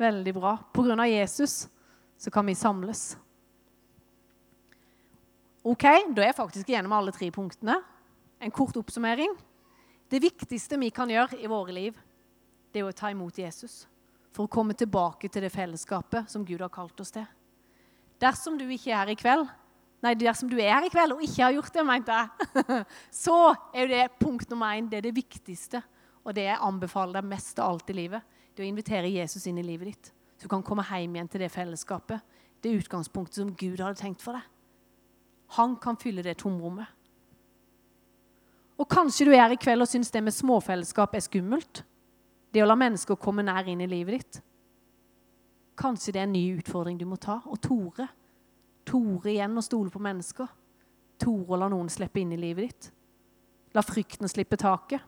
Veldig 0.00 0.32
bra. 0.34 0.56
På 0.74 0.82
grunn 0.86 1.02
av 1.02 1.10
Jesus 1.10 1.68
så 2.18 2.32
kan 2.34 2.48
vi 2.48 2.54
samles. 2.58 3.12
Ok, 5.62 5.82
Da 5.84 6.22
er 6.22 6.30
jeg 6.30 6.38
faktisk 6.38 6.68
gjennom 6.72 6.92
alle 6.96 7.12
tre 7.12 7.30
punktene. 7.30 7.76
En 8.40 8.50
kort 8.50 8.76
oppsummering. 8.76 9.34
Det 10.08 10.22
viktigste 10.22 10.78
vi 10.80 10.88
kan 10.90 11.10
gjøre 11.10 11.36
i 11.38 11.46
våre 11.46 11.72
liv, 11.72 11.98
det 12.72 12.80
er 12.80 12.88
å 12.88 12.94
ta 12.96 13.10
imot 13.10 13.36
Jesus. 13.38 13.86
For 14.32 14.46
å 14.46 14.50
komme 14.50 14.74
tilbake 14.74 15.28
til 15.28 15.42
det 15.42 15.52
fellesskapet 15.52 16.30
som 16.30 16.44
Gud 16.46 16.60
har 16.60 16.72
kalt 16.72 16.98
oss 17.00 17.12
til. 17.12 17.26
Dersom 18.20 18.56
du 18.58 18.64
ikke 18.64 18.90
er 18.90 19.02
her 19.02 19.12
i 19.12 19.18
kveld, 19.18 19.48
Nei, 20.00 20.14
dersom 20.16 20.48
du 20.48 20.56
er 20.56 20.70
her 20.72 20.86
i 20.86 20.88
kveld 20.88 21.12
og 21.12 21.24
ikke 21.24 21.42
har 21.44 21.52
gjort 21.52 21.74
det, 21.76 21.82
mente 21.84 22.14
jeg, 22.16 22.84
så 23.24 23.34
er 23.76 23.90
det 23.90 24.04
punkt 24.16 24.48
nummer 24.48 24.72
én. 24.72 24.86
Det 24.88 24.96
er 24.96 25.04
det 25.04 25.12
viktigste. 25.12 25.82
Og 26.24 26.32
det 26.36 26.46
jeg 26.46 26.56
anbefaler 26.64 27.18
deg 27.18 27.28
mest 27.28 27.60
av 27.60 27.74
alt 27.74 27.92
i 27.92 27.96
livet. 27.98 28.24
Det 28.54 28.62
er 28.62 28.68
å 28.68 28.70
invitere 28.70 29.12
Jesus 29.12 29.44
inn 29.48 29.60
i 29.60 29.64
livet 29.66 29.90
ditt. 29.90 30.10
Så 30.40 30.48
du 30.48 30.52
kan 30.54 30.64
komme 30.64 30.86
hjem 30.88 31.18
igjen 31.18 31.28
til 31.28 31.44
det 31.44 31.50
fellesskapet. 31.52 32.24
Det 32.64 32.72
utgangspunktet 32.80 33.42
som 33.42 33.52
Gud 33.52 33.80
hadde 33.80 34.00
tenkt 34.00 34.24
for 34.24 34.36
deg. 34.36 34.48
Han 35.56 35.76
kan 35.82 35.98
fylle 35.98 36.22
det 36.22 36.38
tomrommet. 36.42 36.86
Og 38.80 38.88
kanskje 38.88 39.26
du 39.28 39.34
er 39.36 39.52
i 39.52 39.58
kveld 39.60 39.84
og 39.84 39.90
syns 39.90 40.12
det 40.12 40.22
med 40.24 40.34
småfellesskap 40.34 41.14
er 41.14 41.24
skummelt. 41.24 41.82
Det 42.50 42.62
å 42.62 42.68
la 42.68 42.78
mennesker 42.78 43.18
komme 43.20 43.44
nær 43.44 43.68
inn 43.68 43.82
i 43.84 43.90
livet 43.90 44.16
ditt. 44.16 44.40
Kanskje 45.80 46.14
det 46.14 46.22
er 46.22 46.28
en 46.28 46.32
ny 46.34 46.46
utfordring 46.58 46.96
du 46.98 47.04
må 47.08 47.18
ta. 47.20 47.40
Og 47.46 47.60
tore 47.60 48.08
Tore 48.90 49.30
igjen 49.30 49.58
å 49.58 49.62
stole 49.62 49.92
på 49.92 50.00
mennesker. 50.02 50.48
Tore 51.20 51.54
å 51.54 51.58
la 51.60 51.68
noen 51.70 51.90
slippe 51.92 52.22
inn 52.22 52.32
i 52.34 52.40
livet 52.40 52.66
ditt. 52.66 52.90
La 53.76 53.84
frykten 53.86 54.28
slippe 54.30 54.58
taket. 54.58 55.02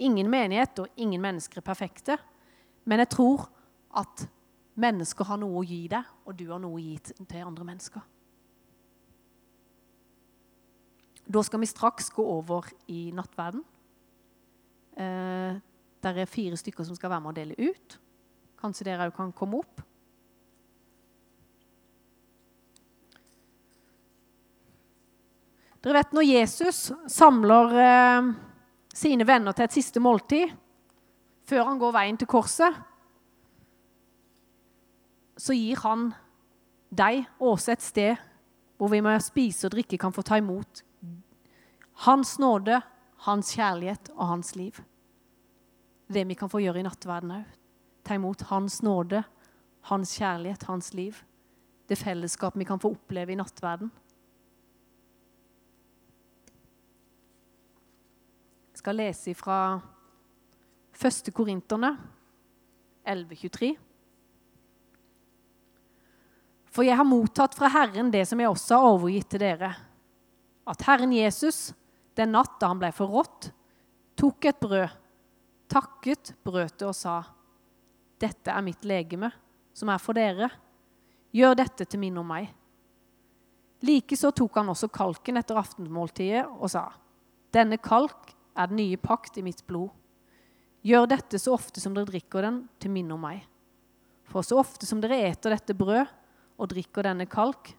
Ingen 0.00 0.30
menighet 0.32 0.78
og 0.80 1.00
ingen 1.02 1.20
mennesker 1.20 1.60
er 1.60 1.66
perfekte. 1.66 2.16
Men 2.88 3.02
jeg 3.02 3.12
tror 3.16 3.48
at 4.00 4.24
mennesker 4.80 5.28
har 5.28 5.40
noe 5.42 5.60
å 5.60 5.66
gi 5.66 5.82
deg, 5.90 6.06
og 6.24 6.36
du 6.38 6.46
har 6.48 6.62
noe 6.62 6.78
å 6.78 6.80
gi 6.80 6.94
til 7.02 7.44
andre 7.44 7.66
mennesker. 7.66 8.06
Da 11.30 11.42
skal 11.46 11.60
vi 11.62 11.68
straks 11.70 12.10
gå 12.10 12.24
over 12.26 12.66
i 12.90 13.10
nattverden. 13.14 13.62
Eh, 14.98 15.60
der 16.02 16.18
er 16.18 16.26
fire 16.26 16.56
stykker 16.56 16.84
som 16.84 16.96
skal 16.98 17.12
være 17.12 17.22
med 17.22 17.30
å 17.30 17.36
dele 17.36 17.70
ut. 17.70 17.98
Kanskje 18.58 18.88
dere 18.88 19.06
òg 19.06 19.14
kan 19.14 19.30
komme 19.36 19.60
opp. 19.60 19.84
Dere 25.80 26.00
vet 26.00 26.18
når 26.18 26.26
Jesus 26.26 26.82
samler 27.08 27.78
eh, 27.84 28.32
sine 28.92 29.24
venner 29.28 29.54
til 29.54 29.68
et 29.68 29.78
siste 29.78 30.02
måltid, 30.02 30.50
før 31.46 31.70
han 31.70 31.78
går 31.78 31.94
veien 31.94 32.18
til 32.18 32.28
korset, 32.30 32.74
så 35.40 35.54
gir 35.56 35.78
han 35.86 36.10
deg 36.90 37.22
også 37.38 37.72
et 37.72 37.82
sted 37.86 38.30
hvor 38.76 38.90
vi 38.90 39.00
med 39.04 39.22
spise 39.22 39.68
og 39.68 39.76
drikke 39.76 39.98
kan 40.00 40.12
få 40.12 40.24
ta 40.26 40.36
imot 40.40 40.82
hans 42.06 42.38
nåde, 42.40 42.80
hans 43.26 43.52
kjærlighet 43.56 44.12
og 44.16 44.26
hans 44.32 44.54
liv. 44.56 44.76
Det 46.10 46.24
vi 46.26 46.34
kan 46.34 46.50
få 46.50 46.62
gjøre 46.64 46.80
i 46.80 46.86
nattverden 46.86 47.34
òg. 47.40 47.48
Ta 48.06 48.16
imot 48.16 48.46
hans 48.48 48.80
nåde, 48.82 49.20
hans 49.90 50.14
kjærlighet, 50.16 50.64
hans 50.70 50.94
liv. 50.96 51.18
Det 51.86 51.98
fellesskapet 51.98 52.58
vi 52.62 52.68
kan 52.68 52.80
få 52.80 52.94
oppleve 52.94 53.34
i 53.34 53.38
nattverden. 53.38 53.90
Jeg 58.72 58.80
skal 58.80 58.96
lese 58.96 59.34
fra 59.36 59.58
1. 60.96 61.30
Korinterne 61.36 61.92
11.23. 63.04 63.74
For 66.70 66.86
jeg 66.86 66.96
har 66.96 67.04
mottatt 67.04 67.56
fra 67.58 67.68
Herren 67.74 68.12
det 68.14 68.24
som 68.30 68.40
jeg 68.40 68.48
også 68.48 68.78
har 68.78 68.94
overgitt 68.94 69.28
til 69.34 69.42
dere. 69.42 69.74
At 70.70 70.84
Herren 70.86 71.12
Jesus, 71.12 71.72
den 72.20 72.34
natt 72.36 72.58
da 72.60 72.70
han 72.70 72.80
ble 72.80 72.90
forrådt, 72.94 73.50
tok 74.20 74.48
et 74.50 74.60
brød, 74.60 74.96
takket, 75.70 76.34
brødet 76.44 76.88
og 76.88 76.96
sa:" 76.96 77.22
Dette 78.20 78.52
er 78.52 78.64
mitt 78.64 78.84
legeme, 78.84 79.30
som 79.72 79.88
er 79.88 79.98
for 79.98 80.12
dere. 80.12 80.50
Gjør 81.32 81.54
dette 81.56 81.86
til 81.88 82.02
minne 82.02 82.20
om 82.20 82.28
meg. 82.28 82.50
Likeså 83.80 84.28
tok 84.36 84.58
han 84.60 84.68
også 84.68 84.90
kalken 84.92 85.40
etter 85.40 85.56
aftenmåltidet 85.56 86.44
og 86.46 86.68
sa:" 86.68 86.90
Denne 87.50 87.80
kalk 87.80 88.34
er 88.56 88.68
den 88.68 88.76
nye 88.76 88.96
pakt 89.00 89.38
i 89.38 89.42
mitt 89.42 89.64
blod. 89.66 89.90
Gjør 90.84 91.08
dette 91.10 91.38
så 91.38 91.54
ofte 91.56 91.80
som 91.80 91.94
dere 91.96 92.08
drikker 92.08 92.44
den, 92.46 92.62
til 92.80 92.92
minne 92.92 93.16
om 93.16 93.24
meg. 93.24 93.42
For 94.30 94.46
så 94.46 94.60
ofte 94.60 94.86
som 94.86 95.00
dere 95.02 95.18
eter 95.28 95.52
dette 95.56 95.76
brød 95.76 96.06
og 96.60 96.70
drikker 96.72 97.08
denne 97.08 97.26
kalk, 97.26 97.72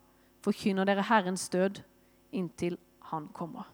forkynner 0.43 0.89
dere 0.89 1.05
Herrens 1.05 1.47
død 1.53 1.83
inntil 2.33 2.77
Han 3.11 3.27
kommer. 3.35 3.65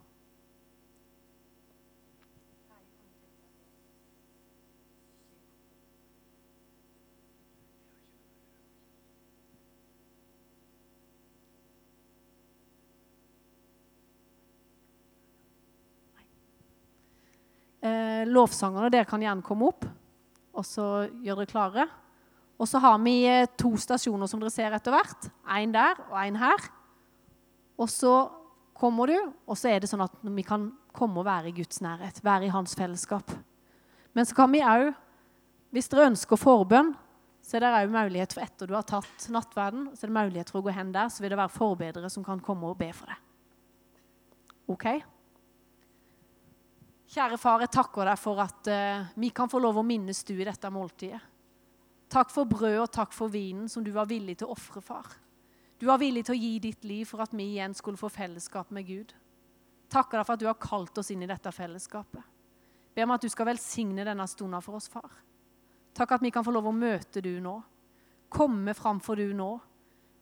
Eh, 17.88 18.07
lovsangerne 18.26 18.89
dere 18.93 19.05
kan 19.09 19.22
gjerne 19.22 19.45
komme 19.45 19.70
opp 19.70 19.86
og 20.57 20.65
så 20.65 20.88
gjør 21.22 21.43
dere 21.43 21.51
klare. 21.51 21.86
Og 22.57 22.65
så 22.70 22.82
har 22.82 22.97
vi 23.03 23.20
eh, 23.30 23.45
to 23.59 23.76
stasjoner 23.78 24.30
som 24.30 24.41
dere 24.41 24.53
ser 24.53 24.74
etter 24.74 24.93
hvert. 24.93 25.30
Én 25.53 25.74
der 25.76 25.99
og 26.09 26.18
én 26.24 26.38
her. 26.41 26.70
Og 27.78 27.89
så 27.93 28.13
kommer 28.78 29.09
du, 29.09 29.18
og 29.45 29.57
så 29.57 29.72
er 29.72 29.82
det 29.82 29.89
sånn 29.89 30.05
at 30.05 30.13
vi 30.22 30.45
kan 30.45 30.72
komme 30.97 31.22
og 31.22 31.28
være 31.28 31.51
i 31.51 31.57
Guds 31.59 31.82
nærhet. 31.86 32.24
Være 32.26 32.49
i 32.49 32.53
hans 32.53 32.74
fellesskap. 32.78 33.34
Men 34.18 34.26
så 34.26 34.38
kan 34.38 34.49
vi 34.53 34.63
òg, 34.65 34.89
hvis 35.74 35.89
dere 35.91 36.09
ønsker 36.09 36.41
forbønn, 36.41 36.95
så 37.45 37.57
er 37.57 37.63
det 37.63 37.74
òg 37.84 37.93
mulighet 37.93 38.34
for 38.34 38.43
etter 38.43 38.70
du 38.70 38.74
har 38.76 38.86
tatt 38.88 39.28
nattverden, 39.32 39.91
så 39.93 40.03
er 40.03 40.09
det 40.09 40.18
mulighet 40.18 40.49
for 40.51 40.59
å 40.59 40.65
gå 40.65 40.74
hen 40.74 40.89
der, 40.95 41.11
så 41.13 41.24
vil 41.24 41.32
det 41.32 41.39
være 41.39 41.53
forbedere 41.53 42.09
som 42.11 42.26
kan 42.26 42.41
komme 42.43 42.70
og 42.70 42.80
be 42.82 42.89
for 42.97 43.13
deg. 43.13 43.22
OK? 44.74 44.88
Kjære 47.08 47.38
far, 47.39 47.62
jeg 47.64 47.72
takker 47.72 48.10
deg 48.10 48.20
for 48.20 48.39
at 48.43 48.68
uh, 48.68 49.05
vi 49.16 49.30
kan 49.36 49.47
få 49.47 49.62
lov 49.64 49.80
å 49.80 49.86
minnes 49.88 50.20
du 50.28 50.34
i 50.36 50.47
dette 50.47 50.72
måltidet. 50.74 51.22
Takk 52.12 52.32
for 52.32 52.47
brød 52.47 52.82
og 52.82 52.91
takk 52.91 53.16
for 53.16 53.32
vinen 53.32 53.68
som 53.72 53.84
du 53.84 53.93
var 53.95 54.08
villig 54.08 54.38
til 54.39 54.47
å 54.47 54.55
ofre, 54.55 54.84
far. 54.84 55.08
Du 55.80 55.86
var 55.88 55.99
villig 56.01 56.26
til 56.28 56.36
å 56.36 56.39
gi 56.39 56.51
ditt 56.64 56.84
liv 56.88 57.08
for 57.08 57.24
at 57.24 57.34
vi 57.36 57.53
igjen 57.53 57.76
skulle 57.78 57.99
få 57.99 58.10
fellesskap 58.12 58.72
med 58.76 58.88
Gud. 58.88 59.14
Takker 59.91 60.20
deg 60.20 60.28
for 60.28 60.36
at 60.36 60.43
du 60.43 60.47
har 60.49 60.60
kalt 60.60 60.99
oss 60.99 61.12
inn 61.14 61.24
i 61.24 61.30
dette 61.30 61.51
fellesskapet. 61.51 62.24
Ber 62.95 63.05
om 63.05 63.16
at 63.16 63.24
du 63.24 63.30
skal 63.32 63.51
velsigne 63.51 64.03
denne 64.08 64.28
stunden 64.28 64.64
for 64.64 64.80
oss, 64.80 64.89
far. 64.91 65.12
Takk 65.95 66.18
at 66.18 66.24
vi 66.24 66.32
kan 66.34 66.43
få 66.43 66.51
lov 66.55 66.68
å 66.70 66.76
møte 66.76 67.22
du 67.24 67.38
nå. 67.43 67.55
Komme 68.28 68.74
framfor 68.76 69.20
du 69.20 69.32
nå 69.38 69.51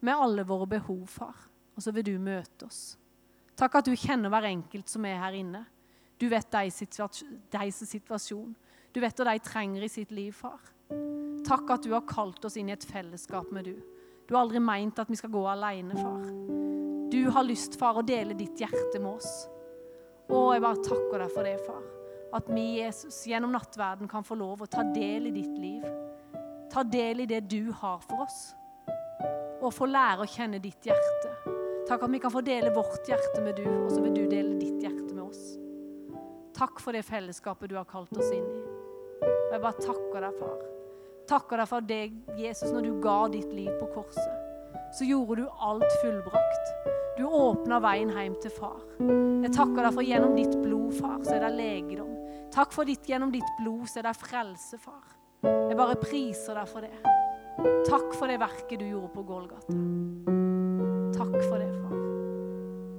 med 0.05 0.13
alle 0.13 0.45
våre 0.45 0.67
behov, 0.75 1.05
far. 1.09 1.47
Og 1.75 1.81
så 1.81 1.93
vil 1.95 2.05
du 2.11 2.17
møte 2.21 2.67
oss. 2.67 2.81
Takk 3.57 3.79
at 3.79 3.87
du 3.87 3.95
kjenner 3.97 4.29
hver 4.29 4.49
enkelt 4.51 4.91
som 4.91 5.05
er 5.07 5.21
her 5.23 5.37
inne. 5.37 5.63
Du 6.19 6.27
vet 6.31 6.47
deres 6.51 6.79
situasjon. 6.81 8.53
Du 8.95 9.01
vet 9.03 9.19
hva 9.19 9.33
de 9.33 9.43
trenger 9.43 9.83
i 9.83 9.91
sitt 9.91 10.13
liv, 10.15 10.31
far. 10.35 10.61
Takk 11.45 11.75
at 11.75 11.83
du 11.85 11.91
har 11.93 12.05
kalt 12.07 12.45
oss 12.47 12.55
inn 12.57 12.71
i 12.71 12.75
et 12.75 12.87
fellesskap 12.87 13.51
med 13.53 13.67
du. 13.67 13.75
Du 14.25 14.33
har 14.33 14.45
aldri 14.45 14.61
meint 14.63 14.97
at 15.01 15.09
vi 15.11 15.17
skal 15.19 15.33
gå 15.33 15.43
alene, 15.49 15.97
far. 15.99 16.23
Du 17.11 17.19
har 17.29 17.45
lyst, 17.45 17.77
far, 17.77 17.99
å 17.99 18.05
dele 18.05 18.37
ditt 18.37 18.57
hjerte 18.63 19.01
med 19.01 19.11
oss. 19.11 19.45
Å, 20.25 20.39
jeg 20.55 20.63
bare 20.63 20.81
takker 20.87 21.21
deg 21.21 21.35
for 21.35 21.45
det, 21.45 21.57
far. 21.67 21.83
At 22.35 22.49
vi, 22.49 22.63
Jesus, 22.79 23.19
gjennom 23.29 23.53
nattverden 23.53 24.09
kan 24.09 24.25
få 24.25 24.37
lov 24.39 24.65
å 24.65 24.69
ta 24.71 24.83
del 24.95 25.29
i 25.29 25.35
ditt 25.35 25.59
liv. 25.61 25.85
Ta 26.73 26.83
del 26.83 27.23
i 27.23 27.29
det 27.29 27.43
du 27.51 27.69
har 27.69 28.01
for 28.03 28.25
oss. 28.25 28.39
Og 29.61 29.71
få 29.73 29.87
lære 29.87 30.25
å 30.25 30.29
kjenne 30.29 30.59
ditt 30.63 30.89
hjerte. 30.89 31.35
Takk 31.85 32.07
at 32.07 32.11
vi 32.11 32.19
kan 32.23 32.33
få 32.33 32.41
dele 32.41 32.73
vårt 32.73 33.05
hjerte 33.07 33.43
med 33.45 33.59
du, 33.61 33.67
og 33.83 33.91
så 33.93 34.01
vil 34.01 34.15
du 34.17 34.23
dele 34.25 34.57
ditt 34.57 34.81
hjerte. 34.81 35.04
Takk 36.55 36.79
for 36.79 36.95
det 36.95 37.03
fellesskapet 37.03 37.69
du 37.69 37.75
har 37.75 37.87
kalt 37.89 38.15
oss 38.15 38.31
inn 38.31 38.45
i. 38.47 38.61
Og 39.25 39.51
jeg 39.51 39.61
bare 39.61 39.81
takker 39.81 40.23
deg, 40.23 40.37
far. 40.39 40.61
Takker 41.27 41.59
deg 41.59 41.67
for 41.67 41.87
deg, 41.89 42.13
Jesus, 42.39 42.71
når 42.71 42.85
du 42.85 42.99
ga 43.03 43.15
ditt 43.33 43.51
liv 43.51 43.71
på 43.79 43.89
korset. 43.91 44.77
Så 44.95 45.07
gjorde 45.07 45.41
du 45.41 45.63
alt 45.67 45.97
fullbrakt. 46.01 46.71
Du 47.17 47.25
åpna 47.27 47.79
veien 47.83 48.11
hjem 48.13 48.37
til 48.43 48.53
far. 48.55 48.79
Jeg 48.99 49.51
takker 49.55 49.81
deg 49.81 49.97
for 49.97 50.07
gjennom 50.07 50.35
ditt 50.37 50.55
blod, 50.61 50.93
far, 50.95 51.19
så 51.27 51.35
er 51.35 51.43
det 51.43 51.51
legedom. 51.57 52.13
Takk 52.55 52.71
for 52.75 52.87
ditt 52.87 53.09
gjennom 53.09 53.33
ditt 53.35 53.51
blod, 53.59 53.83
så 53.91 53.99
er 53.99 54.07
det 54.07 54.15
frelse, 54.21 54.79
far. 54.79 55.03
Jeg 55.43 55.75
bare 55.75 55.99
priser 55.99 56.55
deg 56.55 56.71
for 56.71 56.87
det. 56.87 57.15
Takk 57.89 58.15
for 58.15 58.31
det 58.31 58.39
verket 58.39 58.79
du 58.79 58.87
gjorde 58.87 59.11
på 59.15 59.27
Golgata. 59.27 59.75
Takk 61.19 61.35
for 61.49 61.59
det, 61.59 61.69
far. 61.83 61.99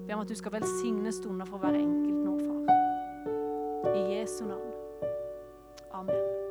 Be 0.07 0.15
om 0.15 0.27
at 0.27 0.29
du 0.29 0.37
skal 0.37 0.59
velsigne 0.59 1.13
stunder 1.15 1.49
for 1.49 1.65
hver 1.65 1.81
enkelt. 1.81 2.26
I 3.95 4.09
Jesu 4.09 4.45
navn. 4.45 4.73
Amen. 5.93 6.46